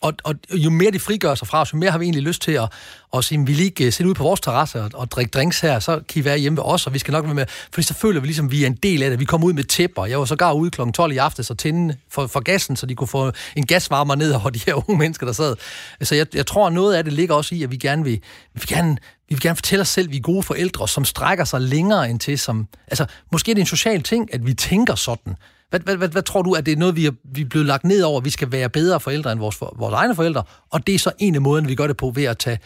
Og, 0.00 0.12
og 0.24 0.34
jo 0.54 0.70
mere 0.70 0.90
de 0.90 1.00
frigør 1.00 1.34
sig 1.34 1.48
fra 1.48 1.60
os, 1.60 1.72
jo 1.72 1.78
mere 1.78 1.90
har 1.90 1.98
vi 1.98 2.04
egentlig 2.04 2.22
lyst 2.22 2.42
til 2.42 2.52
at, 2.52 2.72
at 3.14 3.24
sige, 3.24 3.46
vi 3.46 3.52
lige 3.52 3.72
sidde 3.76 3.92
sætte 3.92 4.10
ud 4.10 4.14
på 4.14 4.22
vores 4.22 4.40
terrasse 4.40 4.82
og, 4.82 4.90
og 4.94 5.10
drikke 5.10 5.30
drinks 5.30 5.60
her, 5.60 5.78
så 5.78 6.00
kan 6.08 6.22
I 6.22 6.24
være 6.24 6.38
hjemme 6.38 6.56
ved 6.56 6.64
os, 6.64 6.86
og 6.86 6.94
vi 6.94 6.98
skal 6.98 7.12
nok 7.12 7.24
være 7.24 7.34
med. 7.34 7.46
Fordi 7.72 7.82
så 7.82 7.94
føler 7.94 8.20
vi 8.20 8.26
ligesom, 8.26 8.46
at 8.46 8.52
vi 8.52 8.62
er 8.62 8.66
en 8.66 8.74
del 8.74 9.02
af 9.02 9.10
det. 9.10 9.20
Vi 9.20 9.24
kommer 9.24 9.46
ud 9.46 9.52
med 9.52 9.64
tæpper. 9.64 10.06
Jeg 10.06 10.18
var 10.18 10.24
sågar 10.24 10.52
ude 10.52 10.70
kl. 10.70 10.80
12 10.94 11.12
i 11.12 11.16
aftes 11.16 11.50
og 11.50 11.58
tænde 11.58 11.96
for, 12.10 12.26
for 12.26 12.40
gassen, 12.40 12.76
så 12.76 12.86
de 12.86 12.94
kunne 12.94 13.08
få 13.08 13.32
en 13.56 13.66
gasvarmer 13.66 14.14
ned 14.14 14.32
over 14.32 14.50
de 14.50 14.60
her 14.66 14.88
unge 14.88 14.98
mennesker, 14.98 15.26
der 15.26 15.32
sad. 15.32 15.56
Så 16.02 16.14
jeg, 16.14 16.26
jeg 16.34 16.46
tror, 16.46 16.70
noget 16.70 16.94
af 16.94 17.04
det 17.04 17.12
ligger 17.12 17.34
også 17.34 17.54
i, 17.54 17.62
at 17.62 17.70
vi 17.70 17.76
gerne 17.76 18.04
vil, 18.04 18.12
vi 18.12 18.20
vil 18.54 18.68
gerne 18.68 18.96
vi 19.28 19.34
vil 19.34 19.42
gerne 19.42 19.56
fortælle 19.56 19.80
os 19.80 19.88
selv, 19.88 20.08
at 20.08 20.12
vi 20.12 20.16
er 20.16 20.20
gode 20.20 20.42
forældre, 20.42 20.88
som 20.88 21.04
strækker 21.04 21.44
sig 21.44 21.60
længere 21.60 22.10
end 22.10 22.20
til, 22.20 22.38
som... 22.38 22.68
Altså, 22.86 23.06
måske 23.32 23.50
er 23.50 23.54
det 23.54 23.60
en 23.60 23.66
social 23.66 24.02
ting, 24.02 24.34
at 24.34 24.46
vi 24.46 24.54
tænker 24.54 24.94
sådan. 24.94 25.36
Hvad, 25.70 25.80
hvad, 25.80 25.96
hvad, 25.96 26.08
hvad 26.08 26.22
tror 26.22 26.42
du, 26.42 26.52
at 26.52 26.66
det 26.66 26.72
er 26.72 26.76
noget, 26.76 26.96
vi 26.96 27.06
er, 27.06 27.12
vi 27.24 27.40
er 27.40 27.44
blevet 27.44 27.66
lagt 27.66 27.84
ned 27.84 28.02
over, 28.02 28.18
at 28.18 28.24
vi 28.24 28.30
skal 28.30 28.52
være 28.52 28.68
bedre 28.68 29.00
forældre 29.00 29.32
end 29.32 29.40
vores, 29.40 29.60
vores 29.60 29.94
egne 29.94 30.14
forældre, 30.14 30.42
og 30.70 30.86
det 30.86 30.94
er 30.94 30.98
så 30.98 31.12
en 31.18 31.34
af 31.34 31.40
måden, 31.40 31.68
vi 31.68 31.74
gør 31.74 31.86
det 31.86 31.96
på, 31.96 32.12
ved 32.14 32.24
at 32.24 32.38
tage, 32.38 32.58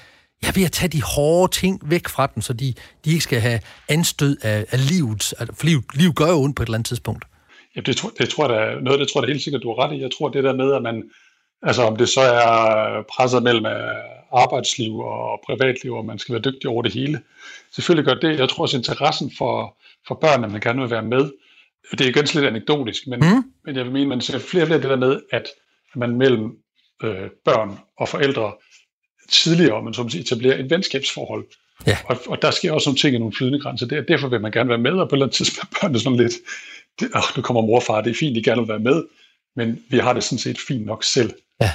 ja, 0.43 0.53
ved 0.55 0.65
at 0.65 0.73
tage 0.73 0.89
de 0.89 1.03
hårde 1.03 1.53
ting 1.53 1.81
væk 1.85 2.09
fra 2.09 2.27
dem, 2.35 2.41
så 2.43 2.53
de, 2.53 2.75
de 3.05 3.11
ikke 3.11 3.25
skal 3.25 3.41
have 3.41 3.61
anstød 3.89 4.37
af, 4.43 4.67
af 4.71 4.89
livet. 4.89 5.35
For 5.39 5.67
liv, 5.67 5.83
liv 5.95 6.13
gør 6.13 6.27
jo 6.27 6.43
ondt 6.43 6.57
på 6.57 6.63
et 6.63 6.67
eller 6.67 6.77
andet 6.77 6.87
tidspunkt. 6.87 7.25
Ja, 7.77 7.81
det, 7.81 7.97
tror, 7.97 8.11
det 8.19 8.29
tror 8.29 8.53
jeg, 8.53 8.81
noget 8.81 9.01
det 9.01 9.09
tror 9.09 9.23
jeg 9.23 9.29
helt 9.29 9.43
sikkert, 9.43 9.63
du 9.63 9.69
har 9.69 9.85
ret 9.85 9.97
i. 9.97 10.01
Jeg 10.01 10.11
tror, 10.19 10.29
det 10.29 10.45
der 10.45 10.55
med, 10.55 10.73
at 10.73 10.83
man, 10.83 11.03
altså 11.63 11.83
om 11.83 11.97
det 11.97 12.09
så 12.09 12.21
er 12.21 13.03
presset 13.17 13.43
mellem 13.43 13.67
øh, 13.67 13.95
arbejdsliv 14.33 14.99
og 14.99 15.41
privatliv, 15.47 15.93
og 15.93 16.05
man 16.05 16.19
skal 16.19 16.33
være 16.33 16.43
dygtig 16.43 16.71
over 16.71 16.83
det 16.83 16.93
hele. 16.93 17.21
Selvfølgelig 17.75 18.07
gør 18.07 18.29
det. 18.29 18.39
Jeg 18.39 18.49
tror 18.49 18.63
også, 18.63 18.77
interessen 18.77 19.33
for, 19.39 19.77
for 20.09 20.15
børnene, 20.15 20.53
man 20.53 20.61
gerne 20.61 20.81
vil 20.81 20.91
være 20.91 21.03
med, 21.03 21.31
det 21.91 22.01
er 22.01 22.09
igen 22.09 22.27
lidt 22.35 22.45
anekdotisk, 22.45 23.07
men, 23.07 23.21
mm. 23.21 23.45
men 23.65 23.77
jeg 23.77 23.85
vil 23.85 23.93
mene, 23.93 24.07
man 24.07 24.21
ser 24.21 24.39
flere 24.39 24.65
og 24.65 24.67
flere 24.67 24.83
det 24.83 24.91
der 24.91 24.97
med, 24.97 25.21
at 25.33 25.49
man 25.97 26.17
mellem 26.17 26.53
øh, 27.05 27.31
børn 27.45 27.79
og 27.99 28.09
forældre 28.09 28.53
tidligere, 29.31 29.83
men 29.83 29.95
som 29.95 30.07
etablerer 30.07 30.59
et 30.59 30.71
venskabsforhold. 30.71 31.47
Ja. 31.87 31.99
Og, 32.05 32.17
og 32.27 32.43
der 32.43 32.51
sker 32.51 32.73
også 32.73 32.89
nogle 32.89 32.99
ting 32.99 33.15
i 33.15 33.19
nogle 33.19 33.35
flydende 33.35 33.61
grænser. 33.61 33.87
Det, 33.87 34.09
derfor 34.09 34.29
vil 34.29 34.41
man 34.41 34.53
gerne 34.53 34.69
være 34.69 34.79
med, 34.79 34.93
og 34.93 35.09
på 35.09 35.15
et 35.15 35.17
eller 35.17 35.27
andet 35.27 35.37
tidspunkt 35.37 35.77
børnene 35.81 36.01
sådan 36.01 36.19
lidt, 36.19 36.33
det, 37.01 37.11
åh, 37.15 37.23
nu 37.37 37.43
kommer 37.43 37.63
mor 37.63 37.77
og 37.77 37.83
far, 37.83 38.01
det 38.01 38.11
er 38.11 38.15
fint, 38.15 38.37
de 38.37 38.43
gerne 38.43 38.61
vil 38.61 38.69
være 38.69 38.79
med, 38.79 39.05
men 39.57 39.83
vi 39.91 39.99
har 39.99 40.13
det 40.13 40.25
sådan 40.25 40.39
set 40.39 40.59
fint 40.69 40.87
nok 40.87 41.05
selv. 41.05 41.33
Ja. 41.61 41.71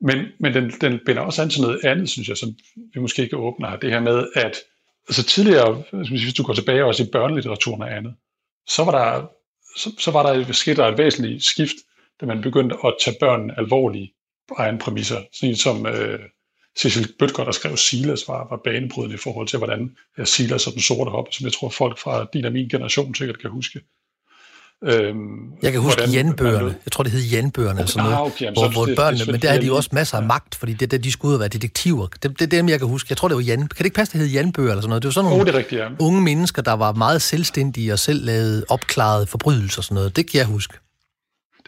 Men, 0.00 0.26
men 0.40 0.54
den, 0.54 0.70
den 0.80 1.00
binder 1.06 1.22
også 1.22 1.42
an 1.42 1.50
til 1.50 1.62
noget 1.62 1.84
andet, 1.84 2.08
synes 2.08 2.28
jeg, 2.28 2.36
som 2.36 2.54
vi 2.94 3.00
måske 3.00 3.22
ikke 3.22 3.36
åbner 3.36 3.70
her. 3.70 3.76
Det 3.76 3.90
her 3.90 4.00
med, 4.00 4.26
at 4.34 4.56
altså 5.08 5.22
tidligere, 5.22 5.82
hvis 6.08 6.34
du 6.34 6.42
går 6.42 6.54
tilbage 6.54 6.84
også 6.84 7.02
i 7.02 7.06
børnelitteraturen 7.12 7.82
og 7.82 7.96
andet, 7.96 8.14
så 8.68 8.84
var 8.84 8.92
der 8.92 9.28
så, 9.76 9.94
så 9.98 10.10
var 10.10 10.22
der 10.22 10.40
et, 10.40 10.56
sket 10.56 10.76
der 10.76 10.86
et 10.86 10.98
væsentligt 10.98 11.44
skift, 11.44 11.76
da 12.20 12.26
man 12.26 12.42
begyndte 12.42 12.76
at 12.84 12.96
tage 13.04 13.16
børn 13.20 13.50
alvorligt 13.50 14.12
på 14.48 14.54
egen 14.58 14.78
præmisser. 14.78 15.20
Sådan 15.32 15.56
som 15.56 15.86
øh, 15.86 16.20
Cecil 16.78 17.12
Bøtger, 17.18 17.44
der 17.44 17.52
skrev 17.52 17.76
Silas, 17.76 18.28
var, 18.28 18.48
var 18.50 18.60
banebrydende 18.64 19.14
i 19.14 19.18
forhold 19.18 19.48
til, 19.48 19.58
hvordan 19.58 19.96
Silas 20.24 20.66
og 20.66 20.72
den 20.72 20.82
sorte 20.82 21.10
hop, 21.10 21.26
som 21.30 21.44
jeg 21.44 21.52
tror 21.52 21.68
folk 21.68 21.98
fra 21.98 22.26
din 22.32 22.44
og 22.44 22.52
min 22.52 22.68
generation 22.68 23.14
sikkert 23.14 23.40
kan 23.40 23.50
huske. 23.50 23.80
Øhm, 24.84 25.16
jeg 25.62 25.72
kan 25.72 25.80
huske 25.80 26.02
Janbøgerne. 26.10 26.74
Jeg 26.84 26.92
tror, 26.92 27.04
det 27.04 27.12
hed 27.12 27.20
Janbøgerne. 27.20 27.80
Okay, 27.80 27.86
sådan 27.86 28.02
noget, 28.02 28.16
ah, 28.16 28.26
okay, 28.26 28.52
hvor, 28.52 28.68
hvor 28.72 28.86
det, 28.86 28.96
børnene, 28.96 29.18
det, 29.18 29.26
det, 29.26 29.32
men 29.32 29.42
der 29.42 29.48
havde 29.48 29.62
de 29.62 29.66
jo 29.66 29.76
også 29.76 29.90
masser 29.92 30.16
af 30.16 30.22
magt, 30.22 30.54
fordi 30.54 30.72
det, 30.72 30.90
det, 30.90 31.04
de 31.04 31.12
skulle 31.12 31.28
ud 31.28 31.34
og 31.34 31.40
være 31.40 31.48
detektiver. 31.48 32.06
Det, 32.06 32.22
det, 32.22 32.38
det 32.38 32.42
er 32.42 32.46
dem, 32.48 32.68
jeg 32.68 32.78
kan 32.78 32.88
huske. 32.88 33.06
Jeg 33.10 33.16
tror, 33.16 33.28
det 33.28 33.34
var 33.34 33.42
Jan. 33.42 33.58
Kan 33.58 33.68
det 33.68 33.84
ikke 33.84 33.94
passe, 33.94 34.12
det 34.12 34.20
hed 34.20 34.28
Janbøger 34.28 34.70
eller 34.70 34.80
sådan 34.80 34.88
noget? 34.88 35.02
Det 35.02 35.08
var 35.08 35.12
sådan 35.12 35.30
nogle 35.30 35.40
oh, 35.40 35.46
det 35.46 35.54
er 35.54 35.58
rigtigt, 35.58 35.80
ja. 35.80 35.88
unge 35.98 36.20
mennesker, 36.20 36.62
der 36.62 36.72
var 36.72 36.92
meget 36.92 37.22
selvstændige 37.22 37.92
og 37.92 37.98
selv 37.98 38.24
lavede 38.24 38.64
opklarede 38.68 39.26
forbrydelser 39.26 39.78
og 39.78 39.84
sådan 39.84 39.94
noget. 39.94 40.16
Det 40.16 40.30
kan 40.30 40.38
jeg 40.38 40.46
huske. 40.46 40.74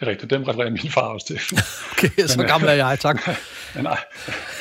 Det 0.00 0.06
er 0.06 0.10
rigtigt, 0.10 0.30
dem 0.30 0.42
refererer 0.42 0.70
min 0.70 0.90
far 0.90 1.00
også 1.00 1.26
til. 1.26 1.40
okay, 1.92 2.26
så 2.26 2.44
gammel 2.46 2.68
er 2.68 2.72
jeg, 2.72 2.98
tak. 3.00 3.28
nej. 3.82 3.98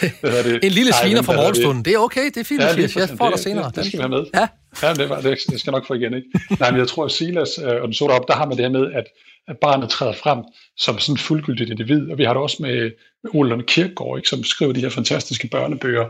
Det? 0.01 0.63
en 0.63 0.71
lille 0.71 0.93
sviner 0.93 1.21
fra 1.21 1.35
morgenstunden. 1.35 1.85
Det 1.85 1.93
er 1.93 1.97
okay, 1.97 2.25
det 2.25 2.37
er 2.37 2.43
fint, 2.43 2.61
ja, 2.61 2.67
Mathias. 2.67 2.95
Jeg 2.95 3.09
får 3.17 3.29
dig 3.29 3.39
senere. 3.39 3.65
Det, 3.65 3.75
det 3.75 3.85
skal 3.85 3.99
vi 3.99 4.01
have 4.01 4.09
med. 4.09 4.25
Ja. 4.33 4.47
Ja, 4.81 4.93
det, 4.93 5.09
var, 5.09 5.21
det, 5.21 5.39
det 5.49 5.59
skal 5.59 5.71
nok 5.71 5.87
få 5.87 5.93
igen, 5.93 6.13
ikke? 6.13 6.27
Nej, 6.59 6.71
men 6.71 6.79
jeg 6.79 6.87
tror, 6.87 7.05
at 7.05 7.11
Silas 7.11 7.59
øh, 7.63 7.81
og 7.81 7.87
den 7.87 7.93
sorte 7.93 8.11
op, 8.11 8.27
der 8.27 8.33
har 8.33 8.45
man 8.45 8.57
det 8.57 8.65
her 8.65 8.71
med, 8.71 8.91
at, 8.91 9.05
at 9.47 9.57
barnet 9.57 9.89
træder 9.89 10.13
frem 10.13 10.39
som 10.77 10.99
sådan 10.99 11.13
en 11.13 11.17
fuldgyldigt 11.17 11.69
individ. 11.69 12.11
Og 12.11 12.17
vi 12.17 12.23
har 12.23 12.33
det 12.33 12.41
også 12.41 12.57
med, 12.59 12.91
med 13.23 13.31
Ole 13.33 13.63
Kirkegaard, 13.63 14.17
ikke, 14.17 14.29
som 14.29 14.43
skriver 14.43 14.73
de 14.73 14.81
her 14.81 14.89
fantastiske 14.89 15.47
børnebøger 15.47 16.05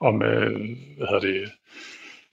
om, 0.00 0.22
øh, 0.22 0.52
hvad 0.96 1.06
hedder 1.06 1.20
det, 1.20 1.50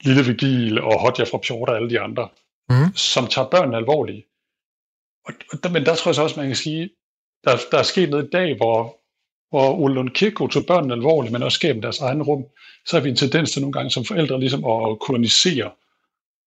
Lille 0.04 0.26
Vigil 0.26 0.82
og 0.82 1.02
Hodja 1.02 1.24
fra 1.24 1.38
Pjort 1.38 1.70
og 1.70 1.76
alle 1.76 1.90
de 1.90 2.00
andre, 2.00 2.28
mm. 2.70 2.96
som 2.96 3.28
tager 3.28 3.48
børnene 3.48 3.78
alvorligt. 3.78 4.26
Og, 5.26 5.34
og, 5.64 5.72
men 5.72 5.86
der 5.86 5.96
tror 5.96 6.10
jeg 6.10 6.16
så 6.16 6.24
også, 6.24 6.40
man 6.40 6.48
kan 6.48 6.56
sige, 6.56 6.90
der, 7.44 7.58
der 7.72 7.78
er 7.78 7.84
sket 7.84 8.10
noget 8.10 8.26
i 8.26 8.30
dag, 8.30 8.56
hvor, 8.56 9.00
hvor 9.50 9.74
Ole 9.74 9.94
Lund 9.94 10.10
Kirkegaard 10.10 10.52
tog 10.52 10.66
børnene 10.66 10.94
alvorligt, 10.94 11.32
men 11.32 11.44
også 11.44 11.60
gav 11.60 11.74
dem 11.74 11.82
deres 11.82 12.00
egen 12.00 12.24
rum, 12.24 12.46
så 12.86 12.96
har 12.96 13.04
vi 13.04 13.10
en 13.10 13.16
tendens 13.16 13.52
til 13.52 13.62
nogle 13.62 13.74
gange 13.74 13.90
som 13.90 14.06
forældre 14.06 14.40
ligesom 14.40 14.66
at 14.66 15.00
kolonisere 15.00 15.72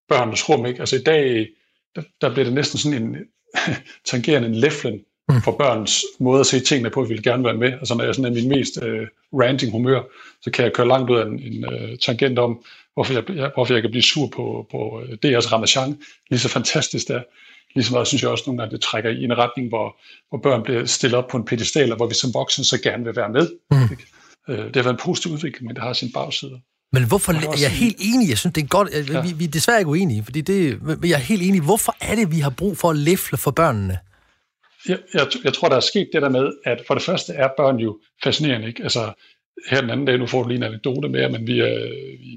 børnenes 0.09 0.49
rum. 0.49 0.67
Ikke? 0.67 0.81
Altså 0.81 0.97
i 0.97 1.03
dag, 1.03 1.49
der, 1.97 2.03
der 2.21 2.33
bliver 2.33 2.45
det 2.45 2.55
næsten 2.55 2.79
sådan 2.79 3.03
en 3.03 3.17
tangerende 4.11 4.49
en 4.49 4.55
leflen 4.55 5.05
mm. 5.29 5.43
for 5.43 5.53
børns 5.53 6.05
måde 6.21 6.41
at 6.41 6.47
se 6.47 6.61
tingene 6.61 6.91
på, 6.91 7.03
at 7.03 7.09
vi 7.09 7.15
vil 7.15 7.23
gerne 7.23 7.45
være 7.45 7.55
med. 7.55 7.73
Altså 7.73 7.95
når 7.95 8.05
jeg 8.05 8.15
sådan 8.15 8.33
er 8.33 8.43
min 8.43 8.49
mest 8.49 8.77
uh, 8.83 9.41
ranting 9.41 9.73
humør, 9.73 10.03
så 10.41 10.51
kan 10.51 10.65
jeg 10.65 10.73
køre 10.73 10.89
langt 10.89 11.11
ud 11.11 11.19
af 11.19 11.27
en, 11.27 11.39
en 11.39 11.65
uh, 11.65 11.99
tangent 11.99 12.39
om, 12.39 12.65
hvorfor 12.95 13.13
jeg, 13.13 13.51
hvorfor 13.55 13.75
jeg 13.75 13.83
kan 13.83 13.91
blive 13.91 14.03
sur 14.03 14.27
på, 14.27 14.67
på 14.71 15.03
øh, 15.03 15.19
DR's 15.25 15.53
Ramachan. 15.53 16.03
Lige 16.31 16.41
så 16.41 16.49
fantastisk 16.49 17.09
det 17.09 17.17
er. 17.17 17.23
Ligesom 17.77 17.95
meget 17.95 18.09
synes 18.09 18.23
jeg 18.23 18.31
også 18.31 18.45
nogle 18.47 18.63
gange, 18.63 18.75
det 18.77 18.83
trækker 18.83 19.11
i 19.11 19.25
en 19.25 19.39
retning, 19.39 19.69
hvor, 19.69 19.97
hvor 20.29 20.39
børn 20.39 20.63
bliver 20.63 20.85
stillet 20.85 21.19
op 21.19 21.29
på 21.29 21.37
en 21.37 21.45
pedestal, 21.45 21.91
og 21.91 21.97
hvor 21.97 22.07
vi 22.07 22.15
som 22.15 22.35
voksne 22.35 22.65
så 22.65 22.81
gerne 22.83 23.05
vil 23.05 23.17
være 23.17 23.29
med. 23.29 23.51
Mm. 23.71 23.83
Ikke? 23.83 24.07
Det 24.49 24.77
har 24.77 24.83
været 24.83 24.95
en 24.95 25.01
positiv 25.05 25.33
udvikling, 25.33 25.67
men 25.67 25.75
det 25.75 25.83
har 25.83 25.93
sin 25.93 26.13
bagside. 26.13 26.61
Men 26.93 27.09
hvorfor, 27.09 27.33
jeg 27.33 27.65
er 27.65 27.69
helt 27.69 27.97
enig, 28.01 28.29
jeg 28.29 28.39
synes, 28.39 28.55
det 28.55 28.63
er 28.63 28.67
godt, 28.67 28.89
ja. 29.13 29.21
vi, 29.21 29.33
vi 29.33 29.45
er 29.45 29.49
desværre 29.49 29.79
ikke 29.79 29.91
uenige, 29.91 30.25
fordi 30.25 30.41
det, 30.41 30.81
jeg 31.05 31.11
er 31.13 31.17
helt 31.17 31.43
enig, 31.43 31.61
hvorfor 31.61 31.97
er 32.01 32.15
det, 32.15 32.31
vi 32.31 32.41
har 32.41 32.51
brug 32.51 32.79
for 32.79 32.91
at 32.91 32.97
læfle 32.97 33.39
for 33.39 33.51
børnene? 33.51 33.99
jeg, 34.89 34.99
jeg, 35.15 35.27
jeg 35.45 35.53
tror, 35.53 35.69
der 35.69 35.77
er 35.77 35.81
sket 35.81 36.09
det 36.13 36.23
der 36.23 36.29
med, 36.29 36.53
at 36.65 36.83
for 36.87 36.95
det 36.95 37.03
første 37.03 37.33
er 37.33 37.49
børn 37.57 37.77
jo 37.77 37.99
fascinerende. 38.25 38.69
Ikke? 38.69 38.83
Altså, 38.83 39.13
her 39.71 39.81
den 39.81 39.91
anden 39.91 40.07
dag, 40.07 40.19
nu 40.19 40.27
får 40.27 40.43
du 40.43 40.49
lige 40.49 40.57
en 40.57 40.63
anekdote 40.63 41.09
med, 41.09 41.31
men 41.31 41.47
vi 41.47 41.61
er 41.61 41.93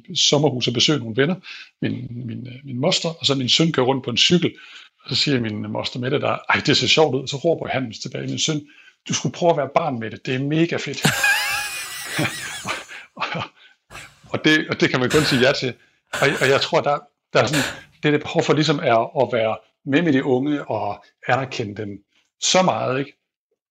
i 0.09 0.15
sommerhus 0.15 0.67
og 0.67 0.73
besøger 0.73 0.99
nogle 0.99 1.17
venner, 1.17 1.35
min, 1.81 2.07
min, 2.09 2.47
min 2.63 2.79
moster, 2.79 3.09
og 3.09 3.25
så 3.25 3.35
min 3.35 3.49
søn 3.49 3.71
kører 3.71 3.85
rundt 3.85 4.05
på 4.05 4.11
en 4.11 4.17
cykel, 4.17 4.53
så 5.09 5.15
siger 5.15 5.39
min 5.39 5.71
moster 5.71 5.99
Mette 5.99 6.21
der, 6.21 6.37
ej, 6.49 6.61
det 6.65 6.77
ser 6.77 6.87
sjovt 6.87 7.15
ud, 7.15 7.27
så 7.27 7.37
råber 7.37 7.67
han 7.67 7.93
tilbage, 8.01 8.27
min 8.27 8.39
søn, 8.39 8.61
du 9.07 9.13
skulle 9.13 9.33
prøve 9.33 9.51
at 9.51 9.57
være 9.57 9.69
barn 9.75 9.99
med 9.99 10.11
det, 10.11 10.25
det 10.25 10.35
er 10.35 10.39
mega 10.39 10.77
fedt. 10.77 11.01
og, 14.33 14.45
det, 14.45 14.69
og 14.69 14.79
det 14.79 14.89
kan 14.89 14.99
man 14.99 15.09
kun 15.09 15.23
sige 15.23 15.41
ja 15.47 15.51
til. 15.51 15.73
Og, 16.13 16.27
og 16.41 16.49
jeg 16.49 16.61
tror, 16.61 16.81
der, 16.81 16.99
der 17.33 17.41
er 17.41 17.45
sådan, 17.45 17.63
det 18.03 18.13
det 18.13 18.21
behov 18.21 18.43
for 18.43 18.53
ligesom 18.53 18.79
er 18.83 19.23
at 19.23 19.29
være 19.33 19.57
med 19.85 20.01
med 20.01 20.13
de 20.13 20.23
unge 20.23 20.69
og 20.69 21.05
anerkende 21.27 21.81
dem 21.81 22.03
så 22.41 22.61
meget, 22.61 22.99
ikke? 22.99 23.13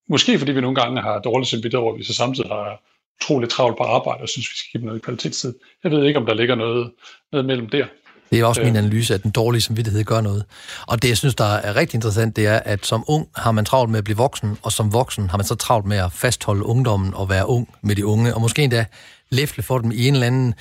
Måske 0.09 0.39
fordi 0.39 0.51
vi 0.51 0.61
nogle 0.61 0.81
gange 0.81 1.01
har 1.01 1.19
dårligt 1.19 1.49
samvittighed 1.49 1.83
over, 1.83 1.97
vi 1.97 2.03
så 2.03 2.13
samtidig 2.13 2.49
har 2.49 2.81
utroligt 3.21 3.51
travlt 3.51 3.77
på 3.77 3.83
arbejde, 3.83 4.21
og 4.21 4.29
synes, 4.29 4.49
vi 4.49 4.55
skal 4.55 4.71
give 4.71 4.81
dem 4.81 4.87
noget 4.87 5.01
kvalitetstid. 5.01 5.53
Jeg 5.83 5.91
ved 5.91 6.05
ikke, 6.05 6.19
om 6.19 6.25
der 6.25 6.33
ligger 6.33 6.55
noget, 6.55 6.91
noget 7.31 7.45
mellem 7.45 7.69
der. 7.69 7.87
Det 8.31 8.39
er 8.39 8.45
også 8.45 8.61
min 8.63 8.75
analyse, 8.75 9.13
at 9.13 9.23
den 9.23 9.31
dårlige 9.31 9.61
samvittighed 9.61 10.03
gør 10.03 10.21
noget. 10.21 10.45
Og 10.87 11.01
det, 11.01 11.09
jeg 11.09 11.17
synes, 11.17 11.35
der 11.35 11.45
er 11.45 11.75
rigtig 11.75 11.95
interessant, 11.95 12.35
det 12.35 12.47
er, 12.47 12.59
at 12.65 12.85
som 12.85 13.03
ung 13.07 13.27
har 13.35 13.51
man 13.51 13.65
travlt 13.65 13.91
med 13.91 13.97
at 13.97 14.03
blive 14.03 14.17
voksen, 14.17 14.57
og 14.61 14.71
som 14.71 14.93
voksen 14.93 15.29
har 15.29 15.37
man 15.37 15.45
så 15.45 15.55
travlt 15.55 15.85
med 15.85 15.97
at 15.97 16.11
fastholde 16.11 16.65
ungdommen 16.65 17.13
og 17.13 17.29
være 17.29 17.49
ung 17.49 17.69
med 17.81 17.95
de 17.95 18.05
unge, 18.05 18.35
og 18.35 18.41
måske 18.41 18.63
endda 18.63 18.85
læfle 19.31 19.63
for 19.63 19.77
dem 19.77 19.91
i 19.91 20.07
en 20.07 20.13
eller 20.13 20.27
anden 20.27 20.53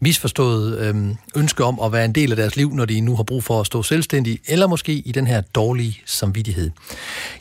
misforstået 0.00 0.78
øhm, 0.78 1.16
ønske 1.36 1.64
om 1.64 1.80
at 1.80 1.92
være 1.92 2.04
en 2.04 2.12
del 2.12 2.30
af 2.30 2.36
deres 2.36 2.56
liv, 2.56 2.74
når 2.74 2.84
de 2.84 3.00
nu 3.00 3.16
har 3.16 3.22
brug 3.22 3.44
for 3.44 3.60
at 3.60 3.66
stå 3.66 3.82
selvstændige, 3.82 4.38
eller 4.48 4.66
måske 4.66 4.92
i 4.92 5.12
den 5.12 5.26
her 5.26 5.40
dårlige 5.40 6.00
samvittighed. 6.06 6.70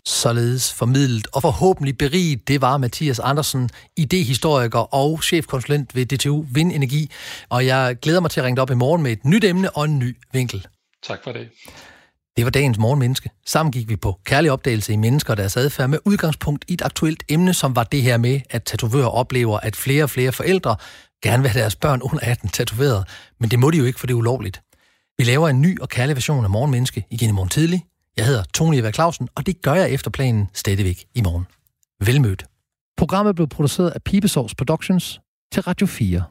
Således 0.06 0.74
formidlet 0.74 1.28
og 1.34 1.42
forhåbentlig 1.42 1.98
beriget, 1.98 2.48
det 2.48 2.62
var 2.62 2.78
Mathias 2.78 3.20
Andersen, 3.20 3.70
idehistoriker 3.98 4.94
og 4.96 5.24
chefkonsulent 5.24 5.96
ved 5.96 6.06
DTU 6.06 6.46
Vindenergi, 6.52 7.12
og 7.50 7.66
jeg 7.66 7.96
glæder 8.02 8.20
mig 8.20 8.32
til 8.32 8.40
at 8.40 8.46
ringe 8.46 8.62
op 8.62 8.72
i 8.72 8.76
morgen 8.76 9.04
med 9.04 9.12
et 9.12 9.26
nyt 9.26 9.44
emne 9.44 9.78
og 9.78 9.86
en 9.86 10.00
ny 10.00 10.18
vinkel. 10.34 10.68
Tak 11.04 11.20
for 11.24 11.32
det. 11.32 11.48
Det 12.38 12.46
var 12.46 12.52
dagens 12.52 12.78
morgenmenneske. 12.78 13.30
Sammen 13.46 13.72
gik 13.72 13.90
vi 13.90 13.96
på 13.96 14.20
kærlig 14.26 14.52
opdagelse 14.52 14.94
i 14.94 14.96
mennesker 14.96 15.34
og 15.34 15.38
deres 15.38 15.58
adfærd 15.58 15.90
med 15.90 16.00
udgangspunkt 16.06 16.66
i 16.68 16.74
et 16.74 16.82
aktuelt 16.82 17.24
emne, 17.30 17.54
som 17.54 17.76
var 17.76 17.84
det 17.84 18.02
her 18.02 18.18
med, 18.18 18.42
at 18.50 18.64
tatovører 18.64 19.08
oplever, 19.08 19.60
at 19.60 19.76
flere 19.76 20.04
og 20.04 20.10
flere 20.10 20.32
forældre 20.32 20.76
gerne 21.24 21.44
vil 21.44 21.52
have 21.52 21.62
deres 21.62 21.76
børn 21.76 22.02
under 22.02 22.20
18 22.22 22.50
tatoveret. 22.50 23.08
Men 23.40 23.52
det 23.52 23.60
må 23.60 23.72
de 23.72 23.78
jo 23.78 23.86
ikke, 23.86 24.00
for 24.00 24.08
det 24.08 24.14
er 24.14 24.18
ulovligt. 24.18 24.62
Vi 25.18 25.24
laver 25.24 25.50
en 25.50 25.62
ny 25.62 25.80
og 25.80 25.90
kærlig 25.90 26.16
version 26.16 26.44
af 26.44 26.50
Morgenmenneske 26.50 27.06
igen 27.10 27.30
i 27.30 27.32
morgen 27.32 27.50
tidlig. 27.50 27.86
Jeg 28.18 28.26
hedder 28.26 28.44
Tony 28.54 28.76
Eva 28.76 28.92
Clausen, 28.92 29.30
og 29.36 29.46
det 29.46 29.62
gør 29.62 29.74
jeg 29.74 29.92
efter 29.92 30.12
planen 30.12 30.50
stadigvæk 30.54 31.06
i 31.16 31.22
morgen. 31.22 31.46
Velmødt. 32.06 32.46
Programmet 32.98 33.36
blev 33.36 33.48
produceret 33.48 33.90
af 33.90 34.04
Pibesovs 34.04 34.56
Productions 34.56 35.22
til 35.52 35.62
Radio 35.62 35.88
4. 35.88 36.24